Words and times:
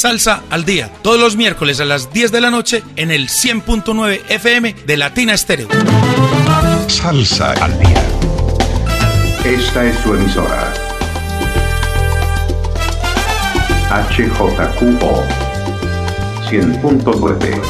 Salsa 0.00 0.44
al 0.48 0.64
día, 0.64 0.92
todos 1.02 1.18
los 1.18 1.34
miércoles 1.34 1.80
a 1.80 1.84
las 1.84 2.12
10 2.12 2.30
de 2.30 2.40
la 2.40 2.52
noche 2.52 2.84
en 2.94 3.10
el 3.10 3.28
100.9 3.28 4.20
FM 4.28 4.76
de 4.86 4.96
Latina 4.96 5.34
Estéreo. 5.34 5.66
Salsa 6.86 7.50
al 7.54 7.76
día. 7.80 8.00
Esta 9.44 9.84
es 9.84 9.98
su 9.98 10.14
emisora. 10.14 10.72
HJQO 13.90 15.24
100.9 16.48 17.60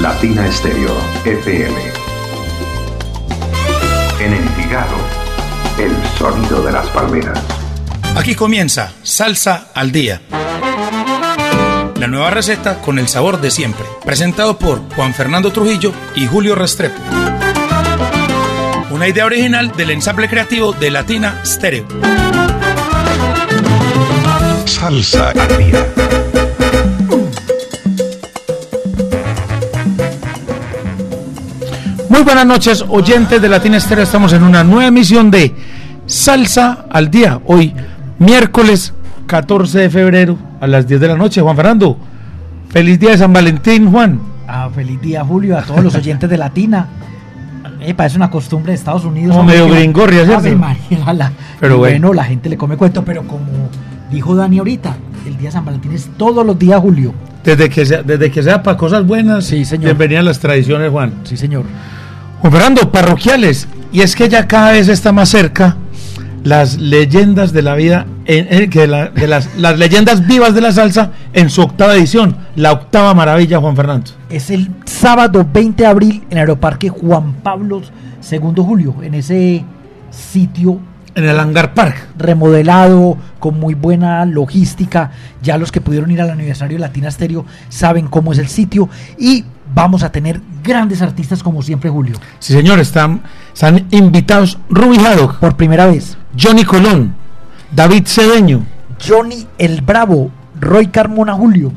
Latina 0.00 0.46
Estéreo 0.46 0.96
FM. 1.26 1.74
En 4.18 4.32
Envigado, 4.32 4.96
el 5.78 5.92
sonido 6.18 6.62
de 6.62 6.72
las 6.72 6.86
palmeras. 6.86 7.38
Aquí 8.16 8.34
comienza 8.34 8.94
Salsa 9.02 9.66
al 9.74 9.92
día 9.92 10.22
la 12.00 12.06
nueva 12.06 12.30
receta 12.30 12.80
con 12.80 12.98
el 12.98 13.08
sabor 13.08 13.42
de 13.42 13.50
siempre. 13.50 13.84
Presentado 14.06 14.58
por 14.58 14.80
Juan 14.96 15.12
Fernando 15.12 15.52
Trujillo 15.52 15.92
y 16.16 16.26
Julio 16.26 16.54
Restrepo. 16.54 16.98
Una 18.90 19.06
idea 19.06 19.26
original 19.26 19.70
del 19.76 19.90
ensamble 19.90 20.26
creativo 20.26 20.72
de 20.72 20.90
Latina 20.90 21.42
Stereo. 21.44 21.86
Salsa 24.64 25.28
al 25.28 25.58
día. 25.58 25.86
Muy 32.08 32.22
buenas 32.22 32.46
noches, 32.46 32.82
oyentes 32.88 33.42
de 33.42 33.48
Latina 33.50 33.78
Stereo. 33.78 34.04
Estamos 34.04 34.32
en 34.32 34.42
una 34.42 34.64
nueva 34.64 34.86
emisión 34.86 35.30
de 35.30 35.54
Salsa 36.06 36.86
al 36.90 37.10
día. 37.10 37.42
Hoy, 37.44 37.74
miércoles 38.18 38.94
14 39.26 39.80
de 39.80 39.90
febrero 39.90 40.49
a 40.60 40.66
las 40.66 40.86
10 40.86 41.00
de 41.00 41.08
la 41.08 41.16
noche. 41.16 41.40
Juan 41.40 41.56
Fernando, 41.56 41.96
feliz 42.68 42.98
día 43.00 43.10
de 43.10 43.18
San 43.18 43.32
Valentín, 43.32 43.90
Juan. 43.90 44.20
Ah, 44.46 44.68
feliz 44.74 45.00
día, 45.00 45.24
Julio, 45.24 45.56
a 45.58 45.62
todos 45.62 45.82
los 45.82 45.94
oyentes 45.94 46.28
de 46.28 46.36
Latina. 46.36 46.88
Eh, 47.80 47.94
parece 47.94 48.16
una 48.16 48.30
costumbre 48.30 48.72
de 48.72 48.76
Estados 48.76 49.04
Unidos. 49.04 49.34
Como 49.34 49.48
medio 49.48 49.68
gringorria, 49.68 50.26
¿cierto? 50.26 50.58
María, 50.58 51.12
la, 51.14 51.32
pero 51.58 51.78
bueno. 51.78 52.12
la 52.12 52.24
gente 52.24 52.50
le 52.50 52.56
come 52.56 52.76
cuento, 52.76 53.04
pero 53.04 53.22
como 53.22 53.46
dijo 54.10 54.34
Dani 54.34 54.58
ahorita, 54.58 54.96
el 55.26 55.38
día 55.38 55.48
de 55.48 55.52
San 55.52 55.64
Valentín 55.64 55.92
es 55.92 56.10
todos 56.18 56.44
los 56.44 56.58
días, 56.58 56.78
Julio. 56.80 57.14
Desde 57.42 57.70
que 57.70 57.86
sea, 57.86 58.02
desde 58.02 58.30
que 58.30 58.42
sea 58.42 58.62
para 58.62 58.76
cosas 58.76 59.06
buenas, 59.06 59.46
sí, 59.46 59.64
señor. 59.64 59.86
bienvenidas 59.86 60.24
las 60.24 60.40
tradiciones, 60.40 60.90
Juan. 60.90 61.14
Sí, 61.24 61.38
señor. 61.38 61.64
Juan 62.40 62.52
Fernando, 62.52 62.92
parroquiales, 62.92 63.66
y 63.92 64.02
es 64.02 64.14
que 64.14 64.28
ya 64.28 64.46
cada 64.46 64.72
vez 64.72 64.88
está 64.88 65.12
más 65.12 65.30
cerca 65.30 65.76
las 66.44 66.78
leyendas 66.78 67.52
de 67.52 67.62
la 67.62 67.74
vida, 67.74 68.06
en, 68.26 68.70
que 68.70 68.80
de 68.80 69.26
las, 69.26 69.48
las, 69.56 69.78
leyendas 69.78 70.26
vivas 70.26 70.54
de 70.54 70.60
la 70.60 70.72
salsa 70.72 71.12
en 71.32 71.50
su 71.50 71.62
octava 71.62 71.94
edición, 71.94 72.36
la 72.56 72.72
octava 72.72 73.14
maravilla, 73.14 73.58
Juan 73.58 73.76
Fernando. 73.76 74.10
Es 74.28 74.50
el 74.50 74.70
sábado 74.84 75.46
20 75.50 75.82
de 75.82 75.88
abril 75.88 76.24
en 76.30 76.38
Aeroparque 76.38 76.88
Juan 76.88 77.34
Pablo 77.42 77.82
II 78.30 78.52
Julio, 78.56 78.94
en 79.02 79.14
ese 79.14 79.64
sitio. 80.10 80.78
En 81.14 81.24
el 81.24 81.38
Hangar 81.38 81.74
Park. 81.74 82.08
Remodelado, 82.16 83.16
con 83.40 83.58
muy 83.58 83.74
buena 83.74 84.24
logística. 84.24 85.10
Ya 85.42 85.58
los 85.58 85.72
que 85.72 85.80
pudieron 85.80 86.10
ir 86.10 86.20
al 86.20 86.30
aniversario 86.30 86.76
de 86.76 86.80
Latina 86.80 87.10
Stereo 87.10 87.44
saben 87.68 88.06
cómo 88.06 88.32
es 88.32 88.38
el 88.38 88.48
sitio. 88.48 88.88
Y 89.18 89.44
vamos 89.74 90.02
a 90.02 90.12
tener 90.12 90.40
grandes 90.62 91.02
artistas 91.02 91.42
como 91.42 91.62
siempre, 91.62 91.90
Julio. 91.90 92.16
Sí, 92.38 92.52
señor, 92.52 92.78
están, 92.78 93.22
están 93.52 93.86
invitados 93.90 94.58
Ruby 94.68 94.98
Haddock. 94.98 95.38
Por 95.38 95.56
primera 95.56 95.86
vez. 95.86 96.16
Johnny 96.38 96.64
Colón, 96.64 97.14
David 97.72 98.04
Cedeño. 98.06 98.64
Johnny 99.06 99.46
el 99.58 99.80
Bravo, 99.80 100.30
Roy 100.60 100.88
Carmona 100.88 101.34
Julio. 101.34 101.72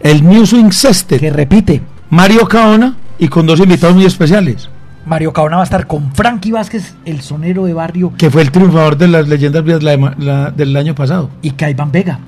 El 0.00 0.26
New 0.26 0.46
Swing 0.46 0.70
Que 1.08 1.30
repite. 1.30 1.82
Mario 2.10 2.46
Caona 2.46 2.96
y 3.18 3.28
con 3.28 3.46
dos 3.46 3.60
invitados 3.60 3.96
muy 3.96 4.04
especiales. 4.04 4.68
Mario 5.06 5.32
Caona 5.32 5.56
va 5.56 5.62
a 5.62 5.64
estar 5.64 5.86
con 5.86 6.12
Frankie 6.14 6.52
Vázquez, 6.52 6.94
el 7.04 7.20
sonero 7.20 7.64
de 7.64 7.74
barrio. 7.74 8.12
Que 8.16 8.30
fue 8.30 8.42
el 8.42 8.50
triunfador 8.50 8.96
de 8.96 9.08
las 9.08 9.28
leyendas 9.28 9.64
del 9.64 10.76
año 10.76 10.94
pasado. 10.94 11.30
Y 11.42 11.52
Caiban 11.52 11.92
Vega. 11.92 12.20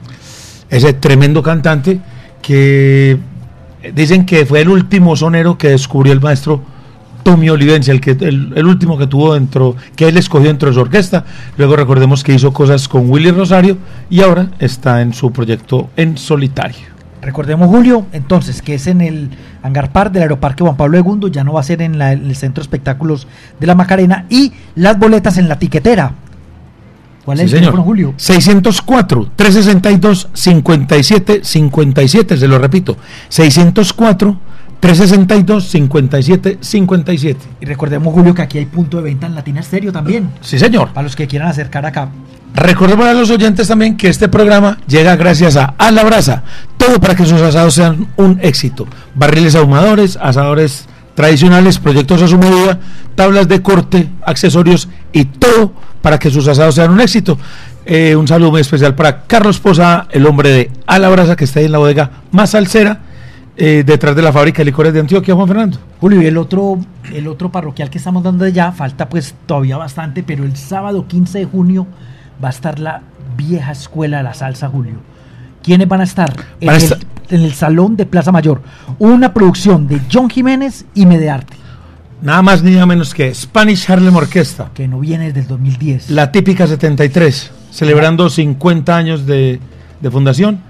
Ese 0.69 0.93
tremendo 0.93 1.43
cantante 1.43 2.01
que 2.43 3.19
dicen 3.95 4.27
que 4.27 4.47
fue 4.47 4.61
el 4.61 4.69
último 4.69 5.17
sonero 5.17 5.59
que 5.59 5.69
descubrió 5.69 6.13
el 6.13 6.21
maestro 6.21 6.63
Tommy 7.27 7.51
Olivencia, 7.51 7.93
el, 7.93 8.01
que, 8.01 8.13
el, 8.13 8.67
último 8.67 8.97
que 8.97 9.09
tuvo 9.09 9.35
dentro, 9.35 9.75
que 9.97 10.07
él 10.07 10.17
escogió 10.17 10.47
dentro 10.47 10.69
de 10.69 10.75
su 10.75 10.81
orquesta. 10.81 11.25
Luego 11.57 11.75
recordemos 11.75 12.23
que 12.23 12.33
hizo 12.33 12.53
cosas 12.53 12.87
con 12.87 13.11
Willy 13.11 13.33
Rosario 13.33 13.79
y 14.09 14.21
ahora 14.21 14.51
está 14.61 15.03
en 15.03 15.13
su 15.13 15.33
proyecto 15.33 15.91
en 15.97 16.17
solitario. 16.19 16.95
Recordemos, 17.23 17.69
Julio, 17.69 18.07
entonces, 18.13 18.63
que 18.63 18.75
es 18.75 18.87
en 18.87 19.01
el 19.01 19.31
Hangar 19.65 19.91
Park 19.91 20.13
del 20.13 20.23
Aeroparque 20.23 20.63
Juan 20.63 20.77
Pablo 20.77 20.99
II, 20.99 21.29
ya 21.33 21.43
no 21.43 21.55
va 21.55 21.61
a 21.61 21.65
ser 21.65 21.83
en, 21.83 22.01
el 22.01 22.37
Centro 22.37 22.63
Espectáculos 22.63 23.27
de 23.59 23.67
la 23.67 23.75
Macarena, 23.75 24.27
y 24.31 24.53
las 24.77 24.97
boletas 24.97 25.37
en 25.37 25.49
la 25.49 25.59
tiquetera. 25.59 26.13
¿Cuál 27.27 27.41
es 27.41 27.53
el 27.53 27.59
teléfono, 27.59 27.83
Julio? 27.83 28.15
604 28.17 29.33
362 29.35 30.29
57 30.33 31.41
57, 31.43 32.37
se 32.37 32.47
lo 32.47 32.57
repito. 32.57 32.97
604 33.29 34.39
362 34.79 35.69
57 35.69 36.59
57. 36.61 37.41
Y 37.61 37.67
recordemos, 37.67 38.15
Julio, 38.15 38.33
que 38.33 38.43
aquí 38.43 38.59
hay 38.59 38.67
punto 38.67 38.99
de 38.99 39.03
venta 39.03 39.27
en 39.27 39.35
Latina 39.35 39.59
Estéreo 39.59 39.91
también. 39.91 40.31
Sí, 40.41 40.57
señor. 40.57 40.93
Para 40.93 41.03
los 41.03 41.17
que 41.17 41.27
quieran 41.27 41.49
acercar 41.49 41.85
acá. 41.85 42.11
Recordemos 42.55 43.05
a 43.07 43.13
los 43.13 43.29
oyentes 43.31 43.67
también 43.67 43.97
que 43.97 44.09
este 44.09 44.29
programa 44.29 44.79
llega 44.87 45.17
gracias 45.17 45.57
a 45.57 45.75
A 45.79 45.91
la 45.91 46.05
Brasa. 46.05 46.45
Todo 46.77 47.01
para 47.01 47.17
que 47.17 47.27
sus 47.27 47.41
asados 47.41 47.75
sean 47.75 48.07
un 48.17 48.39
éxito. 48.41 48.87
Barriles 49.17 49.57
ahumadores, 49.57 50.17
asadores 50.23 50.87
tradicionales, 51.17 51.81
proyectos 51.81 52.23
a 52.23 52.29
su 52.29 52.39
medida, 52.39 52.79
tablas 53.17 53.49
de 53.49 53.63
corte, 53.63 54.11
accesorios 54.25 54.89
y 55.17 55.25
todo 55.25 55.73
para 56.03 56.19
que 56.19 56.31
sus 56.31 56.47
asados 56.47 56.75
sean 56.75 56.91
un 56.91 57.01
éxito. 57.01 57.39
Eh, 57.87 58.15
un 58.15 58.29
saludo 58.29 58.51
muy 58.51 58.61
especial 58.61 58.95
para 58.95 59.23
Carlos 59.23 59.59
Posada, 59.59 60.09
el 60.11 60.27
hombre 60.27 60.51
de 60.51 60.71
A 60.87 60.99
la 60.99 61.09
Brasa 61.09 61.37
que 61.37 61.45
está 61.45 61.61
ahí 61.61 61.67
en 61.67 61.73
la 61.73 61.79
bodega 61.79 62.11
más 62.33 62.51
salsera 62.51 63.01
eh, 63.57 63.83
detrás 63.87 64.15
de 64.15 64.21
la 64.21 64.31
fábrica 64.31 64.59
de 64.59 64.67
licores 64.67 64.93
de 64.93 65.01
Antioquia, 65.01 65.35
Juan 65.35 65.49
Fernando. 65.49 65.79
Julio, 66.01 66.21
y 66.21 66.27
el 66.27 66.37
otro, 66.37 66.79
el 67.15 67.27
otro 67.29 67.51
parroquial 67.51 67.89
que 67.89 67.97
estamos 67.97 68.23
dando 68.23 68.47
ya, 68.47 68.73
falta 68.73 69.09
pues 69.09 69.35
todavía 69.47 69.79
bastante, 69.79 70.23
pero 70.23 70.45
el 70.45 70.55
sábado 70.57 71.07
15 71.09 71.39
de 71.39 71.45
junio 71.47 71.87
va 72.45 72.49
a 72.49 72.51
estar 72.51 72.79
la 72.79 73.01
vieja 73.39 73.73
escuela 73.73 74.19
de 74.19 74.23
la 74.25 74.35
salsa, 74.35 74.69
Julio. 74.69 74.97
¿Quiénes 75.63 75.89
van 75.89 76.03
a 76.03 76.05
estar? 76.05 76.31
en, 76.61 76.71
El, 77.31 77.55
Salón 77.55 77.97
de 77.97 78.05
Plaza 78.05 78.31
Mayor. 78.33 78.61
Una 78.99 79.33
producción 79.33 79.89
de 79.89 80.03
John 80.13 80.29
Jiménez 80.29 80.85
y 80.95 81.07
Medearte. 81.07 81.66
Nada 82.23 82.43
más 82.43 82.63
ni 82.63 82.73
nada 82.73 82.87
menos 82.87 83.15
que 83.15 83.35
Spanish 83.35 83.91
Harlem 83.91 84.17
Orquesta. 84.17 84.71
Que 84.75 84.89
no 84.89 84.99
viene 85.01 85.27
desde 85.27 85.41
el 85.41 85.47
2010. 85.49 86.11
La 86.11 86.33
típica 86.33 86.67
73, 86.67 87.51
celebrando 87.71 88.31
50 88.31 88.97
años 88.97 89.27
de, 89.27 89.61
de 90.01 90.11
fundación. 90.11 90.61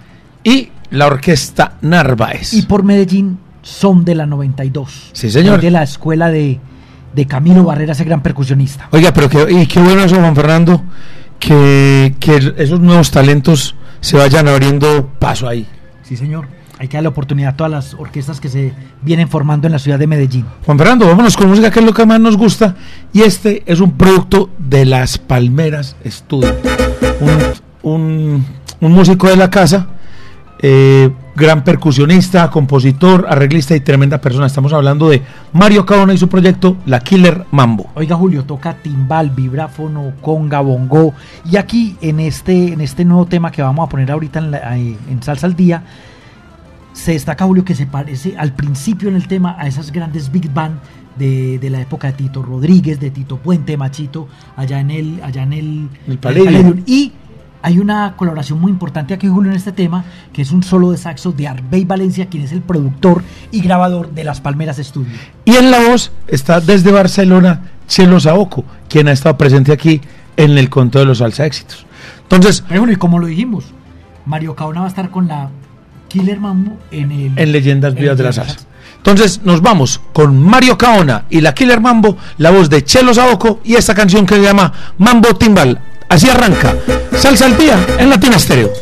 Y 0.42 0.70
la 0.90 1.06
orquesta 1.06 1.74
Narváez. 1.82 2.52
Y 2.52 2.62
por 2.62 2.82
Medellín 2.82 3.38
son 3.62 4.04
de 4.04 4.14
la 4.14 4.26
92. 4.26 5.10
Sí, 5.12 5.30
señor. 5.30 5.60
De 5.60 5.70
la 5.70 5.82
escuela 5.82 6.28
de, 6.30 6.60
de 7.14 7.26
Camilo 7.26 7.64
Barrera, 7.64 7.92
ese 7.92 8.04
gran 8.04 8.22
percusionista. 8.22 8.88
Oiga, 8.92 9.12
pero 9.12 9.28
qué, 9.28 9.46
y 9.50 9.66
qué 9.66 9.80
bueno 9.80 10.02
eso, 10.02 10.16
Juan 10.16 10.34
Fernando, 10.36 10.82
que, 11.38 12.14
que 12.20 12.54
esos 12.56 12.80
nuevos 12.80 13.10
talentos 13.10 13.74
se 14.00 14.16
vayan 14.16 14.48
abriendo 14.48 15.10
paso 15.18 15.48
ahí. 15.48 15.66
Sí, 16.02 16.16
señor. 16.16 16.48
Hay 16.78 16.88
que 16.88 16.97
darle 16.97 17.09
oportunidad 17.09 17.54
a 17.54 17.56
todas 17.56 17.70
las 17.70 17.94
orquestas 17.94 18.41
que 18.41 18.48
se 18.48 18.72
vienen 19.03 19.28
formando 19.28 19.66
en 19.66 19.72
la 19.72 19.78
ciudad 19.78 19.98
de 19.98 20.06
Medellín. 20.06 20.44
Juan 20.64 20.78
Fernando, 20.78 21.06
vámonos 21.06 21.37
con 21.37 21.48
música 21.48 21.70
que 21.70 21.81
es 21.81 21.87
lo 21.87 21.94
que 21.94 22.04
más 22.04 22.20
nos 22.20 22.37
gusta. 22.37 22.76
Y 23.12 23.22
este 23.22 23.62
es 23.66 23.81
un 23.81 23.92
producto 23.92 24.50
de 24.59 24.84
Las 24.84 25.16
Palmeras 25.16 25.97
Studio. 26.04 26.54
Un, 27.20 27.38
un, 27.82 28.47
un 28.81 28.92
músico 28.92 29.28
de 29.28 29.37
la 29.37 29.48
casa 29.48 29.88
eh, 30.59 31.10
gran 31.34 31.64
percusionista, 31.64 32.50
compositor, 32.50 33.26
arreglista 33.28 33.76
y 33.76 33.81
tremenda 33.81 34.20
persona. 34.20 34.46
Estamos 34.46 34.73
hablando 34.73 35.08
de 35.11 35.23
Mario 35.52 35.84
Caona 35.84 36.14
y 36.14 36.19
su 36.19 36.28
proyecto 36.28 36.78
La 36.87 37.00
Killer 37.00 37.44
Mambo. 37.50 37.90
Oiga 37.94 38.17
Julio, 38.17 38.44
toca 38.44 38.75
timbal, 38.75 39.31
vibráfono, 39.31 40.12
conga, 40.23 40.61
bongo. 40.61 41.12
Y 41.44 41.56
aquí 41.56 41.96
en 42.00 42.20
este, 42.20 42.73
en 42.73 42.81
este 42.81 43.05
nuevo 43.05 43.26
tema 43.26 43.50
que 43.50 43.61
vamos 43.61 43.87
a 43.87 43.88
poner 43.90 44.11
ahorita 44.11 44.38
en, 44.38 44.99
en 45.11 45.23
Salsa 45.23 45.46
al 45.46 45.56
Día, 45.56 45.82
se 46.96 47.12
destaca 47.12 47.44
Julio 47.44 47.64
que 47.64 47.75
se 47.75 47.87
parece 47.87 48.37
al 48.38 48.54
principio 48.54 49.08
en 49.08 49.16
el 49.16 49.28
tema 49.28 49.54
a 49.58 49.66
esas 49.66 49.93
grandes 49.93 50.32
big 50.32 50.52
band 50.52 50.81
de, 51.19 51.60
la 51.70 51.81
época 51.81 52.08
de 52.08 52.14
Tito 52.14 52.43
Rodríguez, 52.43 52.98
de 52.98 53.10
Tito 53.10 53.37
Puente, 53.37 53.76
Machito, 53.76 54.28
allá 54.56 54.81
en 54.81 54.90
el, 54.90 55.20
allá 55.22 55.43
en 55.43 55.52
el, 55.52 55.88
el, 56.06 56.82
Y 56.87 57.12
hay 57.62 57.78
una 57.78 58.14
colaboración 58.16 58.60
muy 58.60 58.70
importante 58.70 59.12
aquí, 59.12 59.28
Julio, 59.28 59.50
en 59.50 59.56
este 59.56 59.72
tema, 59.72 60.04
que 60.32 60.43
es 60.43 60.52
un 60.52 60.62
solo 60.62 60.90
de 60.90 60.96
saxo 60.96 61.32
de 61.32 61.48
Arbey 61.48 61.84
Valencia, 61.84 62.28
quien 62.28 62.44
es 62.44 62.52
el 62.52 62.62
productor 62.62 63.22
y 63.50 63.60
grabador 63.60 64.12
de 64.12 64.25
Las 64.25 64.40
Palmeras 64.40 64.78
Studio. 64.78 65.12
Y 65.44 65.54
en 65.54 65.70
la 65.70 65.81
voz 65.88 66.12
está 66.26 66.60
desde 66.60 66.92
Barcelona 66.92 67.72
Chelo 67.87 68.20
Saoco, 68.20 68.64
quien 68.88 69.08
ha 69.08 69.12
estado 69.12 69.37
presente 69.37 69.72
aquí 69.72 70.00
en 70.37 70.56
el 70.56 70.70
conto 70.70 70.99
de 70.99 71.04
los 71.04 71.19
salsa 71.19 71.44
éxitos. 71.44 71.87
Entonces. 72.22 72.64
Pero 72.66 72.81
bueno, 72.81 72.92
y 72.92 72.96
como 72.96 73.19
lo 73.19 73.26
dijimos, 73.26 73.66
Mario 74.25 74.54
Caona 74.56 74.81
va 74.81 74.87
a 74.87 74.88
estar 74.90 75.10
con 75.10 75.28
la 75.28 75.50
Killer 76.08 76.38
Mambo 76.41 76.79
en 76.91 77.11
el 77.12 77.32
en 77.38 77.53
Leyendas 77.53 77.94
en 77.94 78.00
Vivas 78.00 78.17
de 78.17 78.25
la. 78.25 78.32
Salsa. 78.32 78.56
Entonces 78.97 79.41
nos 79.44 79.62
vamos 79.62 80.00
con 80.12 80.41
Mario 80.41 80.76
Caona 80.76 81.26
y 81.31 81.41
la 81.41 81.55
Killer 81.55 81.81
Mambo, 81.81 82.17
la 82.38 82.50
voz 82.50 82.69
de 82.69 82.85
Chelo 82.85 83.14
Saoco 83.14 83.61
y 83.64 83.75
esta 83.75 83.94
canción 83.94 84.26
que 84.26 84.35
se 84.35 84.43
llama 84.43 84.73
Mambo 84.99 85.35
Timbal. 85.37 85.79
Así 86.08 86.29
arranca. 86.29 86.75
Salsa 87.17 87.47
al 87.47 87.56
día 87.56 87.79
en 87.99 88.11
Latina 88.11 88.37
Estéreo. 88.37 88.73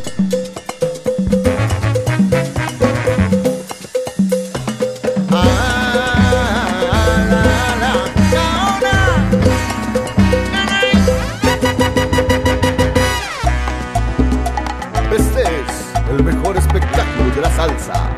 De 17.34 17.40
la 17.40 17.50
salsa. 17.50 18.14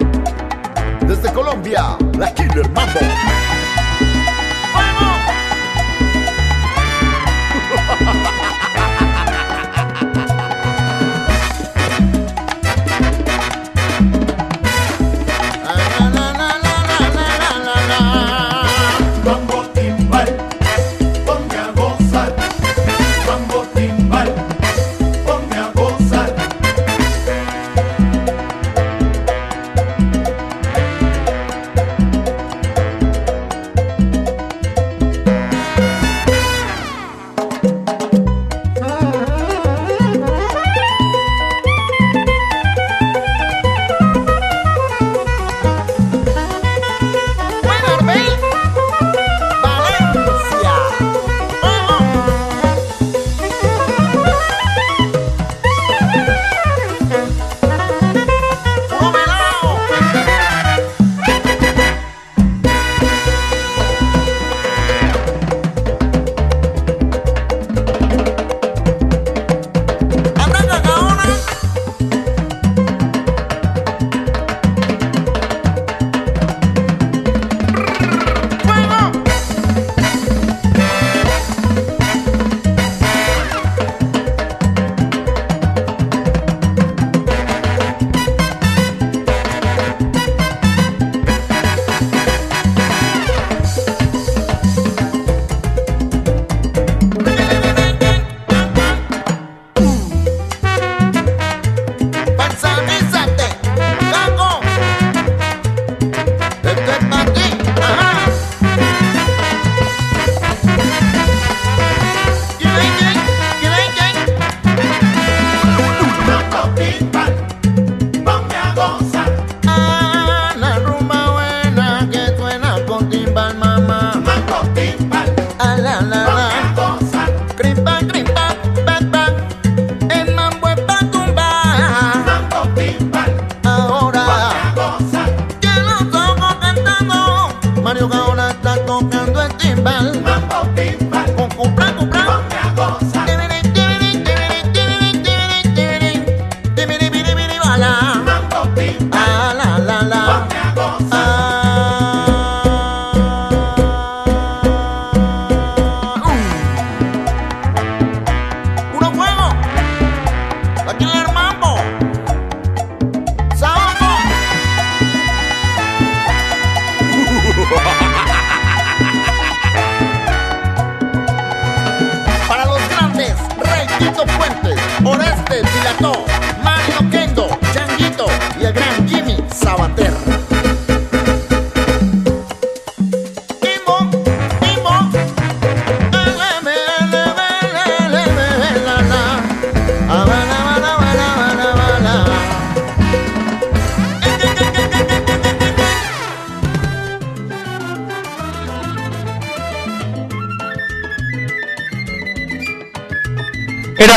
Desde 1.06 1.32
Colombia, 1.32 1.96
la 2.18 2.32
Killer 2.34 2.68
Mambo. 2.70 3.45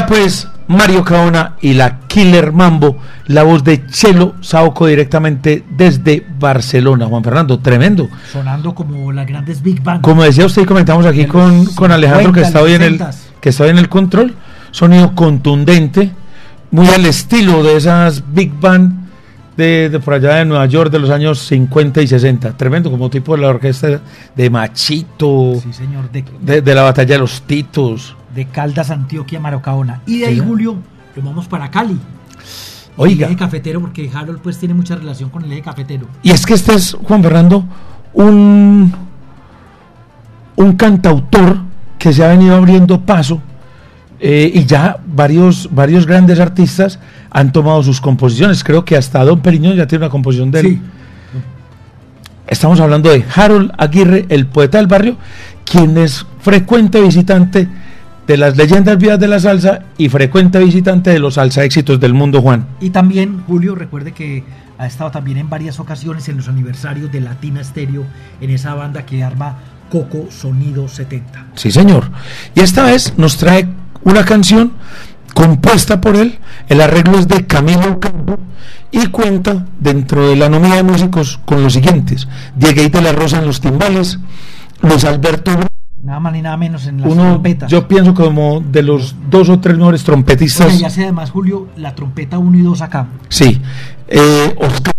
Pues 0.10 0.48
Mario 0.68 1.04
Caona 1.04 1.56
y 1.62 1.76
la 1.76 2.00
Killer 2.08 2.52
Mambo, 2.52 2.98
la 3.28 3.44
voz 3.44 3.64
de 3.64 3.86
Chelo 3.86 4.34
Saoco 4.42 4.88
directamente 4.88 5.64
desde 5.70 6.26
Barcelona. 6.40 7.06
Juan 7.06 7.24
Fernando, 7.24 7.60
tremendo. 7.60 8.10
Sonando 8.32 8.74
como 8.74 9.12
las 9.12 9.28
grandes 9.28 9.62
Big 9.62 9.84
Bang. 9.84 10.02
Como 10.02 10.24
decía 10.24 10.48
usted 10.48 10.64
y 10.64 10.66
comentamos 10.66 11.06
aquí 11.06 11.26
con, 11.26 11.66
con 11.76 11.92
Alejandro 11.92 12.34
que 12.34 12.44
50, 12.44 12.48
está 12.48 12.62
hoy 12.62 12.74
en 12.74 12.82
el 12.82 13.00
60s. 13.00 13.16
que 13.40 13.50
está 13.50 13.64
hoy 13.66 13.70
en 13.70 13.78
el 13.78 13.88
control, 13.88 14.34
sonido 14.72 15.14
contundente, 15.14 16.12
muy 16.72 16.88
al 16.88 17.06
estilo 17.06 17.62
de 17.62 17.78
esas 17.78 18.24
Big 18.34 18.52
Band 18.60 19.08
de, 19.58 19.90
de 19.90 20.00
por 20.00 20.16
allá 20.16 20.36
de 20.36 20.46
Nueva 20.46 20.66
York 20.66 20.92
de 20.92 20.98
los 20.98 21.12
años 21.12 21.38
50 21.40 22.02
y 22.02 22.08
60. 22.08 22.58
Tremendo, 22.58 22.90
como 22.90 23.12
tipo 23.12 23.36
de 23.36 23.44
la 23.44 23.50
orquesta 23.50 24.02
de 24.36 24.50
Machito, 24.50 25.54
Sí, 25.62 25.72
señor, 25.72 26.10
de, 26.12 26.26
de, 26.42 26.62
de 26.64 26.76
la 26.76 26.82
batalla 26.82 27.14
de 27.14 27.20
los 27.20 27.44
Titos. 27.44 28.16
De 28.34 28.46
Caldas, 28.46 28.92
Antioquia, 28.92 29.40
Marocaona. 29.40 30.02
Y 30.06 30.20
de 30.20 30.28
ahí, 30.28 30.36
Sí. 30.36 30.44
Julio, 30.46 30.76
nos 31.16 31.26
vamos 31.26 31.48
para 31.48 31.70
Cali. 31.70 31.98
Oiga. 32.98 33.28
El 33.28 33.34
eje 33.34 33.40
cafetero, 33.40 33.80
porque 33.82 34.10
Harold 34.14 34.40
pues 34.42 34.58
tiene 34.58 34.74
mucha 34.74 34.96
relación 34.96 35.30
con 35.30 35.44
el 35.44 35.52
eje 35.52 35.62
cafetero. 35.62 36.08
Y 36.22 36.32
es 36.32 36.46
que 36.46 36.54
este 36.54 36.74
es, 36.74 36.98
Juan 37.04 37.24
Fernando, 37.24 37.64
un, 38.14 38.92
un 40.56 40.74
cantautor 40.74 41.60
que 41.98 42.12
se 42.12 42.24
ha 42.24 42.28
venido 42.30 42.56
abriendo 42.56 43.02
paso 43.02 43.42
eh, 44.20 44.52
y 44.54 44.66
ya 44.66 44.98
varios, 45.08 45.70
varios 45.72 46.06
grandes 46.06 46.40
artistas 46.40 47.00
han 47.30 47.52
tomado 47.52 47.84
sus 47.84 48.02
composiciones. 48.02 48.64
Creo 48.64 48.84
que 48.84 48.98
hasta 48.98 49.24
Don 49.24 49.40
Periñón 49.40 49.76
ya 49.76 49.88
tiene 49.88 50.06
una 50.06 50.12
composición 50.12 50.52
de 50.52 50.60
él. 50.60 50.66
Sí. 50.68 50.82
Estamos 52.48 52.80
hablando 52.80 53.12
de 53.12 53.24
Harold 53.34 53.72
Aguirre, 53.78 54.26
el 54.30 54.48
poeta 54.48 54.80
del 54.80 54.88
barrio, 54.88 55.18
quien 55.64 55.98
es 55.98 56.26
frecuente 56.42 57.00
visitante 57.00 57.70
de 58.30 58.38
las 58.38 58.56
leyendas 58.56 58.96
vivas 59.00 59.20
de 59.20 59.28
la 59.28 59.40
salsa 59.40 59.80
y 59.98 60.08
frecuente 60.08 60.60
visitante 60.60 61.10
de 61.10 61.18
los 61.18 61.34
salsa 61.34 61.64
éxitos 61.64 62.00
del 62.00 62.14
mundo, 62.14 62.44
Juan. 62.44 62.68
Y 62.80 62.92
también, 62.92 63.42
Julio, 63.48 63.74
recuerde 63.74 64.12
que 64.12 64.44
ha 64.78 64.86
estado 64.86 65.10
también 65.10 65.40
en 65.40 65.50
varias 65.50 65.80
ocasiones 65.80 66.30
en 66.30 66.38
los 66.38 66.48
aniversarios 66.48 67.12
de 67.12 67.22
Latina 67.22 67.64
Stereo, 67.64 68.06
en 68.40 68.52
esa 68.52 68.76
banda 68.76 69.04
que 69.04 69.24
arma 69.24 69.58
Coco 69.90 70.28
Sonido 70.30 70.88
70. 70.88 71.48
Sí, 71.56 71.72
señor. 71.72 72.12
Y 72.54 72.60
esta 72.60 72.84
vez 72.84 73.16
nos 73.18 73.36
trae 73.38 73.68
una 74.04 74.24
canción 74.24 74.74
compuesta 75.34 76.00
por 76.00 76.16
él. 76.16 76.38
El 76.68 76.82
arreglo 76.82 77.18
es 77.18 77.28
de 77.28 77.48
Camilo 77.48 78.00
Campo 78.00 78.38
y 78.92 79.08
cuenta 79.08 79.66
dentro 79.80 80.30
de 80.30 80.36
la 80.36 80.50
nómina 80.50 80.76
de 80.76 80.84
músicos 80.84 81.40
con 81.46 81.64
los 81.64 81.74
siguientes: 81.74 82.28
Diego 82.56 82.88
de 82.90 83.02
la 83.02 83.12
Rosa 83.12 83.40
en 83.40 83.48
los 83.48 83.60
timbales, 83.60 84.20
Luis 84.84 85.04
Alberto 85.04 85.69
Nada 86.02 86.20
más 86.20 86.32
ni 86.34 86.42
nada 86.42 86.56
menos 86.58 86.88
en 86.88 87.02
las 87.02 87.12
uno, 87.12 87.24
trompetas. 87.24 87.70
yo 87.70 87.88
pienso 87.88 88.14
como 88.14 88.62
de 88.62 88.84
los 88.84 89.16
dos 89.30 89.50
o 89.50 89.60
tres 89.60 89.78
mejores 89.78 90.04
trompetistas. 90.04 90.68
Oye, 90.68 90.78
ya 90.80 90.90
sé 90.90 91.04
además, 91.04 91.30
Julio, 91.32 91.68
la 91.76 91.94
trompeta 91.94 92.38
1 92.38 92.58
y 92.58 92.62
2 92.62 92.82
acá. 92.82 93.08
Sí. 93.28 93.62
Eh, 94.08 94.56
Oscar- 94.58 94.94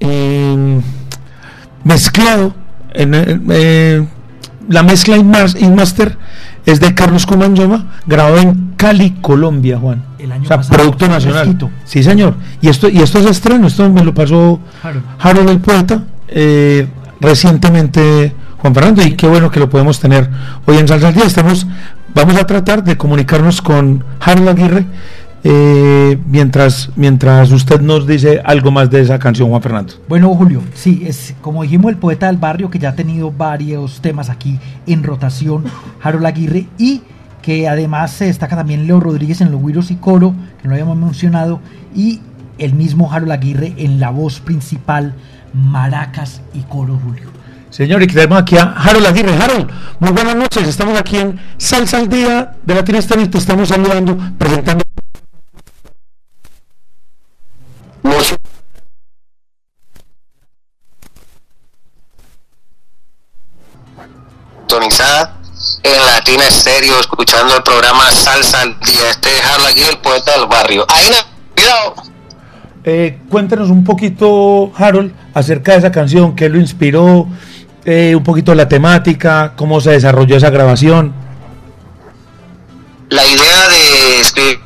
Eh, 0.00 0.80
mezclado 1.84 2.54
en, 2.94 3.14
eh, 3.14 3.40
eh, 3.50 4.06
la 4.68 4.82
mezcla 4.82 5.16
in 5.16 5.74
master 5.74 6.18
es 6.66 6.80
de 6.80 6.94
Carlos 6.94 7.26
Cumanjoma 7.26 7.86
grabado 8.06 8.38
en 8.38 8.74
Cali, 8.76 9.16
Colombia, 9.20 9.78
Juan. 9.78 10.02
El 10.18 10.32
año 10.32 10.44
o 10.44 10.46
sea, 10.46 10.56
pasado, 10.58 10.76
producto 10.76 11.08
nacional. 11.08 11.56
Sí, 11.84 12.02
señor. 12.02 12.34
Y 12.60 12.68
esto 12.68 12.88
y 12.88 12.98
esto 12.98 13.18
es 13.18 13.26
estreno, 13.26 13.66
esto 13.66 13.88
me 13.90 14.04
lo 14.04 14.14
pasó 14.14 14.60
Harold. 14.82 15.04
Harold 15.18 15.50
el 15.50 15.60
poeta 15.60 16.02
eh, 16.28 16.88
recientemente 17.20 18.34
Juan 18.58 18.74
Fernando 18.74 19.02
y 19.02 19.14
qué 19.14 19.26
bueno 19.26 19.50
que 19.50 19.60
lo 19.60 19.68
podemos 19.68 19.98
tener 19.98 20.28
hoy 20.66 20.78
en 20.78 20.88
Salsa 20.88 21.08
al 21.08 21.14
Día. 21.14 21.24
Estamos, 21.24 21.66
vamos 22.14 22.36
a 22.36 22.46
tratar 22.46 22.84
de 22.84 22.96
comunicarnos 22.96 23.60
con 23.60 24.04
Harold 24.20 24.48
Aguirre 24.48 24.86
eh, 25.44 26.18
mientras, 26.26 26.90
mientras 26.94 27.50
usted 27.50 27.80
nos 27.80 28.06
dice 28.06 28.40
algo 28.44 28.70
más 28.70 28.90
de 28.90 29.00
esa 29.00 29.18
canción, 29.18 29.48
Juan 29.48 29.62
Fernando. 29.62 29.94
Bueno, 30.08 30.34
Julio, 30.34 30.62
sí, 30.74 31.02
es 31.04 31.34
como 31.40 31.62
dijimos 31.62 31.90
el 31.90 31.98
poeta 31.98 32.26
del 32.26 32.36
barrio 32.36 32.70
que 32.70 32.78
ya 32.78 32.90
ha 32.90 32.94
tenido 32.94 33.32
varios 33.32 34.00
temas 34.00 34.30
aquí 34.30 34.58
en 34.86 35.02
rotación, 35.02 35.64
Harold 36.00 36.26
Aguirre, 36.26 36.66
y 36.78 37.02
que 37.42 37.68
además 37.68 38.12
se 38.12 38.26
destaca 38.26 38.54
también 38.54 38.86
Leo 38.86 39.00
Rodríguez 39.00 39.40
en 39.40 39.50
los 39.50 39.60
güiros 39.60 39.90
y 39.90 39.96
coro, 39.96 40.34
que 40.60 40.68
no 40.68 40.70
lo 40.70 40.74
habíamos 40.74 40.96
mencionado, 40.96 41.60
y 41.94 42.20
el 42.58 42.74
mismo 42.74 43.12
Harold 43.12 43.32
Aguirre 43.32 43.74
en 43.78 43.98
la 43.98 44.10
voz 44.10 44.38
principal, 44.38 45.14
maracas 45.52 46.40
y 46.54 46.60
coro, 46.60 46.98
Julio. 47.02 47.30
Señor, 47.70 48.02
y 48.02 48.06
tenemos 48.06 48.38
aquí 48.38 48.56
a 48.58 48.74
Harold 48.76 49.06
Aguirre. 49.06 49.34
Harold, 49.34 49.70
muy 49.98 50.10
buenas 50.10 50.36
noches. 50.36 50.68
Estamos 50.68 50.96
aquí 50.98 51.16
en 51.16 51.40
Salsa 51.56 51.98
al 51.98 52.08
Día 52.08 52.54
de 52.64 52.74
Latina 52.74 52.98
Estéreo 52.98 53.24
y 53.24 53.28
te 53.28 53.38
estamos 53.38 53.70
saludando, 53.70 54.16
presentando. 54.38 54.82
Latina 66.24 66.46
Estéreo, 66.46 67.00
escuchando 67.00 67.56
el 67.56 67.64
programa 67.64 68.08
Salsa 68.12 68.60
al 68.60 68.78
Día. 68.78 69.10
Este 69.10 69.28
es 69.28 69.42
Aguirre, 69.44 69.90
el 69.90 69.98
poeta 69.98 70.30
del 70.38 70.46
barrio. 70.46 70.86
Ahí 70.88 71.10
cuidado. 71.56 71.94
Eh, 72.84 73.18
cuéntanos 73.28 73.70
un 73.70 73.82
poquito, 73.82 74.70
Harold, 74.76 75.12
acerca 75.34 75.72
de 75.72 75.78
esa 75.78 75.90
canción, 75.90 76.36
qué 76.36 76.48
lo 76.48 76.60
inspiró, 76.60 77.26
eh, 77.84 78.14
un 78.14 78.22
poquito 78.22 78.54
la 78.54 78.68
temática, 78.68 79.54
cómo 79.56 79.80
se 79.80 79.90
desarrolló 79.90 80.36
esa 80.36 80.50
grabación. 80.50 81.12
La 83.08 83.26
idea 83.26 83.68
de 83.68 84.20
escribir 84.20 84.60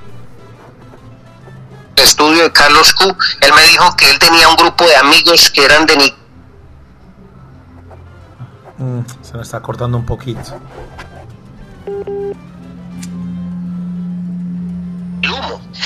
el 1.97 2.05
estudio 2.05 2.43
de 2.43 2.53
Carlos 2.53 2.93
Q, 2.93 3.17
él 3.41 3.51
me 3.55 3.63
dijo 3.63 3.97
que 3.97 4.11
él 4.11 4.19
tenía 4.19 4.47
un 4.47 4.57
grupo 4.57 4.85
de 4.85 4.97
amigos 4.97 5.51
que 5.51 5.65
eran 5.65 5.87
de 5.87 5.97
Nicaragua 5.97 6.27
se 9.23 9.35
me 9.35 9.43
está 9.43 9.61
cortando 9.61 9.97
un 9.97 10.05
poquito. 10.05 10.61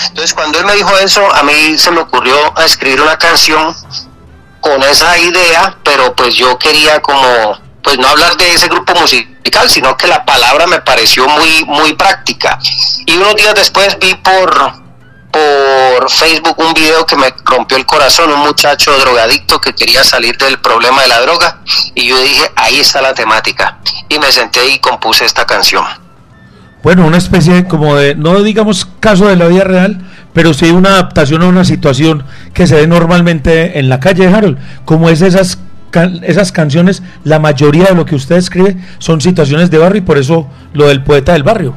Entonces 0.09 0.35
cuando 0.35 0.59
él 0.59 0.67
me 0.67 0.75
dijo 0.75 0.97
eso, 0.99 1.35
a 1.35 1.43
mí 1.43 1.79
se 1.79 1.91
me 1.91 2.01
ocurrió 2.01 2.37
escribir 2.59 3.01
una 3.01 3.19
canción 3.19 3.75
con 4.61 4.83
esa 4.83 5.17
idea, 5.19 5.77
pero 5.83 6.15
pues 6.15 6.35
yo 6.35 6.59
quería 6.59 7.01
como, 7.01 7.59
pues 7.83 7.99
no 7.99 8.09
hablar 8.09 8.37
de 8.37 8.53
ese 8.53 8.69
grupo 8.69 8.95
musical, 8.95 9.71
sino 9.71 9.97
que 9.97 10.07
la 10.07 10.25
palabra 10.25 10.67
me 10.67 10.81
pareció 10.81 11.27
muy, 11.29 11.65
muy 11.65 11.95
práctica. 11.95 12.59
Y 13.07 13.17
unos 13.17 13.37
días 13.37 13.55
después 13.55 13.99
vi 13.99 14.15
por, 14.17 14.80
por 15.31 16.11
Facebook 16.11 16.59
un 16.59 16.73
video 16.75 17.07
que 17.07 17.17
me 17.17 17.33
rompió 17.45 17.77
el 17.77 17.87
corazón, 17.87 18.31
un 18.31 18.41
muchacho 18.41 18.91
drogadicto 18.99 19.61
que 19.61 19.73
quería 19.75 20.03
salir 20.05 20.37
del 20.39 20.59
problema 20.59 21.03
de 21.03 21.09
la 21.09 21.21
droga, 21.21 21.61
y 21.95 22.09
yo 22.09 22.21
dije, 22.21 22.51
ahí 22.57 22.81
está 22.81 23.01
la 23.01 23.15
temática. 23.15 23.79
Y 24.09 24.19
me 24.19 24.33
senté 24.33 24.69
y 24.69 24.79
compuse 24.79 25.25
esta 25.25 25.47
canción. 25.47 25.85
Bueno, 26.83 27.07
una 27.07 27.19
especie 27.19 27.67
como 27.69 27.97
de, 27.97 28.15
no 28.15 28.43
digamos 28.43 28.89
caso 29.01 29.27
de 29.29 29.37
la 29.37 29.47
vida 29.49 29.65
real, 29.65 30.01
pero 30.33 30.55
sí 30.55 30.71
una 30.71 30.91
adaptación 30.91 31.43
a 31.43 31.47
una 31.47 31.65
situación 31.65 32.25
que 32.55 32.67
se 32.67 32.77
ve 32.77 32.87
normalmente 32.87 33.79
en 33.79 33.89
la 33.89 34.01
calle 34.01 34.27
Harold. 34.29 34.59
Como 34.85 35.11
es 35.11 35.21
esas, 35.21 35.59
can- 35.91 36.23
esas 36.25 36.53
canciones, 36.53 37.03
la 37.23 37.39
mayoría 37.39 37.85
de 37.87 37.95
lo 37.95 38.07
que 38.07 38.15
usted 38.15 38.37
escribe 38.37 38.77
son 38.99 39.21
situaciones 39.21 39.71
de 39.71 39.79
barrio 39.79 39.99
y 39.99 40.05
por 40.05 40.19
eso 40.19 40.49
lo 40.73 40.89
del 40.89 41.05
poeta 41.05 41.35
del 41.35 41.43
barrio. 41.43 41.75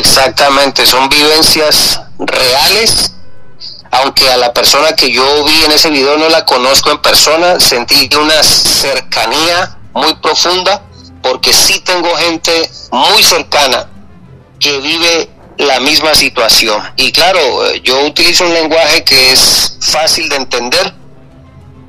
Exactamente, 0.00 0.86
son 0.86 1.10
vivencias 1.10 2.00
reales, 2.18 3.12
aunque 3.90 4.30
a 4.30 4.38
la 4.38 4.54
persona 4.54 4.92
que 4.92 5.10
yo 5.10 5.44
vi 5.44 5.62
en 5.64 5.72
ese 5.72 5.90
video 5.90 6.16
no 6.16 6.30
la 6.30 6.46
conozco 6.46 6.90
en 6.90 7.02
persona, 7.02 7.60
sentí 7.60 8.08
una 8.16 8.42
cercanía 8.42 9.76
muy 9.92 10.14
profunda, 10.14 10.82
porque 11.22 11.52
sí 11.52 11.80
tengo 11.80 12.08
gente 12.16 12.70
muy 12.92 13.22
cercana 13.22 13.90
que 14.58 14.78
vive 14.78 15.28
la 15.58 15.80
misma 15.80 16.14
situación. 16.14 16.82
Y 16.96 17.12
claro, 17.12 17.66
eh, 17.66 17.82
yo 17.84 18.00
utilizo 18.06 18.44
un 18.44 18.54
lenguaje 18.54 19.04
que 19.04 19.32
es 19.32 19.76
fácil 19.82 20.30
de 20.30 20.36
entender, 20.36 20.94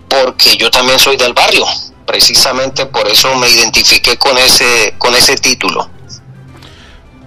porque 0.10 0.58
yo 0.58 0.70
también 0.70 1.00
soy 1.00 1.16
del 1.16 1.32
barrio, 1.32 1.66
precisamente 2.06 2.86
por 2.88 3.08
eso 3.08 3.34
me 3.36 3.50
identifiqué 3.50 4.18
con 4.18 4.38
ese, 4.38 4.96
con 4.98 5.16
ese 5.16 5.38
título. 5.38 6.01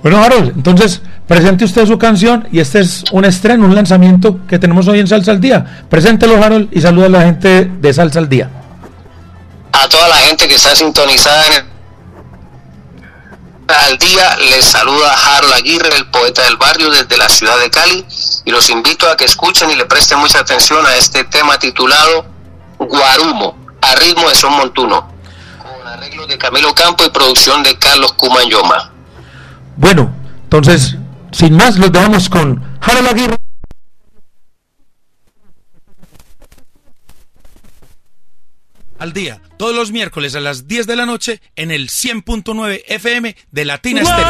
Bueno, 0.05 0.23
Harold, 0.23 0.53
entonces 0.55 1.01
presente 1.27 1.65
usted 1.65 1.87
su 1.87 1.97
canción 1.99 2.47
y 2.53 2.61
este 2.61 2.81
es 2.81 3.05
un 3.11 3.25
estreno, 3.25 3.65
un 3.65 3.75
lanzamiento 3.75 4.39
que 4.47 4.59
tenemos 4.59 4.87
hoy 4.87 5.01
en 5.01 5.07
Salsa 5.09 5.31
al 5.31 5.41
Día. 5.41 5.87
Preséntelo, 5.89 6.45
Harold, 6.45 6.69
y 6.73 6.83
saluda 6.83 7.07
a 7.07 7.09
la 7.09 7.23
gente 7.23 7.65
de 7.65 7.93
Salsa 7.95 8.19
al 8.19 8.29
Día. 8.29 8.51
a 9.73 9.89
toda 9.89 10.07
la 10.09 10.17
gente 10.17 10.47
que 10.47 10.55
está 10.55 10.75
sintonizada 10.77 11.47
en 11.47 11.53
el- 11.55 11.65
al 13.75 13.99
día 13.99 14.37
les 14.51 14.65
saluda 14.65 15.13
Harold 15.13 15.53
Aguirre, 15.55 15.89
el 15.97 16.07
poeta 16.07 16.43
del 16.43 16.57
barrio 16.57 16.91
desde 16.91 17.17
la 17.19 17.29
ciudad 17.29 17.59
de 17.59 17.71
Cali 17.71 18.05
y 18.45 18.51
los 18.51 18.71
invito 18.71 19.11
a 19.11 19.17
que 19.17 19.25
escuchen 19.25 19.71
y 19.71 19.75
le 19.77 19.85
presten 19.87 20.19
mucha 20.21 20.39
atención 20.41 20.87
a 20.87 20.95
este 20.97 21.25
tema 21.25 21.59
titulado 21.59 22.25
Guarumo, 22.79 23.57
a 23.83 23.95
ritmo 23.97 24.29
de 24.29 24.35
son 24.37 24.53
montuno, 24.53 25.09
con 25.63 25.87
arreglos 25.89 26.29
de 26.29 26.39
Camilo 26.39 26.73
Campo 26.75 27.05
y 27.05 27.11
producción 27.11 27.63
de 27.63 27.77
Carlos 27.79 28.13
Cumayoma. 28.13 28.93
Bueno, 29.77 30.15
entonces, 30.45 30.97
sin 31.33 31.55
más, 31.57 31.79
los 31.79 31.91
dejamos 31.93 32.29
con 32.29 32.63
Harold 32.81 33.09
Aguirre. 33.09 33.37
Al 38.99 39.13
día, 39.13 39.41
todos 39.59 39.75
los 39.75 39.91
miércoles 39.93 40.35
a 40.35 40.41
las 40.41 40.67
10 40.67 40.87
de 40.87 40.97
la 40.97 41.05
noche 41.05 41.43
en 41.57 41.71
el 41.71 41.89
100.9 41.89 42.85
FM 42.87 43.37
de 43.51 43.65
Latina 43.65 44.03
Estéreo. 44.03 44.25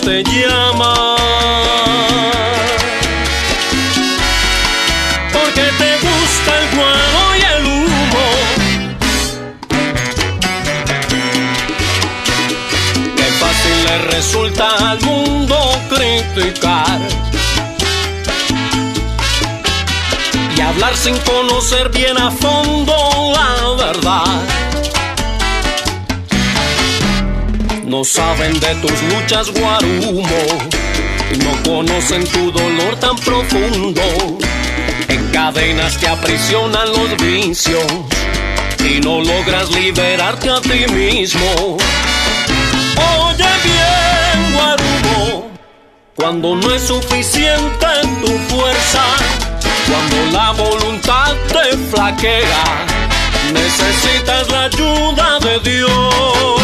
te 0.00 0.22
llama. 0.22 1.16
Porque 5.32 5.64
te 5.78 5.98
gusta 5.98 6.58
el 6.60 6.76
guano 6.76 7.36
y 7.36 7.42
el 7.42 7.66
humo. 7.66 8.26
Qué 13.16 13.24
fácil 13.38 13.84
le 13.84 13.98
resulta 14.12 14.90
al 14.92 15.00
mundo 15.02 15.56
criticar. 15.90 17.00
Y 20.56 20.60
hablar 20.60 20.96
sin 20.96 21.18
conocer 21.18 21.90
bien 21.90 22.16
a 22.18 22.30
fondo 22.30 22.94
la 23.34 23.84
verdad. 23.84 24.42
No 27.92 28.02
saben 28.04 28.58
de 28.58 28.74
tus 28.76 29.02
luchas, 29.02 29.50
guarumo, 29.50 30.26
no 31.44 31.62
conocen 31.62 32.24
tu 32.24 32.50
dolor 32.50 32.96
tan 32.98 33.14
profundo. 33.16 34.00
En 35.08 35.30
cadenas 35.30 35.98
te 35.98 36.08
aprisionan 36.08 36.88
los 36.88 37.14
vicios 37.18 37.84
y 38.78 38.98
no 39.00 39.20
logras 39.20 39.70
liberarte 39.72 40.48
a 40.48 40.62
ti 40.62 40.86
mismo. 40.90 41.76
Oye 43.26 43.52
bien, 43.62 44.54
guarumo, 44.54 45.50
cuando 46.16 46.56
no 46.56 46.74
es 46.74 46.84
suficiente 46.84 47.86
tu 48.24 48.54
fuerza, 48.54 49.04
cuando 49.86 50.38
la 50.38 50.50
voluntad 50.52 51.34
te 51.46 51.76
flaquea, 51.94 52.86
necesitas 53.52 54.48
la 54.48 54.62
ayuda 54.62 55.38
de 55.40 55.70
Dios. 55.70 56.61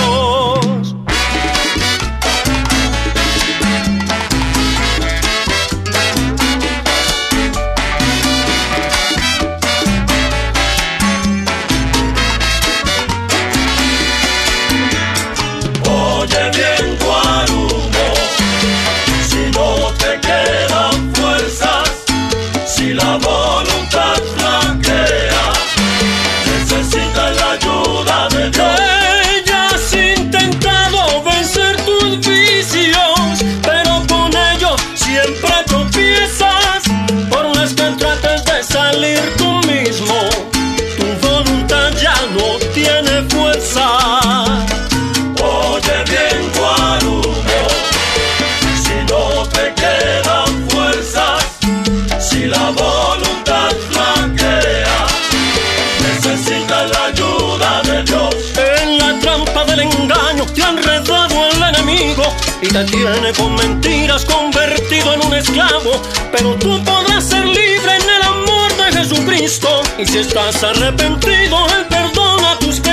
vida 62.69 62.85
tiene 62.87 63.33
con 63.33 63.55
mentiras 63.55 64.25
convertido 64.25 65.15
en 65.15 65.27
un 65.27 65.35
esclavo, 65.35 66.03
pero 66.33 66.55
tú 66.57 66.83
podrás 66.85 67.25
ser 67.25 67.45
libre 67.45 67.97
en 67.97 68.11
el 68.17 68.23
amor 68.23 68.77
de 68.77 68.99
Jesucristo. 68.99 69.83
Y 69.99 70.07
si 70.07 70.19
estás 70.19 70.63
arrepentido, 70.63 71.67
Él 71.77 71.87
perdona 71.89 72.59
tus 72.59 72.81
pecados 72.81 72.88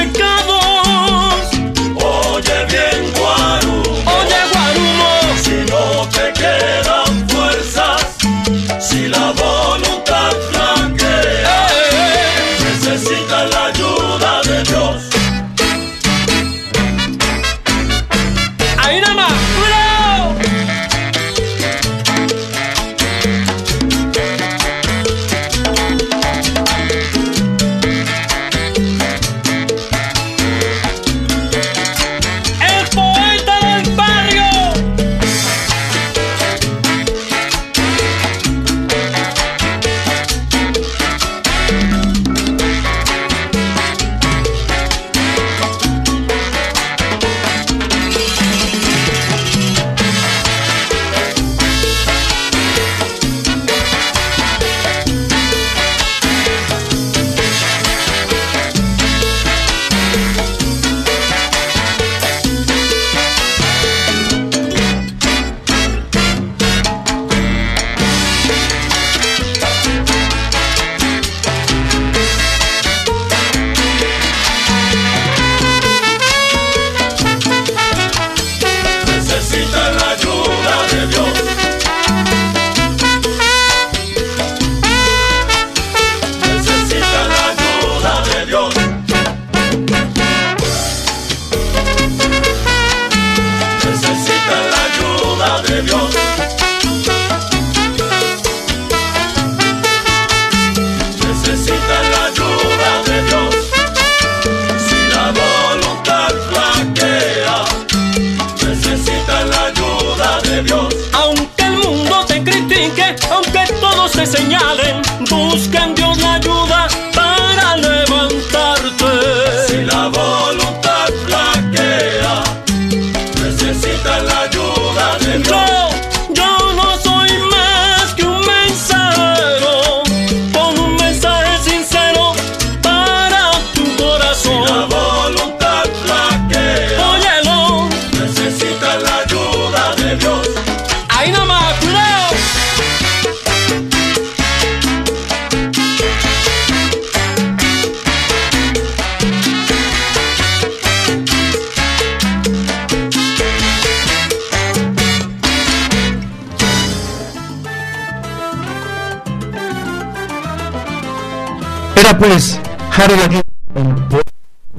Harold 162.98 163.42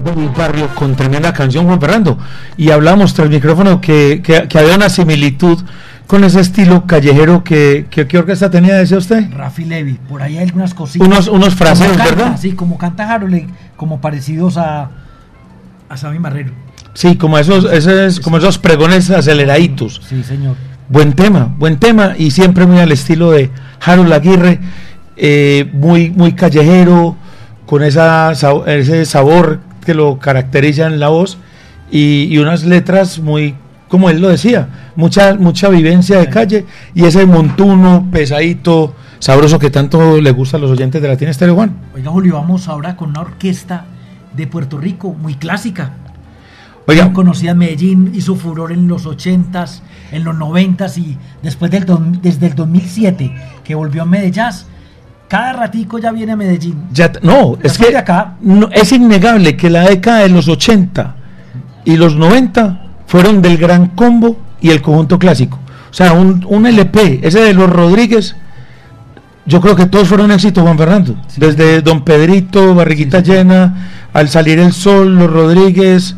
de 0.05 0.15
mi 0.15 0.29
barrio 0.29 0.75
con 0.75 0.95
tremenda 0.95 1.33
canción 1.33 1.67
Juan 1.67 1.81
Fernando. 1.81 2.19
Y 2.57 2.71
hablamos 2.71 3.15
tras 3.15 3.27
el 3.27 3.35
micrófono 3.35 3.81
que, 3.81 4.23
que, 4.23 4.59
había 4.59 4.77
una 4.77 4.89
similitud 4.89 5.59
con 6.07 6.23
ese 6.25 6.41
estilo 6.41 6.87
callejero 6.87 7.43
que, 7.43 7.87
que 7.91 8.07
¿qué 8.07 8.19
orquesta 8.19 8.51
tenía 8.51 8.75
decía 8.77 8.99
usted? 8.99 9.31
Rafi 9.33 9.65
Levy, 9.65 9.95
por 10.09 10.23
ahí 10.23 10.37
hay 10.37 10.45
algunas 10.45 10.75
cositas. 10.75 11.07
Unos, 11.07 11.29
unos 11.29 11.55
frases, 11.55 11.97
¿verdad? 11.97 12.39
Sí, 12.41 12.53
como 12.53 12.79
canta 12.79 13.13
Harold 13.13 13.35
eh, 13.35 13.47
como 13.77 14.01
parecidos 14.01 14.57
a 14.57 14.91
a 15.89 15.97
Sammy 15.97 16.19
Marrero. 16.19 16.53
Sí, 16.95 17.17
como 17.17 17.39
esos, 17.39 17.71
esos, 17.71 18.21
como 18.21 18.39
esos 18.39 18.59
pregones 18.59 19.11
aceleraditos 19.11 20.01
Sí, 20.09 20.23
señor. 20.23 20.57
Buen 20.89 21.13
tema, 21.15 21.55
buen 21.59 21.79
tema 21.79 22.15
y 22.17 22.31
siempre 22.31 22.67
muy 22.67 22.79
al 22.79 22.93
estilo 22.93 23.33
de 23.33 23.51
Harold 23.85 24.13
Aguirre 24.13 24.61
eh, 25.17 25.69
muy, 25.73 26.11
muy 26.11 26.33
callejero 26.33 27.17
con 27.67 27.83
esa, 27.83 28.33
ese 28.67 29.05
sabor 29.05 29.61
que 29.85 29.95
lo 29.95 30.19
caracteriza 30.19 30.87
en 30.87 30.99
la 30.99 31.09
voz 31.09 31.39
y, 31.91 32.25
y 32.25 32.39
unas 32.39 32.65
letras 32.65 33.19
muy, 33.19 33.55
como 33.89 34.11
él 34.11 34.21
lo 34.21 34.29
decía, 34.29 34.69
mucha, 34.97 35.35
mucha 35.35 35.69
vivencia 35.69 36.19
de 36.19 36.29
calle 36.29 36.67
y 36.95 37.05
ese 37.05 37.27
montuno 37.27 38.09
pesadito, 38.11 38.95
sabroso 39.19 39.59
que 39.59 39.71
tanto 39.71 40.21
le 40.21 40.31
gusta 40.31 40.57
a 40.57 40.61
los 40.61 40.71
oyentes 40.71 41.03
de 41.03 41.09
Latina 41.09 41.31
Estéreo 41.31 41.55
Juan. 41.55 41.77
Oiga, 41.95 42.11
Julio, 42.11 42.35
vamos 42.35 42.69
ahora 42.69 42.97
con 42.97 43.11
una 43.11 43.21
orquesta 43.21 43.85
de 44.35 44.47
Puerto 44.47 44.79
Rico 44.79 45.13
muy 45.13 45.35
clásica. 45.35 45.93
Oiga, 46.89 47.13
conocida 47.13 47.51
en 47.51 47.59
Medellín, 47.59 48.13
hizo 48.15 48.37
furor 48.37 48.71
en 48.71 48.87
los 48.87 49.07
80s, 49.07 49.81
en 50.13 50.23
los 50.23 50.37
90s 50.37 50.99
y 50.99 51.19
después 51.43 51.71
del 51.73 51.85
desde 52.23 52.47
el 52.47 52.55
2007 52.55 53.35
que 53.65 53.75
volvió 53.75 54.03
a 54.03 54.05
Medellín. 54.05 54.45
Cada 55.29 55.53
ratico 55.55 55.99
ya 55.99 56.13
viene 56.13 56.33
a 56.33 56.37
Medellín. 56.37 56.85
Ya 56.93 57.11
no, 57.23 57.59
es 57.63 57.77
que 57.79 57.97
acá. 57.97 58.35
no, 58.41 58.69
es 58.73 58.93
innegable 58.93 59.57
que 59.57 59.69
la 59.71 59.83
década 59.89 60.21
de 60.21 60.29
los 60.29 60.47
80 60.49 61.17
y 61.85 61.97
los 61.97 62.15
90 62.17 62.83
fueron 63.07 63.43
del 63.43 63.57
Gran 63.59 63.89
Combo 63.89 64.39
y 64.61 64.71
el 64.71 64.81
conjunto 64.83 65.19
clásico. 65.19 65.59
O 65.91 65.95
sea, 65.95 66.13
un, 66.13 66.45
un 66.49 66.67
LP, 66.67 67.21
ese 67.23 67.41
de 67.41 67.55
los 67.55 67.69
Rodríguez, 67.71 68.37
yo 69.47 69.61
creo 69.61 69.75
que 69.75 69.87
todos 69.87 70.07
fueron 70.09 70.31
éxitos, 70.31 70.63
Juan 70.63 70.79
Fernando. 70.79 71.17
Desde 71.37 71.83
Don 71.83 72.05
Pedrito, 72.05 72.75
Barriguita 72.75 73.21
Llena, 73.21 74.09
Al 74.13 74.29
Salir 74.29 74.59
el 74.61 74.73
Sol, 74.73 75.17
Los 75.19 75.31
Rodríguez. 75.31 76.15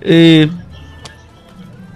eh, 0.00 0.50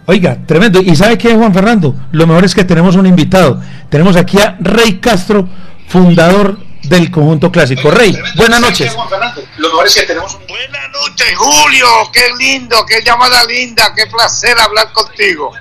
Oiga, 0.07 0.37
tremendo. 0.45 0.81
¿Y 0.83 0.95
sabe 0.97 1.17
qué, 1.17 1.35
Juan 1.35 1.55
Fernando? 1.55 1.95
Lo 2.13 2.27
mejor 2.27 2.45
es 2.45 2.55
que 2.55 2.65
tenemos 2.65 2.95
un 2.97 3.07
invitado. 3.07 3.61
Tenemos 3.89 4.17
aquí 4.17 4.39
a 4.39 4.57
Rey 4.61 4.99
Castro, 4.99 5.49
fundador 5.89 6.59
del 6.83 7.11
conjunto 7.11 7.51
clásico. 7.51 7.91
Rey, 7.91 8.17
buenas 8.37 8.61
noches. 8.61 8.95
Buenas 8.95 10.91
noches, 10.93 11.35
Julio. 11.37 11.87
Qué 12.13 12.29
lindo, 12.39 12.85
qué 12.87 13.03
llamada 13.03 13.45
linda, 13.45 13.93
qué 13.95 14.07
placer 14.07 14.59
hablar 14.59 14.93
contigo. 14.93 15.53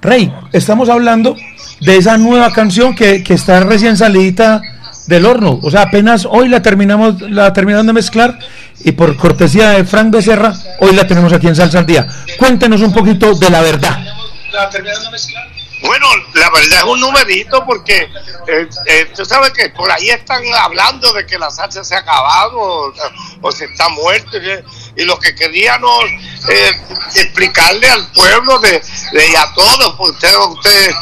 Rey, 0.00 0.32
estamos 0.52 0.88
hablando 0.88 1.36
de 1.80 1.96
esa 1.96 2.16
nueva 2.18 2.52
canción 2.52 2.94
que, 2.94 3.22
que 3.22 3.34
está 3.34 3.60
recién 3.60 3.96
salidita 3.96 4.60
del 5.06 5.26
horno. 5.26 5.60
O 5.62 5.70
sea, 5.70 5.82
apenas 5.82 6.26
hoy 6.28 6.48
la 6.48 6.62
terminamos, 6.62 7.20
la 7.22 7.52
terminaron 7.52 7.86
de 7.86 7.92
mezclar 7.92 8.38
y 8.84 8.92
por 8.92 9.16
cortesía 9.16 9.70
de 9.70 9.84
Frank 9.84 10.10
Becerra, 10.10 10.54
hoy 10.80 10.94
la 10.94 11.06
tenemos 11.06 11.32
aquí 11.32 11.48
en 11.48 11.56
Salsa 11.56 11.80
al 11.80 11.86
Día. 11.86 12.06
Cuéntenos 12.38 12.80
un 12.80 12.92
poquito 12.92 13.34
de 13.34 13.50
la 13.50 13.60
verdad. 13.60 13.98
Bueno, 15.82 16.06
la 16.34 16.48
verdad 16.50 16.78
es 16.78 16.84
un 16.84 17.00
numerito 17.00 17.64
porque 17.66 18.08
eh, 18.46 18.68
eh, 18.86 19.12
tú 19.16 19.24
sabes 19.24 19.50
que 19.52 19.68
por 19.70 19.90
ahí 19.90 20.10
están 20.10 20.42
hablando 20.54 21.12
de 21.12 21.26
que 21.26 21.38
la 21.38 21.50
salsa 21.50 21.82
se 21.84 21.94
ha 21.94 21.98
acabado 21.98 22.92
o, 23.42 23.52
se 23.52 23.64
está 23.64 23.88
muerto 23.88 24.36
y, 24.38 25.02
y 25.02 25.04
lo 25.04 25.18
que 25.18 25.34
queríamos 25.34 26.04
eh, 26.48 26.70
explicarle 27.16 27.88
al 27.90 28.06
pueblo 28.12 28.58
de, 28.60 28.80
de- 29.12 29.28
y 29.28 29.34
a 29.34 29.52
todos, 29.54 29.94
pues 29.96 30.10
usted, 30.12 30.34
usted, 30.36 30.94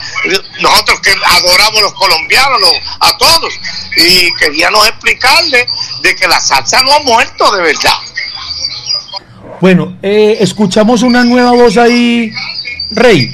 nosotros 0.60 1.00
que 1.00 1.14
adoramos 1.24 1.82
los 1.82 1.94
colombianos, 1.94 2.60
los- 2.60 2.80
a 3.00 3.16
todos, 3.18 3.52
y 3.96 4.34
queríamos 4.36 4.86
explicarle 4.88 5.66
de 6.02 6.16
que 6.16 6.26
la 6.26 6.40
salsa 6.40 6.80
no 6.82 6.92
ha 6.94 7.00
muerto 7.00 7.50
de 7.54 7.62
verdad. 7.62 7.92
Bueno, 9.60 9.98
eh, 10.02 10.38
escuchamos 10.40 11.02
una 11.02 11.24
nueva 11.24 11.52
voz 11.52 11.76
ahí, 11.76 12.32
Rey. 12.92 13.30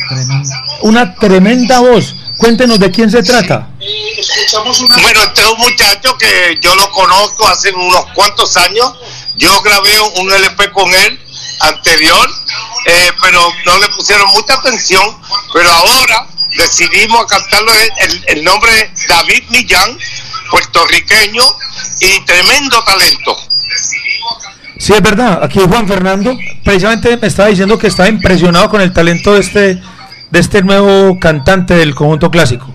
Una 0.83 1.15
tremenda 1.15 1.81
voz. 1.81 2.15
Cuéntenos 2.39 2.79
de 2.79 2.91
quién 2.91 3.11
se 3.11 3.23
trata. 3.23 3.69
Bueno, 5.03 5.23
este 5.23 5.41
es 5.41 5.47
un 5.49 5.59
muchacho 5.59 6.17
que 6.19 6.59
yo 6.61 6.75
lo 6.75 6.91
conozco 6.91 7.49
hace 7.49 7.73
unos 7.73 8.05
cuantos 8.15 8.57
años. 8.57 8.93
Yo 9.37 9.61
grabé 9.63 10.01
un 10.21 10.31
LP 10.31 10.71
con 10.73 10.93
él 10.93 11.19
anterior, 11.61 12.29
eh, 12.87 13.11
pero 13.23 13.41
no 13.65 13.79
le 13.79 13.89
pusieron 13.89 14.29
mucha 14.33 14.55
atención. 14.55 15.17
Pero 15.55 15.71
ahora 15.71 16.27
decidimos 16.59 17.25
cantarlo 17.27 17.73
el, 18.01 18.25
el- 18.29 18.45
nombre 18.45 18.93
David 19.09 19.45
Millán, 19.51 19.97
puertorriqueño 20.51 21.43
y 22.01 22.21
tremendo 22.27 22.83
talento. 22.85 23.37
Sí, 24.79 24.93
es 24.93 25.03
verdad. 25.03 25.41
Aquí 25.43 25.59
Juan 25.61 25.89
Fernando 25.89 26.37
precisamente 26.63 27.17
me 27.17 27.29
estaba 27.29 27.49
diciendo 27.49 27.79
que 27.79 27.87
estaba 27.87 28.09
impresionado 28.09 28.69
con 28.69 28.81
el 28.81 28.93
talento 28.93 29.35
de 29.35 29.41
este, 29.41 29.83
de 30.31 30.39
este 30.39 30.63
nuevo 30.63 31.19
cantante 31.19 31.75
del 31.75 31.95
conjunto 31.95 32.31
clásico. 32.31 32.73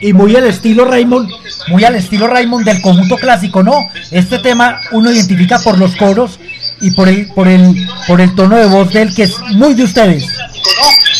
Y 0.00 0.12
muy 0.12 0.36
al 0.36 0.44
estilo 0.46 0.84
Raymond, 0.84 1.30
muy 1.68 1.84
al 1.84 1.96
estilo 1.96 2.26
Raymond 2.26 2.64
del 2.64 2.82
conjunto 2.82 3.16
clásico, 3.16 3.62
¿no? 3.62 3.88
Este 4.10 4.38
tema 4.38 4.80
uno 4.92 5.10
identifica 5.10 5.58
por 5.58 5.78
los 5.78 5.96
coros 5.96 6.38
y 6.80 6.90
por 6.90 7.08
el, 7.08 7.26
por 7.32 7.48
el, 7.48 7.88
por 8.06 8.20
el 8.20 8.34
tono 8.34 8.56
de 8.56 8.66
voz 8.66 8.92
de 8.92 9.02
él 9.02 9.14
que 9.14 9.24
es 9.24 9.38
muy 9.52 9.74
de 9.74 9.84
ustedes. 9.84 10.26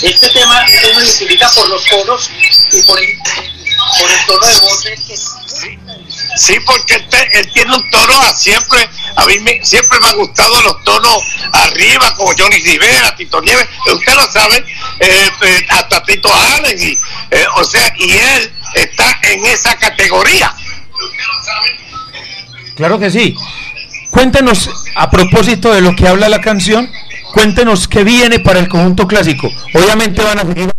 Este 0.03 0.29
tema 0.29 0.65
uno 0.93 1.01
identifica 1.01 1.49
por 1.55 1.69
los 1.71 1.87
coros 1.87 2.31
y 2.73 2.83
por 2.83 2.99
el, 3.01 3.09
por 3.99 4.11
el 4.11 4.27
tono 4.27 4.47
de 4.47 4.61
voz 4.61 4.85
que 4.85 5.17
sí, 5.17 5.79
sí, 6.37 6.57
porque 6.65 6.95
él, 6.95 7.53
tiene 7.53 7.75
un 7.75 7.91
tono 7.91 8.21
a 8.23 8.33
siempre, 8.33 8.89
a 9.17 9.27
mí 9.27 9.39
me, 9.41 9.65
siempre 9.65 9.99
me 10.01 10.09
han 10.09 10.17
gustado 10.17 10.63
los 10.63 10.85
tonos 10.85 11.19
arriba, 11.53 12.15
como 12.17 12.33
Johnny 12.39 12.59
Rivera, 12.59 13.15
Tito 13.17 13.41
Nieves, 13.41 13.67
usted 13.93 14.15
lo 14.15 14.31
sabe, 14.31 14.65
eh, 15.01 15.31
eh, 15.43 15.67
hasta 15.69 16.03
Tito 16.05 16.33
Allen, 16.33 16.79
y, 16.81 16.99
eh, 17.31 17.47
o 17.57 17.65
sea, 17.65 17.93
y 17.99 18.13
él 18.13 18.53
está 18.75 19.19
en 19.23 19.45
esa 19.47 19.77
categoría. 19.77 20.55
Claro 22.77 22.99
que 22.99 23.11
sí. 23.11 23.35
Cuéntenos, 24.11 24.71
a 24.95 25.11
propósito 25.11 25.73
de 25.75 25.81
lo 25.81 25.95
que 25.97 26.07
habla 26.07 26.29
la 26.29 26.41
canción, 26.41 26.91
cuéntenos 27.33 27.89
qué 27.89 28.05
viene 28.05 28.39
para 28.39 28.61
el 28.61 28.69
conjunto 28.69 29.07
clásico. 29.07 29.51
Obviamente 29.75 30.23
van 30.23 30.39
a 30.39 30.43
seguir. 30.43 30.71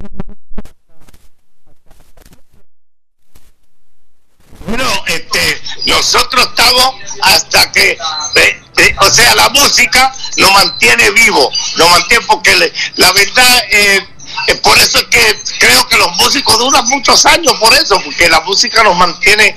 Bueno, 4.68 5.04
este, 5.06 5.62
nosotros 5.86 6.46
estamos 6.46 6.96
hasta 7.22 7.72
que, 7.72 7.92
eh, 7.92 8.62
eh, 8.78 8.96
o 9.00 9.14
sea, 9.14 9.34
la 9.36 9.48
música 9.50 10.14
nos 10.36 10.52
mantiene 10.52 11.10
vivo, 11.12 11.50
nos 11.78 11.90
mantiene 11.90 12.26
porque 12.28 12.74
la 12.98 13.14
verdad, 13.14 13.64
eh, 13.72 14.06
eh, 14.48 14.56
por 14.56 14.78
eso 14.78 14.98
es 14.98 15.06
que 15.06 15.40
creo 15.60 15.88
que 15.88 15.98
los 15.98 16.12
músicos 16.18 16.60
duran 16.60 16.86
muchos 16.90 17.26
años, 17.28 17.54
por 17.62 17.74
eso, 17.76 17.98
porque 18.04 18.30
la 18.30 18.42
música 18.42 18.84
nos 18.84 18.98
mantiene 18.98 19.56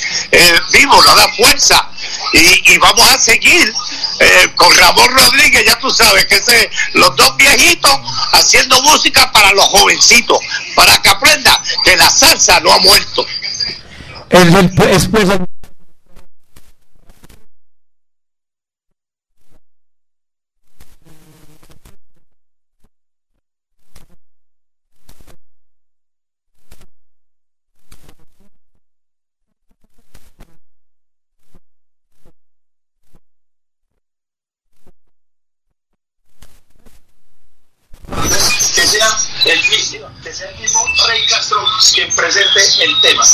vivos, 0.72 1.04
nos 1.04 1.16
da 1.16 1.28
fuerza 1.32 1.88
y, 2.32 2.78
vamos 2.78 3.10
a 3.10 3.18
seguir. 3.18 3.74
con 4.54 4.76
Ramón 4.76 5.08
Rodríguez, 5.16 5.64
ya 5.64 5.78
tú 5.78 5.90
sabes 5.90 6.26
que 6.26 6.36
ese, 6.36 6.70
los 6.92 7.16
dos 7.16 7.36
viejitos 7.36 7.98
haciendo 8.32 8.80
música 8.82 9.32
para 9.32 9.50
los 9.52 9.64
jovencitos, 9.64 10.38
para 10.76 11.00
que 11.02 11.08
aprendan 11.08 11.56
que 11.84 11.96
la 11.96 12.08
salsa 12.08 12.60
no 12.60 12.72
ha 12.72 12.78
muerto. 12.78 13.26
Es, 14.30 14.54
el- 14.54 14.72
es, 14.88 15.08
Rey 41.10 41.26
Castro 41.26 41.58
quien 41.92 42.14
presente 42.14 42.60
el 42.84 43.00
tema. 43.00 43.24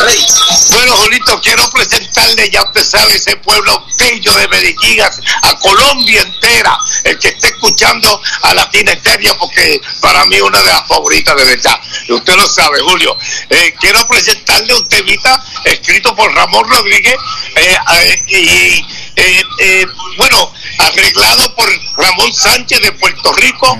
Rey. 0.00 0.26
Bueno, 0.72 0.94
Julito, 0.96 1.40
quiero 1.40 1.66
presentarle, 1.70 2.50
ya 2.50 2.62
usted 2.64 2.84
sabe, 2.84 3.14
ese 3.14 3.36
pueblo 3.36 3.86
bello 3.98 4.36
de 4.36 4.48
Medellín, 4.48 5.00
a, 5.00 5.10
a 5.48 5.58
Colombia 5.58 6.20
entera, 6.20 6.78
el 7.04 7.18
que 7.18 7.28
esté 7.28 7.46
escuchando 7.46 8.20
a 8.42 8.52
Latina 8.52 8.92
Eteria, 8.92 9.34
porque 9.38 9.80
para 10.00 10.26
mí 10.26 10.38
una 10.40 10.60
de 10.60 10.68
las 10.68 10.86
favoritas 10.86 11.34
de 11.34 11.44
verdad. 11.44 11.80
Y 12.08 12.12
usted 12.12 12.36
lo 12.36 12.46
sabe, 12.46 12.80
Julio. 12.80 13.16
Eh, 13.48 13.74
quiero 13.80 14.06
presentarle 14.06 14.74
un 14.74 14.86
temita 14.86 15.42
escrito 15.64 16.14
por 16.14 16.30
Ramón 16.34 16.68
Rodríguez 16.68 17.16
eh, 17.56 17.78
eh, 17.94 18.24
y, 18.28 18.86
eh, 19.16 19.42
eh, 19.60 19.86
bueno, 20.18 20.52
arreglado 20.78 21.54
por 21.54 21.70
Ramón 21.96 22.34
Sánchez 22.34 22.82
de 22.82 22.92
Puerto 22.92 23.32
Rico. 23.32 23.78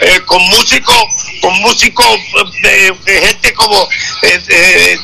Eh, 0.00 0.20
con 0.26 0.42
músicos, 0.48 0.96
con 1.40 1.54
músicos, 1.60 2.06
eh, 2.64 2.92
gente 3.04 3.52
como, 3.54 3.88
eh, 4.22 4.42
eh, 4.48 4.98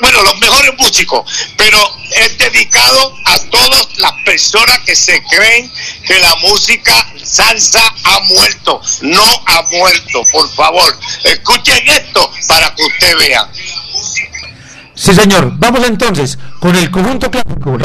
bueno, 0.00 0.22
los 0.22 0.40
mejores 0.40 0.72
músicos, 0.78 1.24
pero 1.56 1.78
es 2.10 2.38
dedicado 2.38 3.14
a 3.24 3.38
todas 3.50 3.86
las 3.98 4.12
personas 4.24 4.78
que 4.80 4.94
se 4.94 5.22
creen 5.24 5.70
que 6.06 6.18
la 6.18 6.34
música 6.36 6.94
salsa 7.22 7.82
ha 8.04 8.20
muerto, 8.20 8.80
no 9.02 9.24
ha 9.46 9.62
muerto, 9.70 10.24
por 10.32 10.52
favor, 10.54 10.98
escuchen 11.24 11.88
esto 11.88 12.32
para 12.48 12.74
que 12.74 12.82
usted 12.84 13.16
vea. 13.18 13.48
Sí, 14.94 15.14
señor. 15.14 15.52
Vamos 15.56 15.84
entonces 15.86 16.38
con 16.60 16.76
el 16.76 16.90
conjunto 16.90 17.30
clásico. 17.30 17.78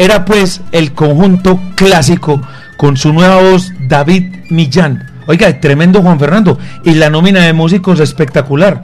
Era 0.00 0.24
pues 0.24 0.60
el 0.72 0.92
conjunto 0.92 1.60
clásico 1.74 2.40
con 2.76 2.96
su 2.96 3.12
nueva 3.12 3.40
voz 3.40 3.72
David 3.88 4.24
Millán. 4.48 5.06
Oiga, 5.26 5.60
tremendo 5.60 6.00
Juan 6.02 6.18
Fernando. 6.18 6.58
Y 6.84 6.94
la 6.94 7.10
nómina 7.10 7.40
de 7.44 7.52
músicos 7.52 8.00
espectacular. 8.00 8.82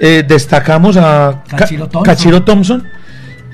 Eh, 0.00 0.24
destacamos 0.26 0.96
a 0.96 1.42
Ca- 1.48 1.56
Cachiro 1.58 1.86
Thompson. 1.88 2.02
Cachiro 2.02 2.42
Thompson. 2.42 2.84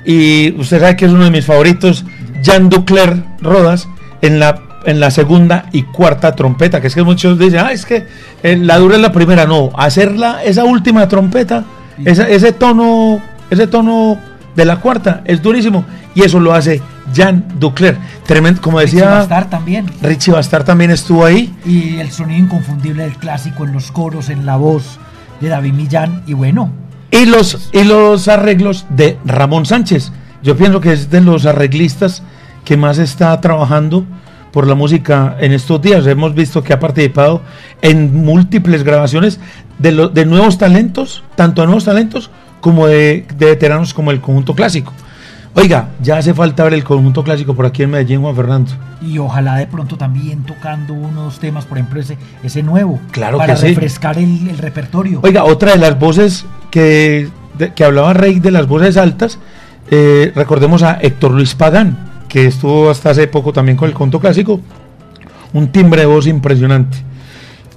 Y 0.05 0.53
usted 0.59 0.79
sabe 0.79 0.95
que 0.97 1.05
es 1.05 1.11
uno 1.11 1.23
de 1.25 1.31
mis 1.31 1.45
favoritos, 1.45 2.03
Jan 2.43 2.67
Ducler 2.69 3.23
Rodas, 3.39 3.87
en 4.21 4.39
la, 4.39 4.59
en 4.85 4.99
la 4.99 5.11
segunda 5.11 5.65
y 5.71 5.83
cuarta 5.83 6.35
trompeta. 6.35 6.81
Que 6.81 6.87
es 6.87 6.95
que 6.95 7.03
muchos 7.03 7.39
dicen, 7.39 7.59
ah, 7.59 7.71
es 7.71 7.85
que 7.85 8.07
eh, 8.41 8.57
la 8.57 8.77
dura 8.79 8.95
es 8.95 9.01
la 9.01 9.11
primera. 9.13 9.45
No, 9.45 9.71
hacerla, 9.77 10.43
esa 10.43 10.65
última 10.65 11.07
trompeta, 11.07 11.63
esa- 12.03 12.27
ese 12.27 12.51
tono, 12.51 13.21
ese 13.49 13.67
tono 13.67 14.17
de 14.55 14.65
la 14.65 14.77
cuarta 14.77 15.21
es 15.25 15.41
durísimo. 15.41 15.83
Y 16.15 16.21
eso 16.21 16.39
lo 16.39 16.53
hace 16.53 16.81
Jan 17.15 17.45
Ducler. 17.59 17.97
Tremendo, 18.25 18.61
como 18.61 18.79
Richie 18.79 18.97
decía. 18.97 19.09
Bastar 19.09 19.49
también. 19.49 19.85
Richie 20.01 20.31
Bastar 20.31 20.63
también 20.63 20.91
estuvo 20.91 21.25
ahí. 21.25 21.53
Y 21.65 21.97
el 21.97 22.11
sonido 22.11 22.39
inconfundible 22.39 23.03
del 23.03 23.17
clásico 23.17 23.65
en 23.65 23.73
los 23.73 23.91
coros, 23.91 24.29
en 24.29 24.45
la 24.45 24.55
voz 24.57 24.99
de 25.41 25.49
David 25.49 25.73
Millán. 25.73 26.23
Y 26.27 26.33
bueno, 26.33 26.71
Y 27.11 27.25
los, 27.25 27.69
y 27.73 27.83
los 27.83 28.27
arreglos 28.27 28.85
de 28.89 29.17
Ramón 29.25 29.65
Sánchez. 29.65 30.11
Yo 30.43 30.55
pienso 30.57 30.81
que 30.81 30.93
es 30.93 31.09
de 31.09 31.21
los 31.21 31.45
arreglistas 31.45 32.21
que 32.65 32.77
más 32.77 32.97
está 32.97 33.39
trabajando 33.41 34.05
por 34.51 34.67
la 34.67 34.75
música 34.75 35.35
en 35.39 35.51
estos 35.51 35.81
días. 35.81 36.05
Hemos 36.05 36.35
visto 36.35 36.61
que 36.63 36.73
ha 36.73 36.79
participado 36.79 37.41
en 37.81 38.23
múltiples 38.23 38.83
grabaciones 38.83 39.39
de, 39.79 39.91
lo- 39.91 40.09
de 40.09 40.25
nuevos 40.25 40.57
talentos, 40.59 41.23
tanto 41.35 41.61
de 41.61 41.67
nuevos 41.67 41.85
talentos 41.85 42.29
como 42.63 42.87
de, 42.87 43.25
de 43.37 43.45
veteranos 43.45 43.93
como 43.93 44.09
el 44.11 44.21
conjunto 44.21 44.55
clásico. 44.55 44.93
Oiga, 45.53 45.89
ya 46.01 46.17
hace 46.17 46.33
falta 46.33 46.63
ver 46.63 46.73
el 46.75 46.83
conjunto 46.85 47.23
clásico 47.23 47.53
por 47.53 47.65
aquí 47.65 47.83
en 47.83 47.91
Medellín, 47.91 48.21
Juan 48.21 48.35
Fernando. 48.35 48.71
y 49.01 49.17
ojalá 49.19 49.57
de 49.57 49.67
pronto 49.67 49.97
también 49.97 50.43
tocando 50.43 50.93
unos 50.93 51.39
temas, 51.39 51.65
por 51.65 51.77
ejemplo, 51.77 51.99
ese, 51.99 52.17
ese 52.41 52.63
nuevo. 52.63 52.99
Claro 53.11 53.37
para 53.37 53.53
que 53.55 53.59
sí. 53.59 53.67
refrescar 53.67 54.17
el, 54.17 54.47
el 54.49 54.57
repertorio. 54.57 55.19
Oiga, 55.23 55.43
otra 55.43 55.73
de 55.73 55.77
las 55.77 55.99
voces 55.99 56.45
que, 56.71 57.27
de- 57.59 57.73
que 57.73 57.83
hablaba 57.83 58.13
Rey 58.13 58.39
de 58.39 58.49
las 58.51 58.65
voces 58.65 58.95
altas, 58.97 59.37
eh, 59.91 60.31
recordemos 60.35 60.81
a 60.83 60.93
Héctor 61.01 61.31
Luis 61.33 61.53
Pagán, 61.53 61.97
que 62.29 62.47
estuvo 62.47 62.89
hasta 62.89 63.09
hace 63.11 63.27
poco 63.27 63.51
también 63.53 63.77
con 63.77 63.89
el 63.89 63.93
conto 63.93 64.19
clásico. 64.19 64.59
Un 65.51 65.67
timbre 65.67 66.01
de 66.01 66.07
voz 66.07 66.25
impresionante. 66.25 66.97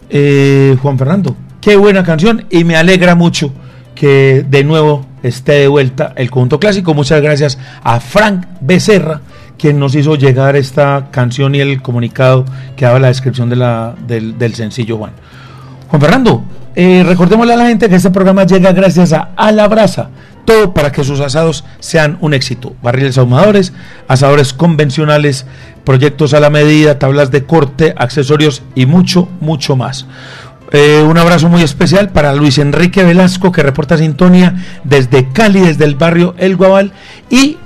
Eh, 0.09 0.77
Juan 0.81 0.97
Fernando, 0.97 1.37
qué 1.61 1.77
buena 1.77 2.05
canción 2.05 2.47
y 2.49 2.65
me 2.65 2.77
alegra 2.77 3.15
mucho 3.15 3.53
que 3.97 4.45
de 4.49 4.63
nuevo 4.63 5.05
esté 5.25 5.53
de 5.55 5.69
vuelta 5.69 6.13
el 6.15 6.31
conjunto 6.31 6.61
clásico. 6.61 6.95
Muchas 6.95 7.21
gracias 7.21 7.59
a 7.83 7.99
Frank 7.99 8.47
Becerra, 8.61 9.23
quien 9.59 9.81
nos 9.81 9.97
hizo 9.97 10.15
llegar 10.15 10.55
esta 10.55 11.09
canción 11.11 11.57
y 11.57 11.61
el 11.61 11.83
comunicado 11.83 12.45
que 12.77 12.85
daba 12.85 13.01
la 13.01 13.09
descripción 13.09 13.51
de 13.51 13.57
la, 13.57 13.97
del, 14.07 14.55
sencillo 14.55 14.99
Juan. 14.99 15.13
Juan 15.89 16.01
Fernando, 16.01 16.45
eh, 16.77 17.03
recordémosle 17.05 17.55
a 17.55 17.57
la 17.57 17.67
gente 17.67 17.89
que 17.89 17.97
este 17.97 18.11
programa 18.11 18.45
llega 18.45 18.71
gracias 18.73 19.13
a 19.13 19.31
A 19.37 19.51
la. 19.51 19.69
Todo 20.45 20.73
para 20.73 20.93
que 20.93 21.03
sus 21.03 21.19
asados 21.19 21.65
sean 21.81 22.19
un 22.21 22.33
éxito. 22.33 22.77
Barriles 22.81 23.19
ahumadores, 23.19 23.73
asadores 24.07 24.53
convencionales, 24.53 25.45
proyectos 25.83 26.35
a 26.35 26.41
la 26.41 26.51
medida, 26.51 27.01
tablas 27.01 27.33
de 27.33 27.45
corte, 27.45 27.95
accesorios 27.97 28.63
y 28.77 28.87
mucho, 28.87 29.29
mucho 29.41 29.75
más. 29.75 30.07
Eh, 30.73 31.03
un 31.09 31.17
abrazo 31.17 31.49
muy 31.49 31.63
especial 31.63 32.11
para 32.11 32.35
Luis 32.35 32.59
Enrique 32.59 33.05
Velasco, 33.05 33.53
que 33.53 33.63
reporta 33.63 33.97
sintonía 33.97 34.81
desde 34.85 35.29
Cali, 35.33 35.61
desde 35.61 35.85
el 35.85 35.95
barrio 35.95 36.35
El 36.39 36.57
Guabal. 36.57 36.93
Y 37.31 37.59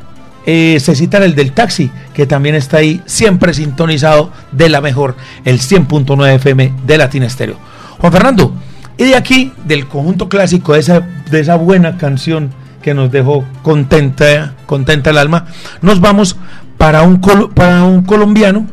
eh, 0.47 0.79
se 0.81 0.95
cita 0.95 1.19
el 1.19 1.35
del 1.35 1.53
taxi, 1.53 1.91
que 2.15 2.27
también 2.27 2.55
está 2.55 2.79
ahí, 2.79 3.03
siempre 3.07 3.55
sintonizado 3.55 4.33
de 4.53 4.69
la 4.69 4.81
mejor, 4.81 5.17
el 5.45 5.61
100.9 5.61 6.35
FM 6.35 6.75
de 6.87 6.99
Latina 6.99 7.27
Estéreo. 7.27 7.57
Juan 7.99 8.13
Fernando, 8.13 8.55
y 8.97 9.05
de 9.05 9.17
aquí, 9.17 9.53
del 9.65 9.87
conjunto 9.87 10.29
clásico, 10.29 10.75
de 10.75 10.81
esa, 10.81 11.01
de 11.31 11.41
esa 11.41 11.57
buena 11.57 11.97
canción 11.97 12.51
que 12.83 12.95
nos 12.95 13.11
dejó 13.11 13.45
contenta, 13.63 14.55
contenta 14.67 15.11
el 15.11 15.19
alma, 15.19 15.47
nos 15.83 16.01
vamos 16.01 16.37
para 16.79 17.03
un, 17.03 17.21
para 17.21 17.85
un 17.85 18.03
colombiano 18.03 18.67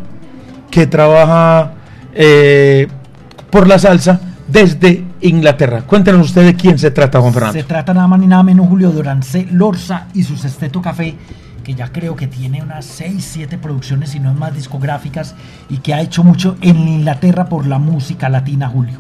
que 0.72 0.88
trabaja 0.88 1.74
eh, 2.14 2.88
por 3.50 3.68
la 3.68 3.80
salsa 3.80 4.20
desde 4.48 5.04
Inglaterra. 5.22 5.82
Cuéntenos 5.82 6.28
usted 6.28 6.46
de 6.46 6.56
quién 6.56 6.78
se 6.80 6.92
trata, 6.92 7.20
Juan 7.20 7.34
Fernando. 7.34 7.54
Se 7.60 7.64
trata 7.66 7.94
nada 7.94 8.08
más 8.08 8.20
ni 8.20 8.28
nada 8.28 8.44
menos 8.44 8.68
Julio 8.68 8.92
Dorancé 8.92 9.48
Lorza 9.52 10.08
y 10.14 10.24
su 10.24 10.38
Sesteto 10.38 10.82
Café, 10.82 11.16
que 11.64 11.74
ya 11.76 11.92
creo 11.92 12.16
que 12.16 12.28
tiene 12.28 12.62
unas 12.62 12.86
6, 12.86 13.28
7 13.34 13.58
producciones, 13.58 14.10
si 14.12 14.20
no 14.22 14.32
es 14.32 14.38
más 14.38 14.54
discográficas, 14.56 15.36
y 15.70 15.78
que 15.78 15.94
ha 15.94 16.02
hecho 16.02 16.24
mucho 16.24 16.56
en 16.62 16.88
Inglaterra 16.88 17.50
por 17.50 17.68
la 17.68 17.78
música 17.78 18.30
latina, 18.30 18.70
Julio. 18.70 19.00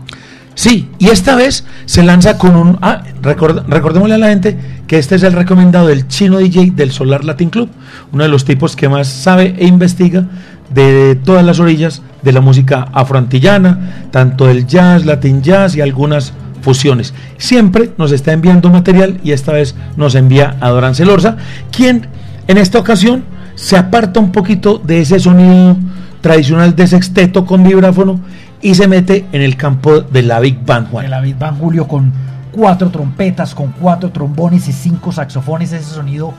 Sí, 0.54 0.90
y 0.98 1.10
esta 1.10 1.36
vez 1.36 1.66
se 1.86 2.02
lanza 2.02 2.40
con 2.40 2.56
un... 2.56 2.80
Ah, 2.82 3.04
record- 3.22 3.64
recordémosle 3.68 4.16
a 4.16 4.18
la 4.18 4.30
gente 4.30 4.58
que 4.88 4.98
este 4.98 5.16
es 5.16 5.22
el 5.24 5.34
recomendado 5.34 5.86
del 5.88 6.08
chino 6.08 6.40
DJ 6.40 6.72
del 6.72 6.92
Solar 6.92 7.24
Latin 7.24 7.52
Club, 7.52 7.70
uno 8.12 8.24
de 8.24 8.30
los 8.30 8.44
tipos 8.44 8.76
que 8.76 8.90
más 8.90 9.08
sabe 9.08 9.56
e 9.60 9.68
investiga 9.68 10.26
de 10.70 11.16
todas 11.16 11.46
las 11.46 11.60
orillas 11.60 12.02
de 12.22 12.32
la 12.32 12.42
música 12.42 12.88
afroantillana, 12.94 14.08
tanto 14.12 14.48
del 14.48 14.68
jazz, 14.68 15.06
latin 15.06 15.42
jazz 15.42 15.76
y 15.76 15.82
algunas 15.82 16.34
fusiones. 16.62 17.14
Siempre 17.38 17.92
nos 17.98 18.12
está 18.12 18.34
enviando 18.34 18.70
material 18.70 19.20
y 19.24 19.32
esta 19.32 19.54
vez 19.54 19.76
nos 19.96 20.16
envía 20.16 20.58
a 20.60 20.70
Dorán 20.70 20.96
Celorza, 20.96 21.38
quien 21.72 22.08
en 22.48 22.58
esta 22.58 22.80
ocasión 22.80 23.24
se 23.56 23.78
aparta 23.78 24.20
un 24.20 24.32
poquito 24.32 24.78
de 24.78 25.02
ese 25.02 25.20
sonido 25.20 25.78
tradicional 26.22 26.76
de 26.76 26.88
sexteto 26.88 27.46
con 27.46 27.64
vibráfono 27.64 28.20
y 28.62 28.76
se 28.76 28.88
mete 28.88 29.26
en 29.32 29.42
el 29.42 29.56
campo 29.56 30.02
de 30.02 30.24
la 30.24 30.40
Big 30.40 30.60
Band, 30.66 30.90
Juan. 30.90 31.06
De 31.06 31.10
la 31.10 31.22
Big 31.22 31.38
Band 31.38 31.60
Julio 31.60 31.88
con 31.88 32.12
cuatro 32.52 32.90
trompetas, 32.90 33.54
con 33.54 33.72
cuatro 33.80 34.10
trombones 34.10 34.68
y 34.68 34.74
cinco 34.74 35.12
saxofones, 35.12 35.72
ese 35.72 35.94
sonido 35.94 36.34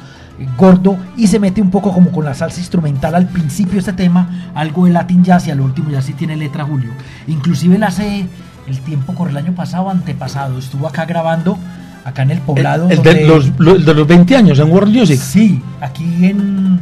gordo 0.56 0.96
y 1.16 1.26
se 1.26 1.38
mete 1.40 1.60
un 1.60 1.70
poco 1.70 1.92
como 1.92 2.10
con 2.10 2.24
la 2.24 2.34
salsa 2.34 2.60
instrumental 2.60 3.14
al 3.14 3.28
principio 3.28 3.78
este 3.78 3.92
tema, 3.92 4.50
algo 4.54 4.86
de 4.86 4.92
Latin 4.92 5.24
Jazz 5.24 5.46
y 5.48 5.50
al 5.50 5.60
último 5.60 5.90
ya 5.90 6.00
sí 6.02 6.12
tiene 6.12 6.36
letra 6.36 6.64
Julio. 6.64 6.90
Inclusive 7.26 7.76
él 7.76 7.82
hace 7.82 8.26
el 8.66 8.78
tiempo 8.80 9.14
corre 9.14 9.30
el 9.30 9.36
año 9.38 9.52
pasado, 9.54 9.90
antepasado, 9.90 10.58
estuvo 10.58 10.86
acá 10.86 11.04
grabando, 11.06 11.58
acá 12.04 12.22
en 12.22 12.30
el 12.32 12.38
poblado. 12.38 12.88
El, 12.88 12.98
el 12.98 13.02
de 13.02 13.26
los, 13.26 13.58
lo- 13.58 13.78
de 13.78 13.94
los 13.94 14.06
20 14.06 14.36
años 14.36 14.58
en 14.58 14.70
World 14.70 14.94
Music. 14.94 15.18
Sí, 15.18 15.62
aquí 15.80 16.26
en 16.26 16.80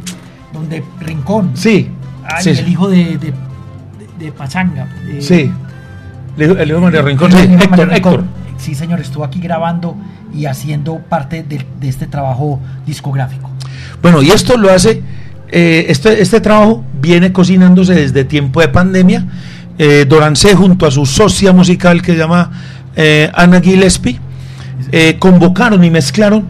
donde 0.53 0.83
Rincón. 0.99 1.51
Sí. 1.55 1.89
Ay, 2.23 2.43
sí, 2.43 2.49
el 2.51 2.57
sí. 2.57 2.63
hijo 2.71 2.89
de, 2.89 3.17
de, 3.17 3.33
de- 4.19 4.31
Pachanga. 4.33 4.85
de- 5.05 5.21
Sí. 5.21 5.51
El 6.37 6.51
hijo 6.69 6.75
de 6.77 6.81
María 6.81 7.01
Rincón, 7.01 7.31
sí, 7.31 7.37
Héctor, 7.39 7.69
María 7.69 7.85
Rincón. 7.85 8.13
Héctor. 8.13 8.23
Sí, 8.57 8.75
señor, 8.75 8.99
estuvo 8.99 9.23
aquí 9.23 9.39
grabando 9.39 9.95
y 10.33 10.45
haciendo 10.45 10.97
parte 10.99 11.43
de, 11.43 11.65
de 11.79 11.89
este 11.89 12.07
trabajo 12.07 12.59
discográfico. 12.85 13.49
Bueno, 14.01 14.21
y 14.21 14.29
esto 14.29 14.57
lo 14.57 14.71
hace, 14.71 15.01
eh, 15.49 15.85
este, 15.89 16.21
este 16.21 16.41
trabajo 16.41 16.83
viene 17.01 17.31
cocinándose 17.31 17.93
desde 17.93 18.25
tiempo 18.25 18.61
de 18.61 18.67
pandemia. 18.67 19.25
Eh, 19.77 20.05
Dorancé 20.07 20.55
junto 20.55 20.85
a 20.87 20.91
su 20.91 21.05
socia 21.05 21.53
musical 21.53 22.01
que 22.01 22.13
se 22.13 22.17
llama 22.17 22.51
eh, 22.95 23.29
Ana 23.35 23.61
Gillespie, 23.61 24.19
eh, 24.91 25.17
convocaron 25.19 25.83
y 25.83 25.91
mezclaron 25.91 26.45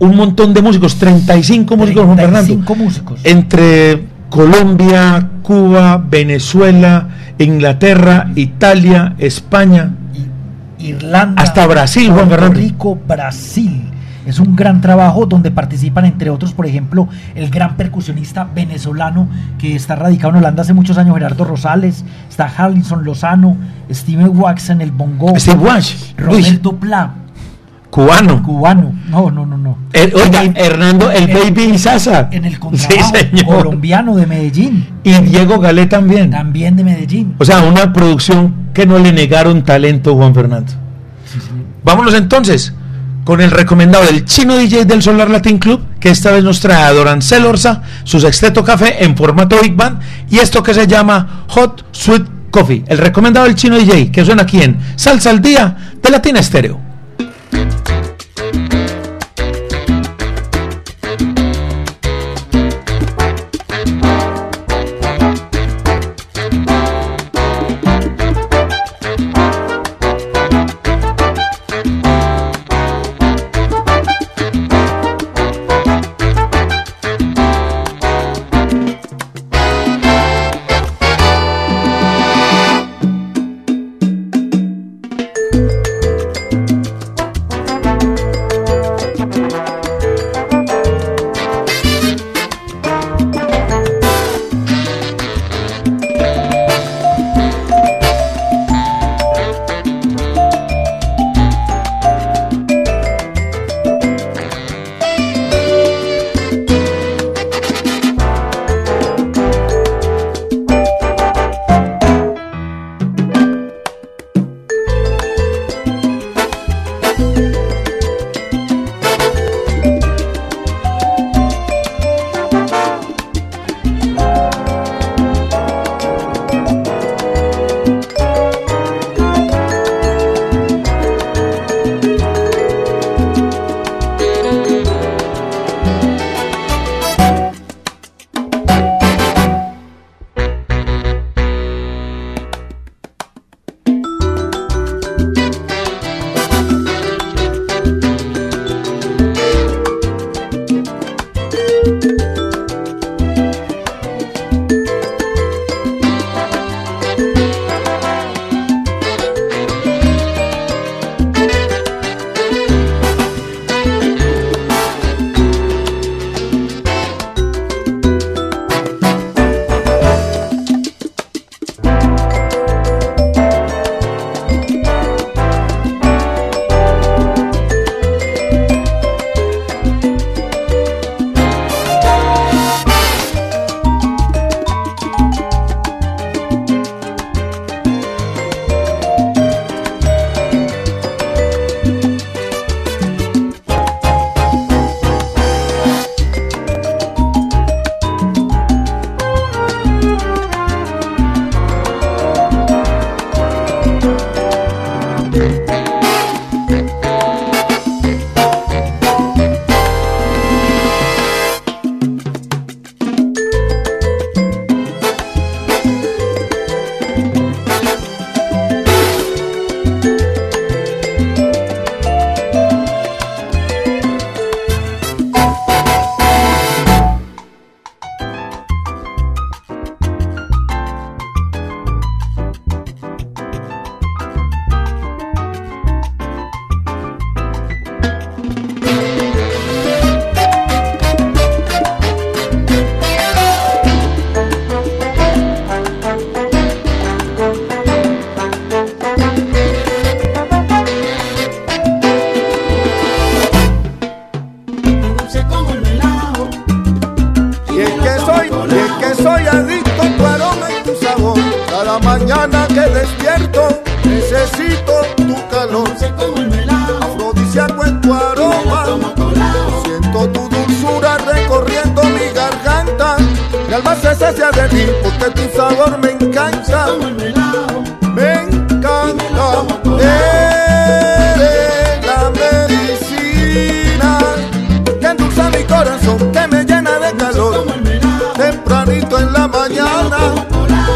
un 0.00 0.16
montón 0.16 0.52
de 0.52 0.60
músicos, 0.60 0.96
35 0.96 1.76
músicos, 1.76 2.04
Juan 2.04 2.16
Fernando. 2.16 2.46
35 2.46 2.74
músicos. 2.74 3.20
Entre 3.22 4.02
Colombia, 4.28 5.28
Cuba, 5.42 5.98
Venezuela, 5.98 7.08
Inglaterra, 7.38 8.30
Italia, 8.34 9.14
España. 9.18 9.92
Irlanda, 10.82 11.42
Hasta 11.42 11.66
Brasil, 11.66 12.10
Juan 12.10 12.28
Puerto 12.28 12.46
Fernando. 12.46 12.60
Rico, 12.60 12.98
Brasil. 13.06 13.88
Es 14.26 14.38
un 14.38 14.54
gran 14.54 14.80
trabajo 14.80 15.26
donde 15.26 15.50
participan, 15.50 16.04
entre 16.04 16.30
otros, 16.30 16.52
por 16.52 16.66
ejemplo, 16.66 17.08
el 17.34 17.50
gran 17.50 17.76
percusionista 17.76 18.44
venezolano 18.44 19.28
que 19.58 19.74
está 19.74 19.96
radicado 19.96 20.30
en 20.30 20.36
Holanda 20.36 20.62
hace 20.62 20.74
muchos 20.74 20.96
años, 20.96 21.14
Gerardo 21.16 21.44
Rosales, 21.44 22.04
está 22.30 22.46
Harlinson 22.46 23.04
Lozano, 23.04 23.56
Steven 23.90 24.30
Wax 24.38 24.70
en 24.70 24.80
el 24.80 24.92
bongo, 24.92 25.36
Steve 25.38 25.58
Roberto 26.16 26.76
Pla, 26.76 27.14
cubano. 27.92 28.42
cubano, 28.42 28.92
no, 29.10 29.30
no, 29.30 29.44
no, 29.44 29.56
no. 29.58 29.76
Eh, 29.92 30.10
oiga, 30.14 30.44
Hernando, 30.54 31.10
el 31.10 31.28
En- 31.28 31.54
Baby 31.54 31.78
Sasa. 31.78 32.28
En 32.32 32.46
el 32.46 32.54
Sí, 32.54 32.58
contrabajo, 32.58 33.14
señor. 33.16 33.44
colombiano 33.64 34.16
de 34.16 34.26
Medellín, 34.26 34.86
Y 35.04 35.12
Diego 35.12 35.58
Galé 35.60 35.84
también. 35.86 36.30
también 36.30 36.74
de 36.74 36.84
Medellín. 36.84 37.34
O 37.38 37.44
sea, 37.44 37.60
una 37.60 37.92
producción 37.92 38.54
que 38.72 38.86
no 38.86 38.98
le 38.98 39.12
negaron 39.12 39.62
talento, 39.62 40.16
Juan 40.16 40.34
Fernando. 40.34 40.72
Vámonos 41.84 42.14
entonces 42.14 42.72
con 43.24 43.40
el 43.40 43.50
recomendado 43.50 44.04
del 44.06 44.24
chino 44.24 44.56
DJ 44.56 44.84
del 44.86 45.02
Solar 45.02 45.28
Latin 45.30 45.58
Club, 45.58 45.80
que 46.00 46.08
esta 46.10 46.30
vez 46.32 46.42
nos 46.42 46.60
trae 46.60 46.82
a 46.84 46.92
Dorancel 46.92 47.44
Orza, 47.44 47.82
su 48.04 48.18
sexteto 48.18 48.64
café 48.64 49.04
en 49.04 49.16
formato 49.16 49.56
Big 49.62 49.76
Band, 49.76 50.00
y 50.30 50.38
esto 50.38 50.62
que 50.62 50.72
se 50.74 50.86
llama 50.86 51.44
Hot 51.48 51.84
Sweet 51.92 52.24
Coffee. 52.50 52.84
El 52.88 52.98
recomendado 52.98 53.46
del 53.46 53.54
chino 53.54 53.76
DJ, 53.76 54.10
que 54.10 54.24
suena 54.24 54.42
aquí 54.42 54.62
en 54.62 54.78
Salsa 54.96 55.30
al 55.30 55.40
Día 55.42 55.76
de 56.02 56.10
Latina 56.10 56.40
Estéreo. 56.40 56.80
Thank 57.52 58.06
you. 58.06 58.11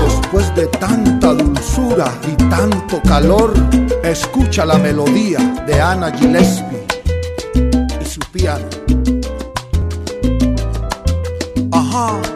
Después 0.04 0.54
de 0.54 0.66
tanta 0.66 1.32
dulzura 1.32 2.12
y 2.26 2.34
tanto 2.50 3.00
calor, 3.02 3.54
escucha 4.02 4.64
la 4.64 4.78
melodía 4.78 5.38
de 5.66 5.80
Ana 5.80 6.10
Gillespie 6.12 6.86
y 8.00 8.04
su 8.04 8.20
piano. 8.32 8.66
Ajá. 11.72 12.35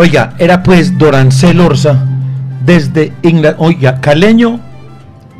Oiga, 0.00 0.34
era 0.38 0.62
pues 0.62 0.96
Dorancel 0.96 1.58
Orza 1.58 2.06
desde 2.64 3.12
Inglaterra, 3.22 3.56
oiga, 3.58 4.00
caleño 4.00 4.60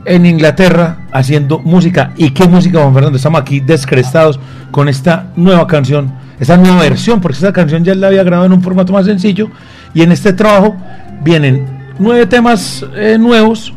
en 0.05 0.27
Inglaterra 0.27 1.07
haciendo 1.13 1.61
música. 1.61 2.11
¿Y 2.17 2.31
qué 2.31 2.49
música, 2.49 2.81
Juan 2.81 2.93
Fernando? 2.93 3.17
Estamos 3.19 3.41
aquí 3.41 3.61
descrestados 3.61 4.41
con 4.73 4.89
esta 4.89 5.29
nueva 5.37 5.65
canción, 5.69 6.13
esta 6.41 6.57
nueva 6.57 6.81
versión, 6.81 7.21
porque 7.21 7.37
esta 7.37 7.53
canción 7.53 7.85
ya 7.85 7.95
la 7.95 8.09
había 8.09 8.25
grabado 8.25 8.47
en 8.47 8.53
un 8.53 8.61
formato 8.61 8.93
más 8.93 9.07
sencillo. 9.07 9.49
Y 9.95 10.03
en 10.03 10.11
este 10.11 10.33
trabajo 10.33 10.75
vienen 11.23 11.65
nueve 12.01 12.27
temas 12.27 12.85
eh, 12.97 13.17
nuevos 13.17 13.73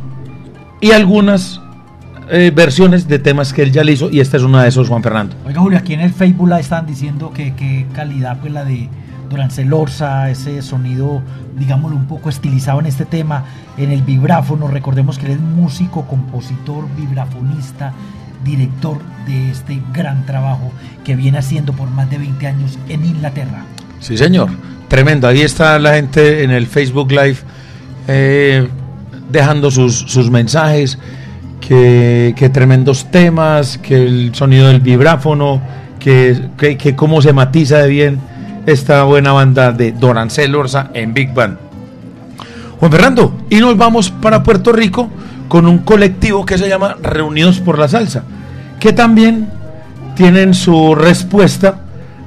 y 0.80 0.94
algunas 0.94 1.62
eh, 2.32 2.52
versiones 2.56 3.08
de 3.08 3.20
temas 3.20 3.54
que 3.54 3.62
él 3.62 3.72
ya 3.72 3.84
le 3.84 3.92
hizo. 3.92 4.10
Y 4.10 4.20
esta 4.20 4.38
es 4.38 4.42
una 4.42 4.64
de 4.64 4.70
esos, 4.70 4.90
Juan 4.90 5.04
Fernando. 5.04 5.36
Oiga, 5.46 5.62
Julio, 5.62 5.78
aquí 5.78 5.94
en 5.94 6.02
el 6.02 6.12
Facebook 6.12 6.50
la 6.50 6.60
están 6.60 6.88
diciendo 6.88 7.32
que 7.32 7.54
qué 7.54 7.86
calidad 7.94 8.40
pues 8.40 8.52
la 8.52 8.66
de 8.66 8.90
Dorancel 9.32 9.72
Orza, 9.72 10.30
ese 10.30 10.62
sonido, 10.62 11.22
digámoslo, 11.58 11.96
un 11.96 12.06
poco 12.06 12.30
estilizado 12.30 12.82
en 12.82 12.86
este 12.86 13.06
tema, 13.06 13.46
en 13.78 13.92
el 13.92 14.02
vibráfono. 14.02 14.68
Recordemos 14.68 15.18
que 15.18 15.28
él 15.28 15.32
es 15.32 15.40
músico, 15.40 16.06
compositor, 16.06 16.86
vibrafonista, 16.98 17.94
director 18.44 18.98
de 19.26 19.52
este 19.52 19.82
gran 19.94 20.26
trabajo 20.26 20.74
que 21.06 21.16
viene 21.16 21.38
haciendo 21.38 21.72
por 21.72 21.90
más 21.90 22.10
de 22.10 22.18
20 22.18 22.46
años 22.46 22.78
en 22.90 23.06
Inglaterra. 23.06 23.64
Sí, 24.02 24.18
señor. 24.18 24.50
Tremendo. 24.90 25.30
Ahí 25.30 25.42
está 25.42 25.80
la 25.80 25.94
gente 25.94 26.44
en 26.44 26.52
el 26.52 26.68
Facebook 26.68 27.10
Live 27.12 27.38
eh, 28.10 28.68
dejando 29.32 29.72
sus, 29.72 30.30
mensajes. 30.30 31.00
Que, 31.62 32.50
tremendos 32.52 33.10
temas, 33.10 33.78
que 33.78 33.96
el 33.96 34.36
sonido 34.36 34.68
del 34.68 34.82
vibráfono, 34.82 35.62
que, 36.00 36.50
que 36.58 36.96
cómo 36.98 37.22
se 37.22 37.32
matiza 37.32 37.78
de 37.78 37.88
bien 37.88 38.31
esta 38.66 39.04
buena 39.04 39.32
banda 39.32 39.72
de 39.72 39.92
Dorancel 39.92 40.56
Orza 40.56 40.90
en 40.94 41.14
Big 41.14 41.34
Band. 41.34 41.58
Juan 42.80 42.92
Fernando, 42.92 43.34
y 43.50 43.60
nos 43.60 43.78
vamos 43.78 44.10
para 44.10 44.44
Puerto 44.44 44.72
Rico 44.72 45.10
con 45.48 45.68
un 45.68 45.80
colectivo 45.80 46.46
que 46.46 46.58
se 46.58 46.70
llama 46.70 46.96
Reunidos 47.02 47.60
por 47.60 47.78
la 47.78 47.88
Salsa, 47.88 48.24
que 48.80 48.94
también 48.94 49.50
tienen 50.16 50.54
su 50.54 50.96
respuesta 50.96 51.82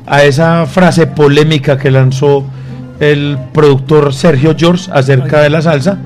a 0.06 0.22
esa 0.24 0.66
frase 0.66 1.06
polémica 1.06 1.78
que 1.78 1.90
lanzó 1.90 2.44
el 3.00 3.38
productor 3.52 4.14
Sergio 4.14 4.54
George 4.56 4.90
acerca 4.92 5.40
de 5.40 5.50
la 5.50 5.62
salsa, 5.62 5.98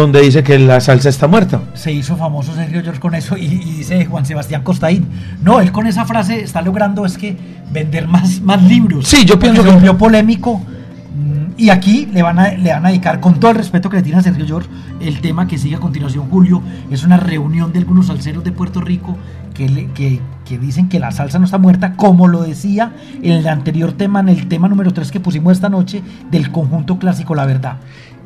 donde 0.00 0.20
dice 0.22 0.42
que 0.42 0.58
la 0.58 0.80
salsa 0.80 1.08
está 1.08 1.26
muerta. 1.26 1.60
Se 1.74 1.92
hizo 1.92 2.16
famoso 2.16 2.54
Sergio 2.54 2.82
George 2.82 3.00
con 3.00 3.14
eso 3.14 3.36
y, 3.36 3.44
y 3.46 3.58
dice 3.78 4.04
Juan 4.06 4.24
Sebastián 4.26 4.62
Costaín. 4.62 5.06
No, 5.42 5.60
él 5.60 5.72
con 5.72 5.86
esa 5.86 6.04
frase 6.04 6.42
está 6.42 6.62
logrando 6.62 7.04
es 7.06 7.16
que 7.18 7.36
vender 7.72 8.06
más, 8.08 8.40
más 8.40 8.62
libros. 8.62 9.06
Sí, 9.08 9.24
yo 9.24 9.38
pienso 9.38 9.62
que- 9.64 9.70
volvió 9.70 9.96
polémico. 9.98 10.58
Mm, 10.58 11.52
Y 11.58 11.70
aquí 11.70 12.06
le 12.12 12.22
van, 12.22 12.38
a, 12.38 12.48
le 12.52 12.70
van 12.72 12.84
a 12.84 12.88
dedicar, 12.90 13.20
con 13.20 13.40
todo 13.40 13.50
el 13.52 13.56
respeto 13.56 13.88
que 13.88 13.96
le 13.96 14.02
tiene 14.02 14.18
a 14.18 14.22
Sergio 14.22 14.46
George, 14.46 14.68
el 15.00 15.20
tema 15.20 15.46
que 15.48 15.56
sigue 15.58 15.76
a 15.76 15.80
continuación, 15.80 16.28
Julio. 16.28 16.60
Es 16.90 17.02
una 17.04 17.16
reunión 17.16 17.72
de 17.72 17.78
algunos 17.78 18.06
salseros 18.08 18.44
de 18.44 18.52
Puerto 18.52 18.80
Rico 18.82 19.16
que, 19.54 19.68
le- 19.70 19.86
que, 19.92 20.20
que 20.44 20.58
dicen 20.58 20.90
que 20.90 20.98
la 21.00 21.10
salsa 21.12 21.38
no 21.38 21.46
está 21.46 21.56
muerta, 21.56 21.94
como 21.94 22.28
lo 22.28 22.42
decía 22.42 22.92
en 23.22 23.32
el 23.32 23.48
anterior 23.48 23.92
tema, 23.92 24.20
en 24.20 24.28
el 24.28 24.48
tema 24.48 24.68
número 24.68 24.92
3 24.92 25.10
que 25.10 25.18
pusimos 25.18 25.54
esta 25.54 25.70
noche, 25.70 26.02
del 26.30 26.50
conjunto 26.52 26.98
clásico 26.98 27.34
La 27.34 27.46
Verdad. 27.46 27.76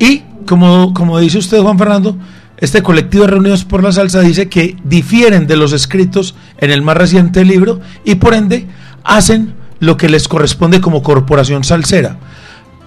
Y 0.01 0.23
como, 0.47 0.93
como 0.95 1.19
dice 1.19 1.37
usted, 1.37 1.61
Juan 1.61 1.77
Fernando, 1.77 2.17
este 2.57 2.81
colectivo 2.81 3.23
de 3.23 3.29
Reunidos 3.31 3.65
por 3.65 3.83
la 3.83 3.91
Salsa 3.91 4.21
dice 4.21 4.49
que 4.49 4.75
difieren 4.83 5.45
de 5.47 5.55
los 5.55 5.73
escritos 5.73 6.35
en 6.57 6.71
el 6.71 6.81
más 6.81 6.97
reciente 6.97 7.45
libro 7.45 7.79
y 8.03 8.15
por 8.15 8.33
ende 8.33 8.65
hacen 9.03 9.53
lo 9.79 9.97
que 9.97 10.09
les 10.09 10.27
corresponde 10.27 10.81
como 10.81 11.03
corporación 11.03 11.63
salsera. 11.63 12.17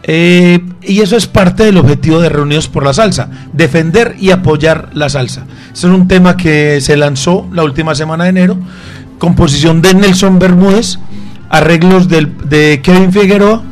Eh, 0.03 0.61
y 0.83 1.01
eso 1.01 1.17
es 1.17 1.27
parte 1.27 1.65
del 1.65 1.79
objetivo 1.79 2.21
de 2.21 2.29
Reunidos 2.29 2.69
por 2.69 2.85
la 2.85 2.93
Salsa, 2.93 3.31
defender 3.53 4.17
y 4.21 4.31
apoyar 4.33 4.91
la 4.93 5.09
salsa. 5.09 5.47
Ese 5.73 5.87
es 5.87 5.93
un 5.93 6.09
tema 6.09 6.37
que 6.37 6.81
se 6.81 6.97
lanzó 6.97 7.49
la 7.53 7.63
última 7.65 7.95
semana 7.95 8.25
de 8.25 8.31
enero, 8.31 8.59
composición 9.19 9.81
de 9.83 9.95
Nelson 9.95 10.39
Bermúdez, 10.39 10.99
arreglos 11.49 12.09
del- 12.09 12.37
de 12.49 12.81
Kevin 12.83 13.13
Figueroa, 13.13 13.63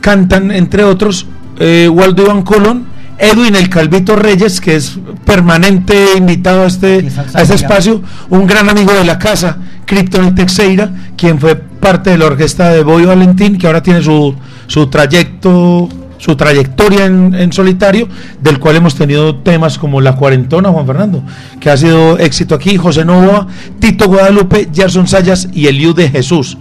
cantan 0.00 0.50
entre 0.50 0.84
otros 0.84 1.26
eh, 1.60 1.88
Waldo 1.88 2.24
Iván 2.24 2.42
Colón, 2.42 2.86
Edwin 3.18 3.54
el 3.54 3.68
Calvito 3.68 4.16
Reyes, 4.16 4.60
que 4.60 4.74
es 4.76 4.98
permanente 5.24 5.94
invitado 6.16 6.64
a 6.64 6.66
este, 6.66 7.06
a 7.34 7.42
este 7.42 7.54
espacio, 7.54 8.02
un 8.30 8.46
gran 8.46 8.68
amigo 8.68 8.92
de 8.92 9.04
la 9.04 9.18
casa, 9.18 9.58
Krypton 9.84 10.34
Teixeira, 10.34 10.90
quien 11.16 11.38
fue 11.38 11.54
parte 11.54 12.10
de 12.10 12.18
la 12.18 12.26
orquesta 12.26 12.70
de 12.70 12.82
Boy 12.82 13.04
Valentín, 13.04 13.58
que 13.58 13.66
ahora 13.66 13.82
tiene 13.82 14.02
su, 14.02 14.34
su 14.66 14.88
trayecto 14.88 15.88
su 16.16 16.36
trayectoria 16.36 17.06
en, 17.06 17.34
en 17.34 17.50
solitario, 17.50 18.06
del 18.42 18.58
cual 18.58 18.76
hemos 18.76 18.94
tenido 18.94 19.36
temas 19.36 19.78
como 19.78 20.02
La 20.02 20.16
Cuarentona, 20.16 20.68
Juan 20.68 20.86
Fernando, 20.86 21.22
que 21.58 21.70
ha 21.70 21.76
sido 21.78 22.18
éxito 22.18 22.54
aquí, 22.54 22.76
José 22.76 23.06
Novoa, 23.06 23.46
Tito 23.78 24.06
Guadalupe, 24.06 24.68
Gerson 24.72 25.08
Sayas 25.08 25.48
y 25.54 25.66
Eliud 25.66 25.96
de 25.96 26.10
Jesús. 26.10 26.58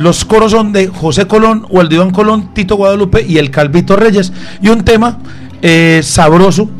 Los 0.00 0.24
coros 0.24 0.52
son 0.52 0.72
de 0.72 0.86
José 0.88 1.26
Colón, 1.26 1.66
Waldo 1.68 1.94
Iván 1.94 2.10
Colón, 2.10 2.54
Tito 2.54 2.76
Guadalupe 2.76 3.22
y 3.28 3.36
el 3.36 3.50
Calvito 3.50 3.96
Reyes. 3.96 4.32
Y 4.62 4.70
un 4.70 4.82
tema 4.82 5.18
eh, 5.60 6.00
sabroso 6.02 6.70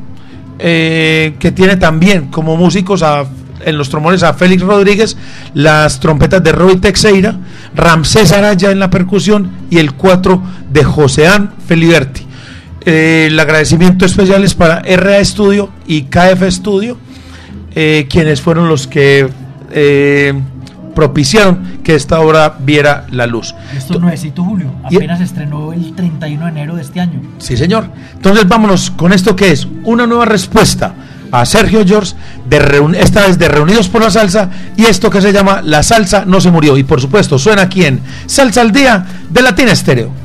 eh, 0.59 1.35
que 1.39 1.53
tiene 1.53 1.77
también 1.77 2.29
como 2.29 2.57
músicos 2.57 3.03
a- 3.03 3.27
en 3.62 3.77
los 3.77 3.91
trombones 3.91 4.23
a 4.23 4.33
Félix 4.33 4.62
Rodríguez, 4.62 5.18
las 5.53 6.01
trompetas 6.01 6.43
de 6.43 6.51
Roy 6.53 6.77
Teixeira, 6.77 7.37
Ramsés 7.75 8.33
Araya 8.33 8.71
en 8.71 8.79
la 8.79 8.89
percusión 8.89 9.51
y 9.68 9.77
el 9.77 9.93
cuatro 9.93 10.43
de 10.71 10.83
Joseán 10.83 11.53
Feliberti. 11.68 12.23
Eh, 12.87 13.27
el 13.31 13.39
agradecimiento 13.39 14.07
especial 14.07 14.45
es 14.45 14.55
para 14.55 14.81
RA 14.81 15.23
Studio 15.23 15.68
y 15.87 16.05
KF 16.05 16.43
Studio, 16.51 16.97
quienes 18.09 18.41
fueron 18.41 18.66
los 18.71 18.87
que 18.87 19.29
propiciaron 20.95 21.80
que 21.82 21.95
esta 21.95 22.20
obra 22.20 22.57
viera 22.61 23.07
la 23.11 23.26
luz. 23.26 23.55
Esto 23.76 23.95
es 23.95 24.01
nuevecito, 24.01 24.45
Julio. 24.45 24.72
Apenas 24.84 25.20
estrenó 25.20 25.72
el 25.72 25.95
31 25.95 26.45
de 26.45 26.51
enero 26.51 26.76
de 26.76 26.82
este 26.82 27.01
año. 27.01 27.20
Sí, 27.38 27.57
señor. 27.57 27.86
Entonces 28.14 28.47
vámonos 28.47 28.91
con 28.91 29.12
esto 29.12 29.36
que 29.36 29.51
es 29.51 29.66
una 29.84 30.07
nueva 30.07 30.24
respuesta 30.24 30.95
a 31.32 31.45
Sergio 31.47 31.84
George, 31.86 32.14
de 32.49 32.99
esta 32.99 33.26
vez 33.26 33.38
de 33.38 33.49
Reunidos 33.49 33.88
por 33.88 34.03
la 34.03 34.11
Salsa, 34.11 34.51
y 34.76 34.84
esto 34.84 35.11
que 35.11 35.20
se 35.20 35.32
llama 35.32 35.62
La 35.62 35.82
Salsa 35.82 36.24
no 36.24 36.41
se 36.41 36.51
murió. 36.51 36.76
Y 36.76 36.82
por 36.82 37.01
supuesto, 37.01 37.38
suena 37.38 37.62
aquí 37.62 37.84
en 37.84 38.01
Salsa 38.26 38.61
al 38.61 38.72
Día 38.72 39.05
de 39.28 39.43
Latina 39.43 39.72
Estéreo. 39.72 40.20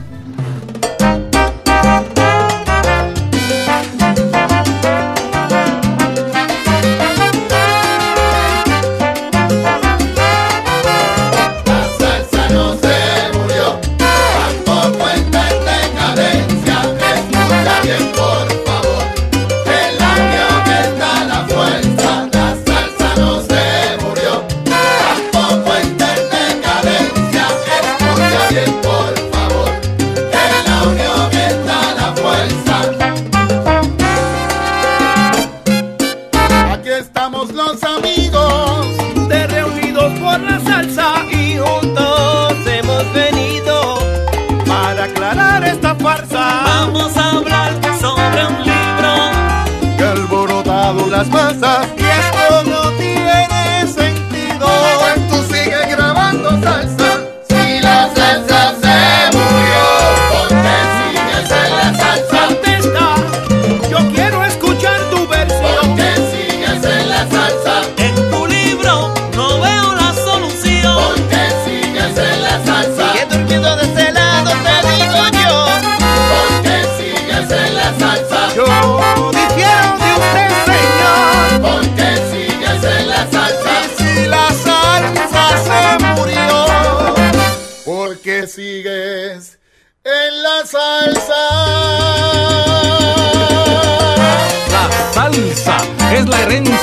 Aclarar 45.31 45.63
esta 45.63 45.95
farsa. 45.95 46.63
Vamos 46.65 47.17
a 47.17 47.31
hablar 47.31 47.73
sobre 47.99 48.45
un 48.45 48.63
libro 48.63 49.97
que 49.97 50.03
ha 50.03 50.11
alborotado 50.11 51.07
las 51.07 51.27
masas 51.29 51.74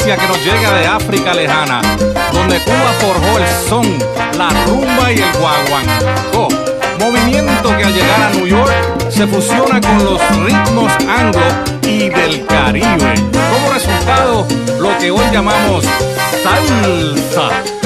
que 0.05 0.27
nos 0.27 0.45
llega 0.45 0.73
de 0.73 0.87
África 0.87 1.33
lejana, 1.33 1.81
donde 2.33 2.59
Cuba 2.59 2.93
forjó 2.99 3.39
el 3.39 3.47
son, 3.69 3.99
la 4.37 4.49
rumba 4.67 5.13
y 5.13 5.21
el 5.21 5.33
guaguancó. 5.39 6.49
Movimiento 6.99 7.69
que 7.77 7.85
al 7.85 7.95
llegar 7.95 8.23
a 8.23 8.31
New 8.31 8.49
York 8.49 8.73
se 9.11 9.29
fusiona 9.29 9.81
con 9.81 10.05
los 10.05 10.21
ritmos 10.45 10.93
anglo 11.09 11.41
y 11.87 12.09
del 12.09 12.45
Caribe. 12.47 13.15
Como 13.53 13.73
resultado, 13.73 14.47
lo 14.81 14.99
que 14.99 15.13
hoy 15.13 15.25
llamamos 15.33 15.85
salsa. 16.43 17.82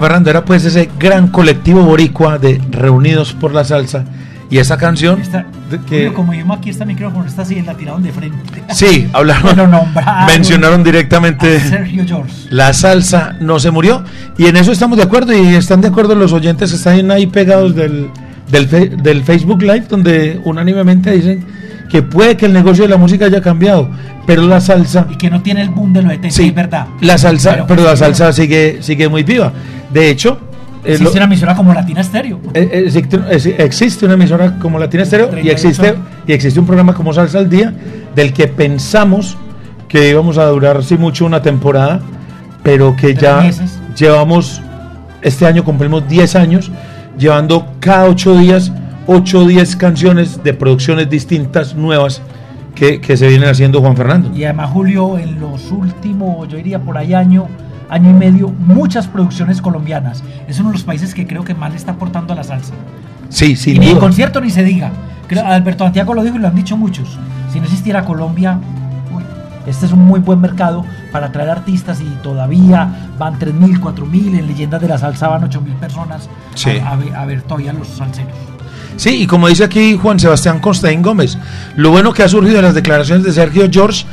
Fernando 0.00 0.30
era 0.30 0.44
pues 0.44 0.64
ese 0.64 0.88
gran 0.98 1.28
colectivo 1.28 1.82
boricua 1.82 2.38
de 2.38 2.60
Reunidos 2.70 3.32
por 3.34 3.52
la 3.52 3.64
Salsa 3.64 4.04
y 4.50 4.58
esa 4.58 4.76
canción 4.76 5.20
Esta- 5.20 5.46
que 5.88 6.12
como 6.12 6.32
vimos 6.32 6.58
aquí 6.58 6.70
este 6.70 6.84
micrófono, 6.84 7.24
está 7.26 7.42
así, 7.42 7.60
la 7.62 7.74
tiraron 7.74 8.02
de 8.02 8.12
frente. 8.12 8.38
sí, 8.72 9.08
hablaron, 9.12 9.56
nombraron. 9.70 10.26
mencionaron 10.26 10.84
directamente 10.84 11.58
Sergio 11.60 12.04
George. 12.06 12.32
la 12.50 12.72
salsa 12.72 13.34
no 13.40 13.58
se 13.58 13.70
murió 13.72 14.04
y 14.38 14.46
en 14.46 14.56
eso 14.56 14.70
estamos 14.70 14.98
de 14.98 15.04
acuerdo 15.04 15.32
y 15.32 15.54
están 15.54 15.80
de 15.80 15.88
acuerdo 15.88 16.14
los 16.14 16.32
oyentes 16.32 16.70
que 16.70 16.76
están 16.76 17.10
ahí 17.10 17.26
pegados 17.26 17.74
del, 17.74 18.08
del, 18.50 18.68
fe- 18.68 18.90
del 19.02 19.24
Facebook 19.24 19.62
Live 19.62 19.86
donde 19.88 20.40
unánimemente 20.44 21.10
dicen 21.10 21.44
que 21.88 22.02
puede 22.02 22.36
que 22.36 22.46
el 22.46 22.52
negocio 22.52 22.84
de 22.84 22.90
la 22.90 22.96
música 22.96 23.24
haya 23.26 23.40
cambiado, 23.40 23.88
pero 24.26 24.42
la 24.46 24.60
salsa 24.60 25.06
Y 25.10 25.16
que 25.16 25.30
no 25.30 25.42
tiene 25.42 25.62
el 25.62 25.70
boom 25.70 25.92
de 25.92 26.02
los 26.02 26.12
ET, 26.12 26.30
Sí, 26.30 26.48
es 26.48 26.54
verdad. 26.54 26.86
la 27.00 27.18
salsa, 27.18 27.52
Pero- 27.52 27.66
pero, 27.66 27.84
la 27.84 27.96
salsa 27.96 28.32
sigue 28.32 28.78
sigue 28.80 29.08
muy 29.08 29.22
viva. 29.22 29.52
De 29.92 30.08
hecho, 30.10 30.38
eh, 30.84 30.92
Existe 30.92 31.04
lo- 31.04 31.12
una 31.12 31.24
emisora 31.24 31.54
como 31.54 31.72
Latina 31.74 32.00
Estéreo. 32.00 32.40
eh, 32.54 32.68
eh, 32.72 33.54
existe, 33.58 34.04
una 34.06 34.14
emisora 34.14 34.58
como 34.58 34.78
Latina 34.78 35.02
Estéreo 35.02 35.26
y 35.26 35.30
38. 35.30 35.52
existe 35.68 35.94
y 36.26 36.32
existe 36.32 36.60
un 36.60 36.66
programa 36.66 36.94
como 36.94 37.12
Salsa 37.12 37.38
al 37.38 37.48
Día 37.48 37.72
del 38.14 38.32
que 38.32 38.48
pensamos 38.48 39.36
que 39.88 40.10
íbamos 40.10 40.38
a 40.38 40.46
durar 40.46 40.82
sí 40.82 40.96
mucho 40.96 41.24
una 41.24 41.40
temporada, 41.42 42.00
pero 42.62 42.96
que 42.96 43.14
ya 43.14 43.40
meses. 43.40 43.78
llevamos 43.96 44.60
este 45.22 45.46
año 45.46 45.64
cumplimos 45.64 46.06
10 46.08 46.34
años 46.36 46.70
llevando 47.18 47.66
cada 47.80 48.06
8 48.08 48.36
días 48.36 48.72
8 49.06 49.40
o 49.40 49.46
10 49.46 49.76
canciones 49.76 50.42
de 50.42 50.52
producciones 50.54 51.08
distintas 51.08 51.74
nuevas 51.74 52.20
que, 52.74 53.00
que 53.00 53.16
se 53.16 53.28
vienen 53.28 53.48
haciendo 53.48 53.80
Juan 53.80 53.96
Fernando. 53.96 54.30
Y 54.36 54.44
además, 54.44 54.70
Julio, 54.70 55.18
en 55.18 55.40
los 55.40 55.70
últimos, 55.70 56.48
yo 56.48 56.56
diría 56.56 56.78
por 56.80 56.96
ahí 56.98 57.14
año, 57.14 57.46
año 57.88 58.10
y 58.10 58.14
medio, 58.14 58.48
muchas 58.48 59.06
producciones 59.06 59.60
colombianas. 59.62 60.22
Es 60.48 60.58
uno 60.60 60.70
de 60.70 60.74
los 60.74 60.84
países 60.84 61.14
que 61.14 61.26
creo 61.26 61.44
que 61.44 61.54
más 61.54 61.70
le 61.70 61.76
está 61.76 61.92
aportando 61.92 62.32
a 62.32 62.36
la 62.36 62.44
salsa. 62.44 62.74
Sí, 63.28 63.56
y 63.66 63.78
ni 63.78 63.86
en 63.86 63.92
duda. 63.92 64.00
concierto 64.00 64.40
ni 64.40 64.50
se 64.50 64.62
diga. 64.64 64.90
Creo- 65.28 65.46
Alberto 65.46 65.84
Santiago 65.84 66.14
lo 66.14 66.22
dijo 66.22 66.36
y 66.36 66.38
lo 66.40 66.48
han 66.48 66.54
dicho 66.54 66.76
muchos. 66.76 67.18
Si 67.52 67.58
no 67.58 67.64
existiera 67.66 68.04
Colombia, 68.04 68.58
este 69.66 69.86
es 69.86 69.92
un 69.92 70.04
muy 70.04 70.20
buen 70.20 70.40
mercado 70.40 70.84
para 71.10 71.32
traer 71.32 71.48
artistas 71.50 72.00
y 72.00 72.04
todavía 72.22 73.08
van 73.18 73.38
3.000, 73.38 73.80
4.000, 73.80 74.38
en 74.38 74.46
Leyendas 74.46 74.80
de 74.80 74.88
la 74.88 74.98
Salsa 74.98 75.28
van 75.28 75.42
8.000 75.48 75.74
personas 75.76 76.28
Sí. 76.54 76.70
a, 76.78 76.90
a 76.90 76.96
ver, 76.96 77.14
a 77.14 77.24
ver 77.24 77.42
todavía 77.42 77.72
los 77.72 77.88
salseros. 77.88 78.32
Sí, 78.96 79.22
y 79.22 79.26
como 79.26 79.48
dice 79.48 79.64
aquí 79.64 79.96
Juan 80.00 80.20
Sebastián 80.20 80.60
Constaín 80.60 81.02
Gómez, 81.02 81.36
lo 81.76 81.90
bueno 81.90 82.12
que 82.12 82.22
ha 82.22 82.28
surgido 82.28 82.56
de 82.56 82.62
las 82.62 82.74
declaraciones 82.74 83.24
de 83.24 83.32
Sergio 83.32 83.68
George 83.70 84.04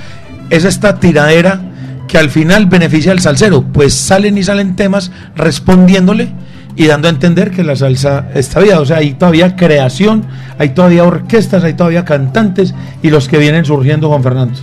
es 0.50 0.66
esta 0.66 1.00
tiradera 1.00 1.62
que 2.08 2.18
al 2.18 2.30
final 2.30 2.66
beneficia 2.66 3.12
al 3.12 3.20
salsero, 3.20 3.64
pues 3.64 3.94
salen 3.94 4.38
y 4.38 4.44
salen 4.44 4.76
temas 4.76 5.12
respondiéndole 5.36 6.34
y 6.76 6.88
dando 6.88 7.08
a 7.08 7.12
entender 7.12 7.52
que 7.52 7.64
la 7.64 7.76
salsa 7.76 8.30
está 8.34 8.60
viva, 8.60 8.80
o 8.80 8.86
sea, 8.86 8.98
hay 8.98 9.14
todavía 9.14 9.56
creación, 9.56 10.26
hay 10.58 10.70
todavía 10.70 11.04
orquestas, 11.04 11.64
hay 11.64 11.74
todavía 11.74 12.04
cantantes 12.06 12.74
y 13.04 13.12
los 13.12 13.28
que 13.28 13.38
vienen 13.38 13.66
surgiendo, 13.66 14.10
Juan 14.10 14.24
Fernando. 14.24 14.60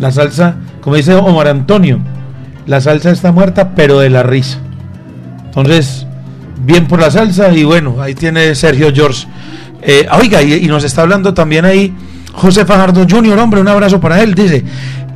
La 0.00 0.10
salsa, 0.10 0.56
como 0.80 0.96
dice 0.96 1.14
Omar 1.14 1.48
Antonio, 1.48 2.00
la 2.66 2.80
salsa 2.80 3.10
está 3.12 3.32
muerta, 3.32 3.74
pero 3.74 3.98
de 4.00 4.10
la 4.10 4.22
risa. 4.22 4.58
Entonces, 5.46 6.07
bien 6.64 6.86
por 6.86 7.00
la 7.00 7.10
salsa 7.10 7.52
y 7.52 7.64
bueno, 7.64 8.00
ahí 8.00 8.14
tiene 8.14 8.54
Sergio 8.54 8.92
George. 8.94 9.26
Eh, 9.82 10.06
oiga, 10.18 10.42
y, 10.42 10.66
nos 10.66 10.84
está 10.84 11.02
hablando 11.02 11.34
también 11.34 11.64
ahí 11.64 11.94
José 12.32 12.64
Fajardo 12.64 13.06
Jr., 13.08 13.38
hombre, 13.38 13.60
un 13.60 13.68
abrazo 13.68 14.00
para 14.00 14.22
él. 14.22 14.34
Dice, 14.34 14.64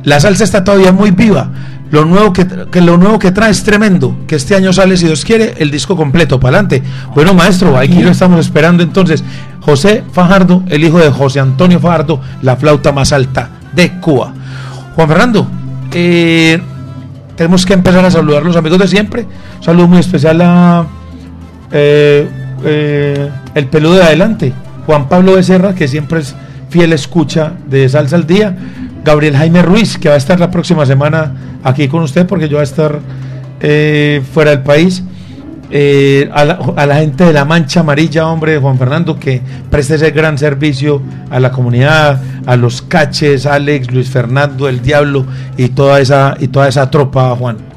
la 0.03 0.19
salsa 0.19 0.43
está 0.43 0.63
todavía 0.63 0.91
muy 0.91 1.11
viva. 1.11 1.49
Lo 1.91 2.05
nuevo 2.05 2.33
que, 2.33 2.47
que 2.71 2.81
lo 2.81 2.97
nuevo 2.97 3.19
que 3.19 3.31
trae 3.31 3.51
es 3.51 3.63
tremendo. 3.63 4.17
Que 4.27 4.35
este 4.35 4.55
año 4.55 4.73
sale, 4.73 4.97
si 4.97 5.05
Dios 5.05 5.23
quiere, 5.23 5.53
el 5.59 5.69
disco 5.69 5.95
completo. 5.95 6.39
Para 6.39 6.57
adelante. 6.57 6.83
Bueno, 7.13 7.33
maestro, 7.33 7.77
aquí 7.77 8.01
lo 8.01 8.11
estamos 8.11 8.39
esperando 8.39 8.81
entonces. 8.81 9.23
José 9.61 10.03
Fajardo, 10.11 10.63
el 10.69 10.83
hijo 10.83 10.97
de 10.99 11.09
José 11.09 11.39
Antonio 11.39 11.79
Fajardo, 11.79 12.19
la 12.41 12.55
flauta 12.55 12.91
más 12.91 13.13
alta 13.13 13.49
de 13.73 13.99
Cuba. 13.99 14.33
Juan 14.95 15.07
Fernando, 15.07 15.47
eh, 15.93 16.59
tenemos 17.35 17.65
que 17.65 17.73
empezar 17.73 18.03
a 18.03 18.11
saludar 18.11 18.41
a 18.41 18.45
los 18.45 18.55
amigos 18.55 18.79
de 18.79 18.87
siempre. 18.87 19.25
Un 19.57 19.63
saludo 19.63 19.87
muy 19.87 19.99
especial 19.99 20.41
a 20.41 20.85
eh, 21.73 22.27
eh, 22.63 23.29
el 23.55 23.65
peludo 23.65 23.95
de 23.95 24.03
adelante, 24.03 24.53
Juan 24.85 25.09
Pablo 25.09 25.33
Becerra, 25.33 25.73
que 25.73 25.87
siempre 25.87 26.19
es 26.19 26.35
fiel 26.69 26.93
escucha 26.93 27.53
de 27.67 27.89
Salsa 27.89 28.15
al 28.15 28.27
Día. 28.27 28.55
Gabriel 29.03 29.35
Jaime 29.35 29.61
Ruiz, 29.63 29.97
que 29.97 30.07
va 30.07 30.15
a 30.15 30.17
estar 30.17 30.39
la 30.39 30.49
próxima 30.49 30.85
semana 30.85 31.59
aquí 31.63 31.87
con 31.87 32.03
usted, 32.03 32.25
porque 32.25 32.47
yo 32.47 32.57
voy 32.57 32.61
a 32.61 32.63
estar 32.63 32.99
eh, 33.59 34.21
fuera 34.33 34.51
del 34.51 34.61
país. 34.61 35.03
A, 36.31 36.45
la, 36.45 36.59
a 36.75 36.85
la 36.85 36.95
gente 36.97 37.25
de 37.25 37.33
la 37.33 37.45
Mancha 37.45 37.79
Amarilla, 37.79 38.27
hombre, 38.27 38.59
Juan 38.59 38.77
Fernando, 38.77 39.19
que 39.19 39.41
preste 39.71 39.95
ese 39.95 40.11
gran 40.11 40.37
servicio 40.37 41.01
a 41.31 41.39
la 41.39 41.51
comunidad, 41.51 42.21
a 42.45 42.55
los 42.55 42.83
caches, 42.83 43.47
Alex, 43.47 43.91
Luis 43.91 44.07
Fernando, 44.07 44.69
el 44.69 44.83
Diablo 44.83 45.25
y 45.57 45.69
toda 45.69 45.99
esa, 45.99 46.37
y 46.39 46.49
toda 46.49 46.67
esa 46.67 46.91
tropa, 46.91 47.35
Juan. 47.35 47.72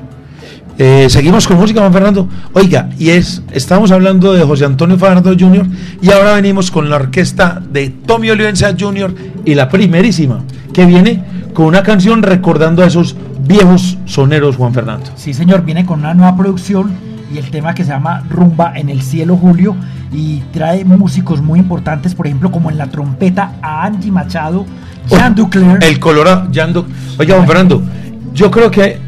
Eh, 0.79 1.07
seguimos 1.09 1.47
con 1.47 1.57
música, 1.57 1.81
Juan 1.81 1.93
Fernando. 1.93 2.29
Oiga, 2.53 2.91
y 2.99 3.11
es, 3.11 3.43
estamos 3.51 3.91
hablando 3.91 4.33
de 4.35 4.45
José 4.45 4.67
Antonio 4.67 4.99
Fajardo 4.99 5.35
Jr. 5.39 5.67
y 6.03 6.11
ahora 6.11 6.35
venimos 6.35 6.71
con 6.71 6.91
la 6.91 6.97
orquesta 6.97 7.63
de 7.71 7.89
Tommy 7.89 8.31
Olivenza 8.31 8.75
Jr. 8.79 9.15
y 9.45 9.55
la 9.55 9.69
primerísima, 9.69 10.41
que 10.75 10.85
viene 10.85 11.25
con 11.55 11.67
una 11.67 11.83
canción 11.83 12.23
recordando 12.23 12.83
a 12.83 12.87
esos 12.87 13.17
viejos 13.41 13.97
soneros, 14.05 14.57
Juan 14.57 14.75
Fernando. 14.75 15.11
Sí, 15.17 15.33
señor, 15.33 15.65
viene 15.65 15.87
con 15.87 16.01
una 16.01 16.13
nueva 16.13 16.37
producción 16.37 16.93
y 17.33 17.39
el 17.39 17.51
tema 17.51 17.75
que 17.75 17.83
se 17.83 17.91
llama 17.91 18.23
Rumba 18.29 18.73
en 18.77 18.91
el 18.91 19.01
Cielo 19.01 19.37
Julio 19.37 19.75
y 20.13 20.41
trae 20.53 20.85
músicos 20.85 21.41
muy 21.41 21.59
importantes, 21.59 22.15
por 22.15 22.27
ejemplo, 22.27 22.51
como 22.53 22.71
en 22.71 22.77
la 22.77 22.89
trompeta 22.89 23.55
a 23.63 23.85
Angie 23.85 24.13
Machado, 24.13 24.67
Jean 25.09 25.35
Ducler. 25.35 25.83
El 25.83 25.99
Colorado, 25.99 26.49
Jan 26.53 26.75
Oiga, 27.19 27.35
Juan 27.35 27.47
Fernando, 27.47 27.83
yo 28.35 28.51
creo 28.51 28.71
que 28.71 29.06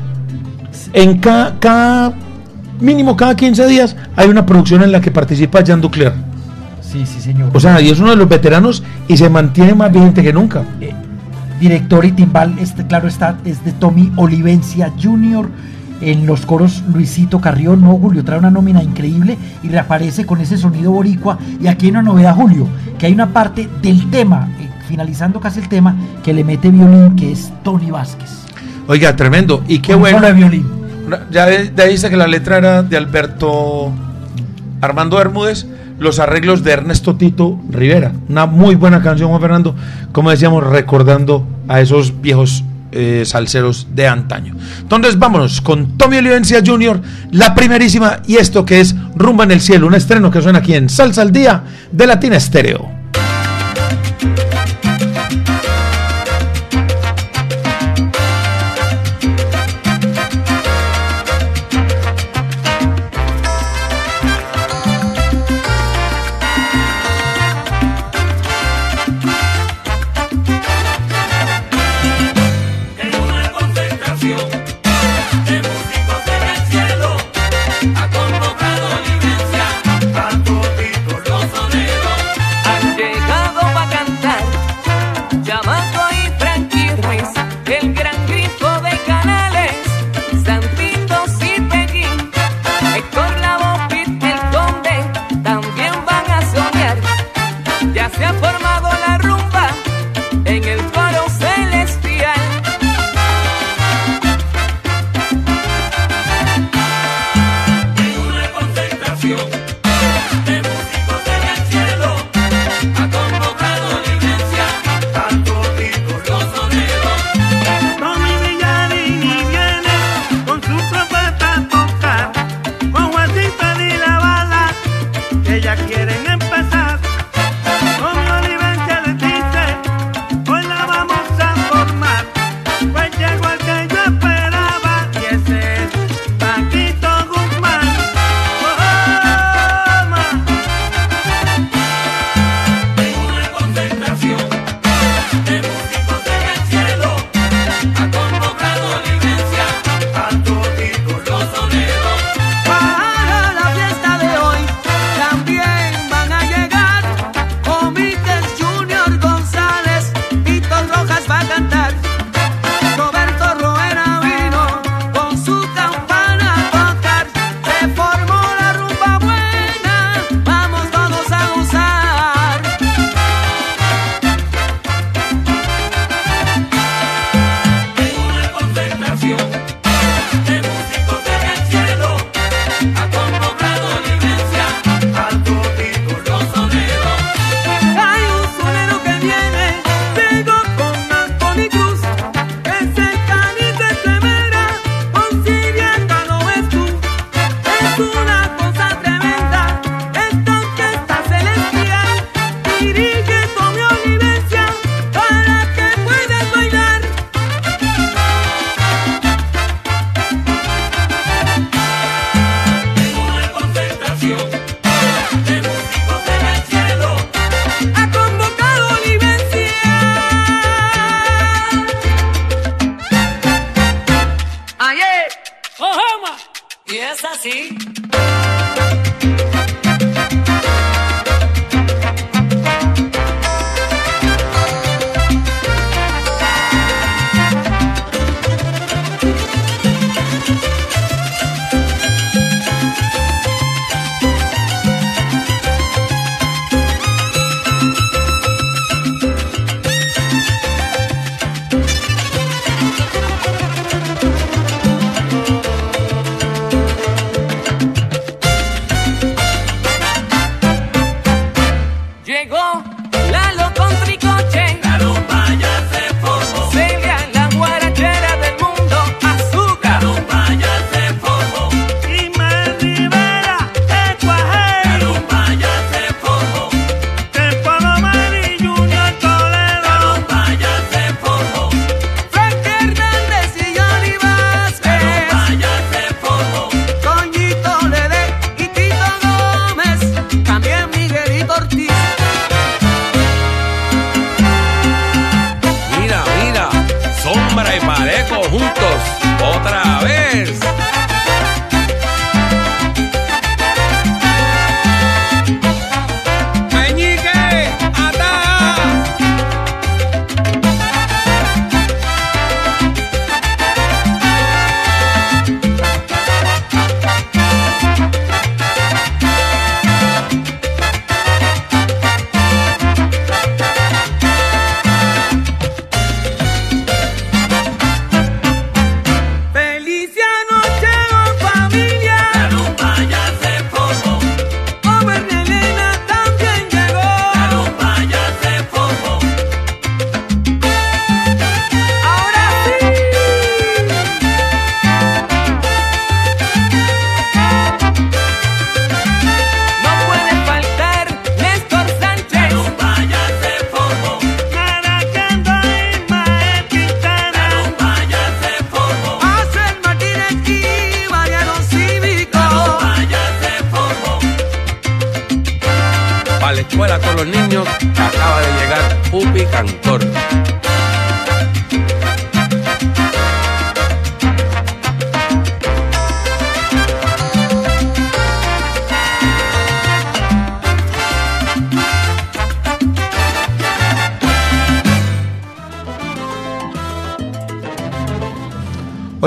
en 0.93 1.19
cada, 1.19 1.59
cada- 1.59 2.13
mínimo 2.81 3.17
cada 3.17 3.35
15 3.35 3.67
días 3.67 3.97
hay 4.17 4.29
una 4.29 4.47
producción 4.47 4.83
en 4.83 4.93
la 4.93 5.01
que 5.01 5.11
participa 5.11 5.61
Jan 5.67 5.81
Ducler. 5.81 6.13
Sí, 6.81 7.05
sí, 7.07 7.21
señor. 7.21 7.51
O 7.55 7.61
sea, 7.61 7.81
y 7.81 7.91
es 7.91 7.99
uno 8.01 8.11
de 8.11 8.17
los 8.17 8.29
veteranos 8.29 8.83
y 9.09 9.17
se 9.17 9.29
mantiene 9.29 9.75
más 9.75 9.93
vigente 9.93 10.23
que 10.23 10.33
nunca. 10.33 10.63
Eh, 10.81 10.93
director 11.61 12.05
y 12.05 12.13
timbal, 12.13 12.57
este 12.61 12.87
claro 12.87 13.09
está, 13.09 13.37
es 13.45 13.65
de 13.65 13.73
Tommy 13.73 14.11
Olivencia 14.17 14.93
Jr. 15.01 15.49
En 16.01 16.27
los 16.27 16.47
coros 16.47 16.85
Luisito 16.95 17.41
Carrión, 17.41 17.83
no 17.83 17.97
Julio, 17.97 18.25
trae 18.25 18.39
una 18.39 18.51
nómina 18.53 18.81
increíble 18.83 19.37
y 19.65 19.69
reaparece 19.69 20.25
con 20.25 20.41
ese 20.41 20.57
sonido 20.57 20.93
boricua. 20.93 21.39
Y 21.61 21.67
aquí 21.67 21.87
hay 21.87 21.91
una 21.91 22.03
novedad, 22.03 22.37
Julio, 22.37 22.69
que 22.99 23.07
hay 23.07 23.13
una 23.13 23.27
parte 23.33 23.69
del 23.83 24.09
tema, 24.09 24.49
eh, 24.61 24.69
finalizando 24.87 25.41
casi 25.41 25.59
el 25.59 25.69
tema, 25.69 25.97
que 26.23 26.33
le 26.33 26.45
mete 26.45 26.71
violín, 26.71 27.17
que 27.17 27.33
es 27.33 27.53
Tony 27.65 27.91
Vázquez. 27.91 28.31
Oiga, 28.87 29.15
tremendo. 29.17 29.63
Y 29.67 29.81
qué 29.81 29.95
Un 29.97 30.01
bueno. 30.03 30.19
solo 30.19 30.29
de 30.29 30.35
violín. 30.35 30.67
Ya 31.31 31.47
dice 31.87 32.11
que 32.11 32.17
la 32.17 32.27
letra 32.27 32.59
era 32.59 32.83
de 32.83 32.97
Alberto 32.97 33.93
Armando 34.81 35.17
Bermúdez, 35.17 35.67
los 35.99 36.19
arreglos 36.19 36.63
de 36.63 36.73
Ernesto 36.73 37.17
Tito 37.17 37.61
Rivera. 37.71 38.13
Una 38.29 38.47
muy 38.47 38.75
buena 38.75 39.03
canción, 39.03 39.29
Juan 39.31 39.41
Fernando. 39.41 39.75
Como 40.13 40.31
decíamos, 40.31 40.65
recordando 40.65 41.47
a 41.67 41.81
esos 41.81 42.21
viejos 42.21 42.65
eh, 42.93 43.25
salseros 43.27 43.89
de 43.95 44.09
antaño. 44.09 44.57
Entonces 44.81 45.19
vámonos 45.19 45.61
con 45.61 45.99
Tommy 45.99 46.19
Olivencia 46.19 46.63
Jr., 46.65 47.03
la 47.33 47.55
primerísima, 47.55 48.21
y 48.27 48.37
esto 48.37 48.65
que 48.65 48.81
es 48.81 48.95
Rumba 49.15 49.45
en 49.45 49.51
el 49.51 49.61
Cielo, 49.61 49.87
un 49.87 49.95
estreno 49.95 50.31
que 50.31 50.41
suena 50.41 50.61
aquí 50.61 50.75
en 50.75 50.89
Salsa 50.89 51.23
al 51.23 51.33
Día 51.33 51.65
de 51.93 52.07
Latina 52.07 52.37
Estéreo. 52.37 52.98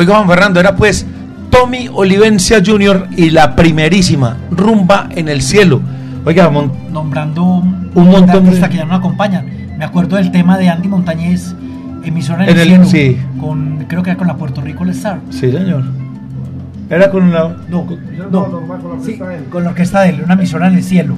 Oiga, 0.01 0.15
Juan 0.15 0.27
Fernando, 0.27 0.59
era 0.59 0.75
pues 0.75 1.05
Tommy 1.51 1.87
Olivencia 1.93 2.61
Jr. 2.65 3.07
y 3.15 3.29
la 3.29 3.55
primerísima 3.55 4.37
Rumba 4.49 5.07
en 5.11 5.29
el 5.29 5.41
Cielo. 5.43 5.79
Oiga, 6.25 6.49
mon- 6.49 6.71
Nombrando 6.91 7.43
un, 7.43 7.91
Un 7.93 8.09
montón 8.09 8.25
de- 8.43 8.47
artistas 8.49 8.69
que 8.69 8.77
ya 8.77 8.85
no 8.85 8.95
acompañan. 8.95 9.45
Me 9.77 9.85
acuerdo 9.85 10.15
del 10.15 10.31
tema 10.31 10.57
de 10.57 10.69
Andy 10.69 10.87
Montañez, 10.87 11.53
emisora 12.03 12.45
en, 12.45 12.49
En 12.51 12.57
el, 12.59 12.61
el- 12.73 12.85
cielo, 12.85 13.15
sí. 13.15 13.17
con, 13.39 13.85
creo 13.87 14.01
que 14.01 14.09
era 14.11 14.17
con 14.17 14.27
la 14.27 14.35
Puerto 14.37 14.61
Rico 14.61 14.83
All 14.83 14.89
Star. 14.89 15.19
sí, 15.29 15.51
señor. 15.51 15.83
Era 16.89 17.09
con 17.11 17.31
la. 17.31 17.55
No, 17.69 17.85
no, 18.31 18.49
sí, 19.03 19.19
con 19.49 19.63
la 19.63 19.69
orquesta 19.69 20.01
de 20.01 20.09
él, 20.09 20.21
una 20.25 20.33
emisora 20.33 20.67
en 20.67 20.75
el 20.75 20.83
cielo. 20.83 21.15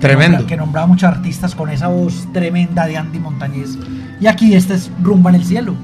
Tremendo. 0.00 0.38
Nombra- 0.38 0.46
Que 0.46 0.56
nombraba 0.56 0.86
muchos 0.86 1.08
artistas 1.08 1.54
con 1.54 1.70
esa 1.70 1.88
voz 1.88 2.28
tremenda 2.32 2.86
de 2.86 2.96
Andy 2.98 3.18
Montañez. 3.18 3.78
Y 4.20 4.26
aquí 4.26 4.54
este 4.54 4.74
es 4.74 4.90
Rumba 5.02 5.30
en 5.30 5.36
el 5.36 5.44
cielo. 5.44 5.74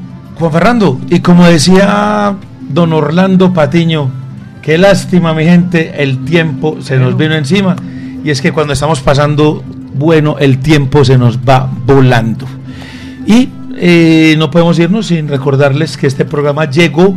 Juan 0.41 0.53
Fernando, 0.53 0.99
y 1.11 1.21
como 1.21 1.45
decía 1.45 2.35
don 2.71 2.95
Orlando 2.95 3.53
Patiño, 3.53 4.11
qué 4.63 4.79
lástima, 4.79 5.35
mi 5.35 5.45
gente, 5.45 6.03
el 6.03 6.25
tiempo 6.25 6.79
se 6.81 6.97
nos 6.97 7.15
vino 7.15 7.35
encima. 7.35 7.77
Y 8.25 8.31
es 8.31 8.41
que 8.41 8.51
cuando 8.51 8.73
estamos 8.73 9.01
pasando 9.01 9.63
bueno, 9.93 10.39
el 10.39 10.61
tiempo 10.61 11.05
se 11.05 11.19
nos 11.19 11.41
va 11.41 11.71
volando. 11.85 12.47
Y 13.27 13.51
eh, 13.77 14.35
no 14.39 14.51
podemos 14.51 14.79
irnos 14.79 15.09
sin 15.09 15.29
recordarles 15.29 15.99
que 15.99 16.07
este 16.07 16.25
programa 16.25 16.65
llegó 16.65 17.15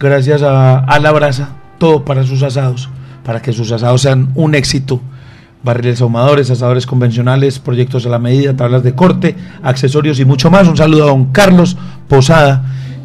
gracias 0.00 0.42
a, 0.42 0.80
a 0.80 0.98
la 0.98 1.12
brasa, 1.12 1.50
todo 1.78 2.04
para 2.04 2.24
sus 2.24 2.42
asados, 2.42 2.90
para 3.22 3.40
que 3.40 3.52
sus 3.52 3.70
asados 3.70 4.02
sean 4.02 4.30
un 4.34 4.56
éxito. 4.56 5.00
Barriles 5.66 6.00
ahumadores, 6.00 6.48
asadores 6.48 6.86
convencionales, 6.86 7.58
proyectos 7.58 8.06
a 8.06 8.08
la 8.08 8.20
medida, 8.20 8.54
tablas 8.54 8.84
de 8.84 8.94
corte, 8.94 9.34
accesorios 9.64 10.20
y 10.20 10.24
mucho 10.24 10.48
más. 10.48 10.68
Un 10.68 10.76
saludo 10.76 11.02
a 11.02 11.06
don 11.08 11.32
Carlos 11.32 11.76
Posada, 12.06 12.64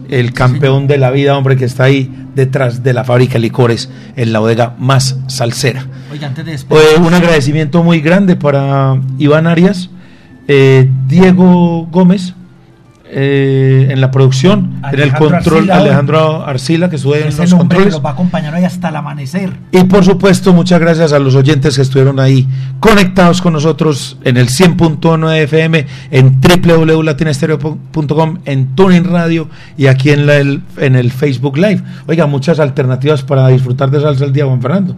el 0.10 0.32
campeón 0.32 0.86
de 0.86 1.00
la 1.00 1.10
vida, 1.10 1.36
hombre, 1.36 1.58
que 1.58 1.66
está 1.66 1.86
ahí 1.86 2.14
detrás 2.36 2.84
de 2.84 2.94
la 2.94 3.04
fábrica 3.04 3.34
de 3.34 3.40
licores 3.40 3.90
en 4.16 4.32
la 4.32 4.38
bodega 4.38 4.76
más 4.78 5.18
salsera. 5.26 5.88
Oiga, 6.12 6.28
antes 6.28 6.46
de 6.46 6.52
Eh, 6.52 6.54
despedirnos, 6.54 7.08
un 7.08 7.14
agradecimiento 7.16 7.84
muy 7.84 8.00
grande 8.00 8.36
para 8.36 9.02
Iván 9.18 9.48
Arias, 9.48 9.90
eh, 10.48 10.88
Diego 11.08 11.88
Gómez 11.92 12.36
eh, 13.14 13.88
en 13.90 14.00
la 14.00 14.10
producción, 14.10 14.80
en 14.92 15.00
el 15.02 15.14
control, 15.14 15.60
Arcila, 15.70 15.78
Alejandro 15.78 16.46
Arcila, 16.46 16.90
que 16.90 16.96
estuvo 16.96 17.14
en 17.16 17.26
los 17.26 17.40
el 17.40 17.46
que 17.50 17.58
controles. 17.58 17.94
los 17.94 18.06
va 18.06 18.12
a 18.12 18.14
acompañar 18.14 18.54
hoy 18.56 18.64
hasta 18.64 18.88
el 18.90 18.96
amanecer. 18.96 19.52
Y 19.72 19.84
por 19.84 20.06
supuesto, 20.06 20.54
muchas 20.54 20.80
gracias 20.80 21.12
a 21.12 21.20
los 21.20 21.36
oyentes 21.36 21.76
que 21.76 21.82
estuvieron 21.82 22.20
ahí 22.20 22.48
conectados 22.80 23.42
con 23.42 23.54
nosotros 23.54 24.18
en 24.24 24.38
el 24.38 24.48
100.9 24.48 25.36
FM, 25.44 25.86
en 26.12 26.40
www.latinastereo.com, 26.42 28.38
en 28.46 28.76
Tuning 28.76 29.04
Radio 29.04 29.50
y 29.78 29.88
aquí 29.88 30.12
en, 30.12 30.26
la- 30.26 30.38
el, 30.38 30.62
en 30.78 30.96
el 30.96 31.12
Facebook 31.12 31.58
Live. 31.58 31.82
Oiga, 32.08 32.26
muchas 32.28 32.60
alternativas 32.60 33.24
para 33.24 33.48
disfrutar 33.50 33.92
de 33.92 34.02
Salsa 34.02 34.24
al 34.26 34.34
Día, 34.34 34.46
Juan 34.46 34.62
Fernando. 34.62 34.96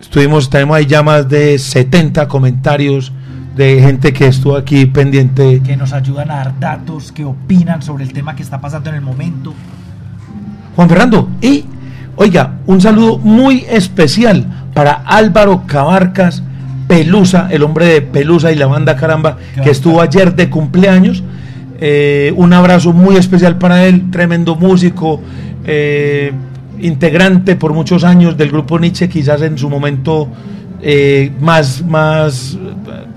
Estuvimos, 0.00 0.48
tenemos 0.48 0.76
ahí 0.76 0.86
ya 0.86 1.02
más 1.02 1.28
de 1.28 1.58
70 1.58 2.28
comentarios 2.28 3.12
de 3.58 3.82
gente 3.82 4.12
que 4.12 4.28
estuvo 4.28 4.56
aquí 4.56 4.86
pendiente. 4.86 5.60
que 5.60 5.76
nos 5.76 5.92
ayudan 5.92 6.30
a 6.30 6.36
dar 6.36 6.60
datos, 6.60 7.10
que 7.10 7.24
opinan 7.24 7.82
sobre 7.82 8.04
el 8.04 8.12
tema 8.12 8.36
que 8.36 8.44
está 8.44 8.60
pasando 8.60 8.88
en 8.88 8.96
el 8.96 9.02
momento. 9.02 9.52
Juan 10.76 10.88
Fernando, 10.88 11.28
y 11.42 11.64
oiga, 12.14 12.58
un 12.66 12.80
saludo 12.80 13.18
muy 13.18 13.66
especial 13.68 14.46
para 14.72 14.92
Álvaro 15.04 15.64
Cabarcas 15.66 16.44
Pelusa, 16.86 17.48
el 17.50 17.64
hombre 17.64 17.86
de 17.86 18.00
Pelusa 18.00 18.52
y 18.52 18.54
la 18.54 18.66
banda 18.66 18.94
Caramba, 18.94 19.36
que 19.60 19.70
estuvo 19.70 20.00
ayer 20.00 20.36
de 20.36 20.48
cumpleaños. 20.48 21.24
Eh, 21.80 22.32
un 22.36 22.52
abrazo 22.52 22.92
muy 22.92 23.16
especial 23.16 23.58
para 23.58 23.86
él, 23.86 24.08
tremendo 24.12 24.54
músico, 24.54 25.20
eh, 25.64 26.30
integrante 26.78 27.56
por 27.56 27.72
muchos 27.72 28.04
años 28.04 28.36
del 28.36 28.52
grupo 28.52 28.78
Nietzsche, 28.78 29.08
quizás 29.08 29.42
en 29.42 29.58
su 29.58 29.68
momento 29.68 30.28
eh, 30.82 31.30
más, 31.40 31.82
más 31.84 32.56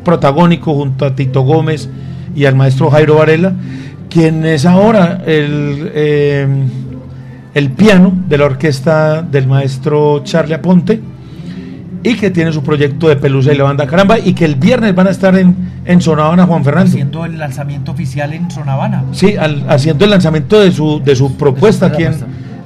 protagónico 0.03 0.73
junto 0.73 1.05
a 1.05 1.15
Tito 1.15 1.41
Gómez 1.41 1.89
y 2.35 2.45
al 2.45 2.55
maestro 2.55 2.89
Jairo 2.89 3.15
Varela, 3.15 3.53
quien 4.09 4.45
es 4.45 4.65
ahora 4.65 5.21
el, 5.25 5.91
eh, 5.93 6.47
el 7.53 7.69
piano 7.71 8.13
de 8.27 8.37
la 8.37 8.45
orquesta 8.45 9.21
del 9.21 9.47
maestro 9.47 10.21
Charlie 10.23 10.55
Aponte 10.55 11.01
y 12.03 12.15
que 12.15 12.31
tiene 12.31 12.51
su 12.51 12.63
proyecto 12.63 13.09
de 13.09 13.15
Pelusa 13.15 13.53
y 13.53 13.57
la 13.57 13.65
banda 13.65 13.85
Caramba 13.85 14.17
y 14.17 14.33
que 14.33 14.43
el 14.45 14.55
viernes 14.55 14.95
van 14.95 15.05
a 15.07 15.11
estar 15.11 15.35
en, 15.37 15.55
en 15.85 16.01
Sonavana 16.01 16.47
Juan 16.47 16.63
Fernando. 16.63 16.89
Haciendo 16.89 17.25
el 17.25 17.37
lanzamiento 17.37 17.91
oficial 17.91 18.33
en 18.33 18.49
Sonavana. 18.49 19.03
Sí, 19.11 19.35
al- 19.37 19.65
haciendo 19.69 20.05
el 20.05 20.11
lanzamiento 20.11 20.59
de 20.59 20.71
su, 20.71 20.99
de 21.03 21.15
su 21.15 21.37
propuesta 21.37 21.85
aquí 21.87 22.03
en, 22.03 22.15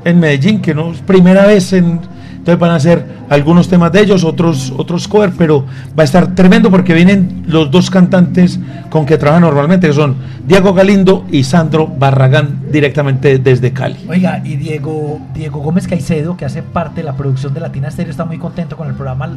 en 0.05 0.19
Medellín, 0.21 0.61
que 0.61 0.73
no 0.73 0.91
es 0.91 0.99
primera 0.99 1.45
vez 1.47 1.73
en... 1.73 1.99
Entonces 2.45 2.59
van 2.59 2.69
a 2.69 2.75
hacer 2.75 3.03
algunos 3.27 3.67
temas 3.67 3.91
de 3.91 4.01
ellos, 4.01 4.23
otros 4.23 4.71
otros 4.77 5.07
cover, 5.07 5.31
pero 5.35 5.65
va 5.97 6.03
a 6.03 6.05
estar 6.05 6.35
tremendo 6.35 6.69
porque 6.69 6.93
vienen 6.93 7.43
los 7.47 7.71
dos 7.71 7.89
cantantes 7.89 8.59
con 8.91 9.07
que 9.07 9.17
trabajan 9.17 9.41
normalmente, 9.41 9.87
que 9.87 9.93
son 9.95 10.15
Diego 10.45 10.75
Galindo 10.75 11.25
y 11.31 11.43
Sandro 11.43 11.87
Barragán, 11.87 12.59
directamente 12.71 13.39
desde 13.39 13.73
Cali. 13.73 13.97
Oiga, 14.07 14.43
y 14.45 14.57
Diego, 14.57 15.19
Diego 15.33 15.59
Gómez 15.61 15.87
Caicedo, 15.87 16.37
que 16.37 16.45
hace 16.45 16.61
parte 16.61 17.01
de 17.01 17.05
la 17.05 17.17
producción 17.17 17.51
de 17.55 17.61
Latina 17.61 17.89
Stereo, 17.89 18.11
está 18.11 18.25
muy 18.25 18.37
contento 18.37 18.77
con 18.77 18.89
el 18.89 18.93
programa 18.93 19.27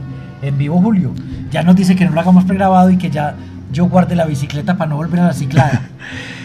en 0.42 0.58
vivo, 0.58 0.78
Julio. 0.78 1.14
Ya 1.50 1.62
nos 1.62 1.76
dice 1.76 1.96
que 1.96 2.04
no 2.04 2.10
lo 2.10 2.20
hagamos 2.20 2.44
pregrabado 2.44 2.90
y 2.90 2.98
que 2.98 3.08
ya 3.08 3.36
yo 3.72 3.86
guarde 3.86 4.16
la 4.16 4.26
bicicleta 4.26 4.76
para 4.76 4.90
no 4.90 4.96
volver 4.96 5.20
a 5.20 5.28
la 5.28 5.32
ciclada. 5.32 5.80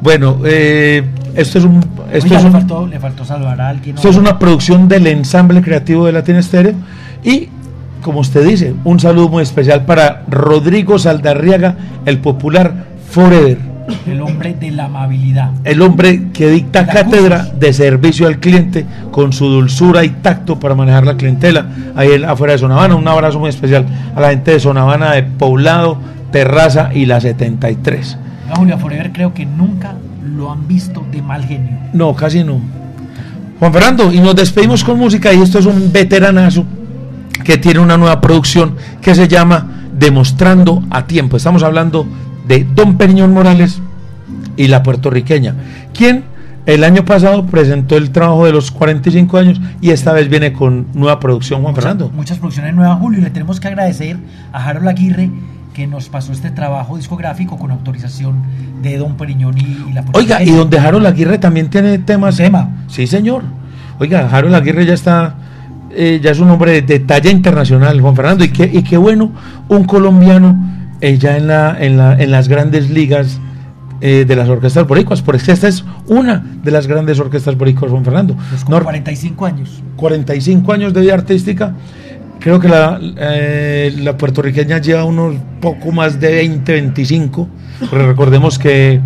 Bueno, 0.00 0.38
eh, 0.44 1.04
esto 1.34 1.58
es 1.58 1.64
un... 1.64 1.78
Esto 2.12 2.26
Oiga, 2.26 2.36
es 2.38 2.42
le, 2.42 2.46
un- 2.48 2.52
faltó, 2.52 2.86
le 2.86 2.98
faltó 3.00 3.24
saludar 3.24 3.60
a 3.60 3.68
alguien. 3.68 3.96
Esto 3.96 4.08
es 4.08 4.16
una 4.16 4.38
producción 4.38 4.88
del 4.88 5.06
ensamble 5.06 5.60
creativo 5.62 6.06
de 6.06 6.12
Latin 6.12 6.36
Estéreo 6.36 6.74
y, 7.24 7.48
como 8.02 8.20
usted 8.20 8.46
dice, 8.46 8.74
un 8.84 8.98
saludo 9.00 9.28
muy 9.28 9.42
especial 9.42 9.84
para 9.84 10.22
Rodrigo 10.28 10.98
Saldarriaga, 10.98 11.74
el 12.06 12.18
popular 12.18 12.86
Forever, 13.10 13.58
El 14.06 14.20
hombre 14.20 14.54
de 14.54 14.70
la 14.70 14.84
amabilidad. 14.84 15.50
el 15.64 15.80
hombre 15.82 16.24
que 16.32 16.48
dicta 16.50 16.82
La 16.82 16.92
cátedra 16.92 17.44
de 17.58 17.72
servicio 17.72 18.26
al 18.26 18.38
cliente 18.38 18.84
con 19.10 19.32
su 19.32 19.46
dulzura 19.48 20.04
y 20.04 20.10
tacto 20.10 20.60
para 20.60 20.74
manejar 20.74 21.06
la 21.06 21.16
clientela 21.16 21.66
ahí 21.96 22.22
afuera 22.22 22.52
de 22.52 22.58
Sonavana. 22.58 22.94
Un 22.96 23.08
abrazo 23.08 23.38
muy 23.38 23.48
especial 23.48 23.86
a 24.14 24.20
la 24.20 24.30
gente 24.30 24.50
de 24.52 24.60
Sonavana, 24.60 25.12
de 25.12 25.22
Poblado, 25.22 25.98
Terraza 26.30 26.90
y 26.94 27.06
la 27.06 27.20
73. 27.20 28.18
Oiga, 28.48 28.56
Julio 28.56 28.78
Forever 28.78 29.12
creo 29.12 29.34
que 29.34 29.44
nunca 29.44 29.94
lo 30.24 30.50
han 30.50 30.66
visto 30.66 31.04
de 31.12 31.20
mal 31.20 31.44
genio. 31.44 31.78
No, 31.92 32.14
casi 32.14 32.42
no. 32.42 32.60
Juan 33.58 33.72
Fernando, 33.72 34.10
y 34.10 34.20
nos 34.20 34.34
despedimos 34.36 34.84
con 34.84 34.98
música 34.98 35.32
y 35.34 35.42
esto 35.42 35.58
es 35.58 35.66
un 35.66 35.92
veteranazo 35.92 36.64
que 37.44 37.58
tiene 37.58 37.80
una 37.80 37.98
nueva 37.98 38.20
producción 38.20 38.76
que 39.02 39.14
se 39.14 39.28
llama 39.28 39.90
Demostrando 39.92 40.82
a 40.90 41.06
Tiempo. 41.06 41.36
Estamos 41.36 41.62
hablando 41.62 42.06
de 42.46 42.64
Don 42.74 42.96
Periñón 42.96 43.34
Morales 43.34 43.82
y 44.56 44.68
la 44.68 44.82
puertorriqueña, 44.82 45.54
quien 45.92 46.24
el 46.64 46.84
año 46.84 47.04
pasado 47.04 47.46
presentó 47.46 47.96
el 47.96 48.10
trabajo 48.10 48.46
de 48.46 48.52
los 48.52 48.70
45 48.70 49.38
años 49.38 49.60
y 49.82 49.90
esta 49.90 50.12
vez 50.12 50.28
viene 50.28 50.52
con 50.52 50.86
nueva 50.94 51.20
producción, 51.20 51.62
Juan 51.62 51.74
Fernando. 51.74 52.10
Muchas 52.14 52.38
producciones 52.38 52.74
nuevas, 52.74 52.98
Julio, 52.98 53.20
y 53.20 53.22
le 53.22 53.30
tenemos 53.30 53.60
que 53.60 53.68
agradecer 53.68 54.16
a 54.52 54.64
Harold 54.64 54.88
Aguirre 54.88 55.30
que 55.78 55.86
nos 55.86 56.08
pasó 56.08 56.32
este 56.32 56.50
trabajo 56.50 56.96
discográfico 56.96 57.56
con 57.56 57.70
autorización 57.70 58.42
de 58.82 58.98
Don 58.98 59.16
Periñón 59.16 59.56
y, 59.58 59.88
y 59.88 59.92
la 59.92 60.04
Oiga, 60.12 60.42
y 60.42 60.50
donde 60.50 60.76
Harold 60.76 61.06
Aguirre 61.06 61.38
también 61.38 61.70
tiene 61.70 61.98
temas. 62.00 62.36
tema. 62.36 62.78
Sí, 62.88 63.06
señor. 63.06 63.44
Oiga, 64.00 64.28
Harold 64.28 64.56
Aguirre 64.56 64.84
ya 64.86 64.94
está, 64.94 65.36
eh, 65.92 66.18
ya 66.20 66.32
es 66.32 66.40
un 66.40 66.50
hombre 66.50 66.72
de, 66.72 66.82
de 66.82 66.98
talla 66.98 67.30
internacional, 67.30 68.00
Juan 68.00 68.16
Fernando. 68.16 68.42
Y 68.44 68.48
qué, 68.48 68.68
y 68.72 68.82
qué 68.82 68.96
bueno, 68.96 69.30
un 69.68 69.84
colombiano 69.84 70.56
eh, 71.00 71.16
ya 71.16 71.36
en, 71.36 71.46
la, 71.46 71.76
en, 71.78 71.96
la, 71.96 72.20
en 72.20 72.32
las 72.32 72.48
grandes 72.48 72.90
ligas 72.90 73.38
eh, 74.00 74.24
de 74.26 74.34
las 74.34 74.48
orquestas 74.48 74.84
boricuas. 74.84 75.22
Por 75.22 75.36
eso 75.36 75.52
esta 75.52 75.68
es 75.68 75.84
una 76.08 76.44
de 76.64 76.72
las 76.72 76.88
grandes 76.88 77.20
orquestas 77.20 77.56
boricuas, 77.56 77.92
Juan 77.92 78.04
Fernando. 78.04 78.34
Pues 78.50 78.64
con 78.64 78.74
Nor- 78.74 78.82
45 78.82 79.46
años. 79.46 79.80
45 79.94 80.72
años 80.72 80.92
de 80.92 81.02
vida 81.02 81.14
artística. 81.14 81.72
Creo 82.40 82.60
que 82.60 82.68
la, 82.68 83.00
eh, 83.02 83.94
la 83.98 84.16
puertorriqueña 84.16 84.78
lleva 84.78 85.04
unos 85.04 85.34
poco 85.60 85.90
más 85.92 86.20
de 86.20 86.32
20, 86.32 86.72
25. 86.72 87.48
Pero 87.90 88.06
recordemos 88.08 88.58
que 88.58 89.00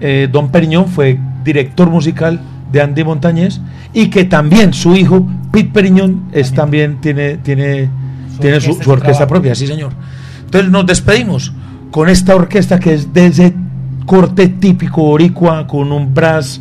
eh, 0.00 0.28
Don 0.30 0.50
Periñón 0.50 0.86
fue 0.88 1.18
director 1.44 1.90
musical 1.90 2.40
de 2.70 2.80
Andy 2.80 3.04
Montañez 3.04 3.60
y 3.92 4.08
que 4.08 4.24
también 4.24 4.72
su 4.72 4.94
hijo, 4.94 5.26
Pete 5.52 5.70
Periñón, 5.72 6.28
es 6.32 6.52
también 6.52 7.00
tiene, 7.00 7.38
tiene, 7.38 7.88
tiene 8.40 8.60
su, 8.60 8.70
orquesta, 8.70 8.72
su 8.72 8.84
su 8.84 8.90
orquesta 8.90 9.26
propia, 9.26 9.54
sí 9.54 9.66
señor. 9.66 9.92
Entonces 10.44 10.70
nos 10.70 10.86
despedimos 10.86 11.52
con 11.90 12.08
esta 12.08 12.34
orquesta 12.34 12.78
que 12.78 12.94
es 12.94 13.12
de 13.12 13.26
ese 13.26 13.54
corte 14.06 14.48
típico 14.48 15.02
boricua, 15.02 15.66
con 15.66 15.92
un 15.92 16.14
brass 16.14 16.60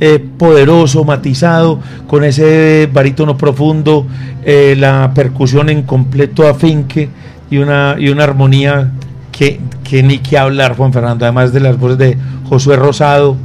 eh, 0.00 0.18
poderoso, 0.38 1.04
matizado, 1.04 1.78
con 2.06 2.24
ese 2.24 2.88
barítono 2.92 3.36
profundo, 3.36 4.06
eh, 4.44 4.74
la 4.78 5.12
percusión 5.14 5.68
en 5.68 5.82
completo 5.82 6.48
afinque 6.48 7.08
y 7.50 7.58
una, 7.58 7.96
y 7.98 8.08
una 8.08 8.24
armonía 8.24 8.90
que, 9.30 9.60
que 9.84 10.02
ni 10.02 10.18
que 10.18 10.38
hablar, 10.38 10.76
Juan 10.76 10.92
Fernando, 10.92 11.24
además 11.26 11.52
de 11.52 11.60
las 11.60 11.78
voces 11.78 11.98
de 11.98 12.16
Josué 12.48 12.76
Rosado 12.76 13.36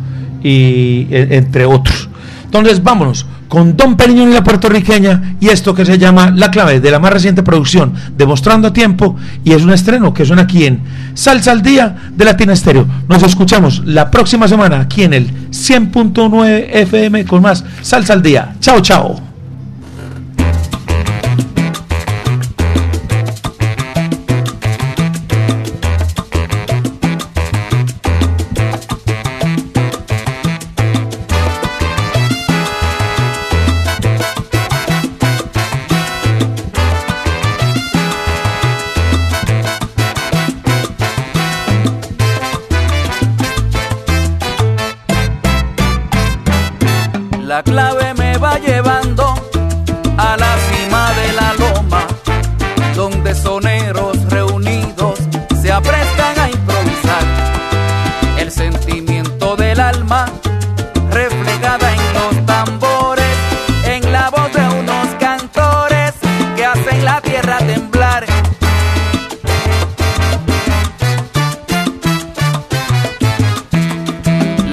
y 0.41 1.07
e- 1.11 1.35
entre 1.35 1.65
otros. 1.65 2.09
Entonces 2.45 2.81
vámonos 2.81 3.25
con 3.47 3.77
Don 3.77 3.95
Periñón 3.95 4.29
y 4.31 4.33
la 4.33 4.43
puertorriqueña 4.43 5.35
y 5.39 5.49
esto 5.49 5.73
que 5.73 5.85
se 5.85 5.97
llama 5.97 6.31
La 6.31 6.51
clave 6.51 6.79
de 6.79 6.91
la 6.91 6.99
más 6.99 7.13
reciente 7.13 7.43
producción 7.43 7.93
Demostrando 8.17 8.69
a 8.69 8.73
tiempo 8.73 9.15
y 9.43 9.53
es 9.53 9.63
un 9.63 9.71
estreno 9.71 10.13
que 10.13 10.25
suena 10.25 10.43
aquí 10.43 10.65
en 10.65 10.81
Salsa 11.13 11.51
al 11.51 11.61
Día 11.61 11.95
de 12.11 12.25
Latina 12.25 12.53
Estéreo. 12.53 12.85
Nos 13.07 13.23
escuchamos 13.23 13.83
la 13.85 14.11
próxima 14.11 14.47
semana 14.47 14.81
aquí 14.81 15.03
en 15.03 15.13
el 15.13 15.49
100.9 15.49 16.67
FM 16.69 17.25
con 17.25 17.41
más 17.41 17.63
Salsa 17.81 18.13
al 18.13 18.21
Día. 18.21 18.55
Chao, 18.59 18.81
chao. 18.81 19.34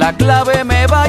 La 0.02 0.12
clave 0.12 0.64
me 0.64 0.84
va 0.88 1.04
a 1.04 1.08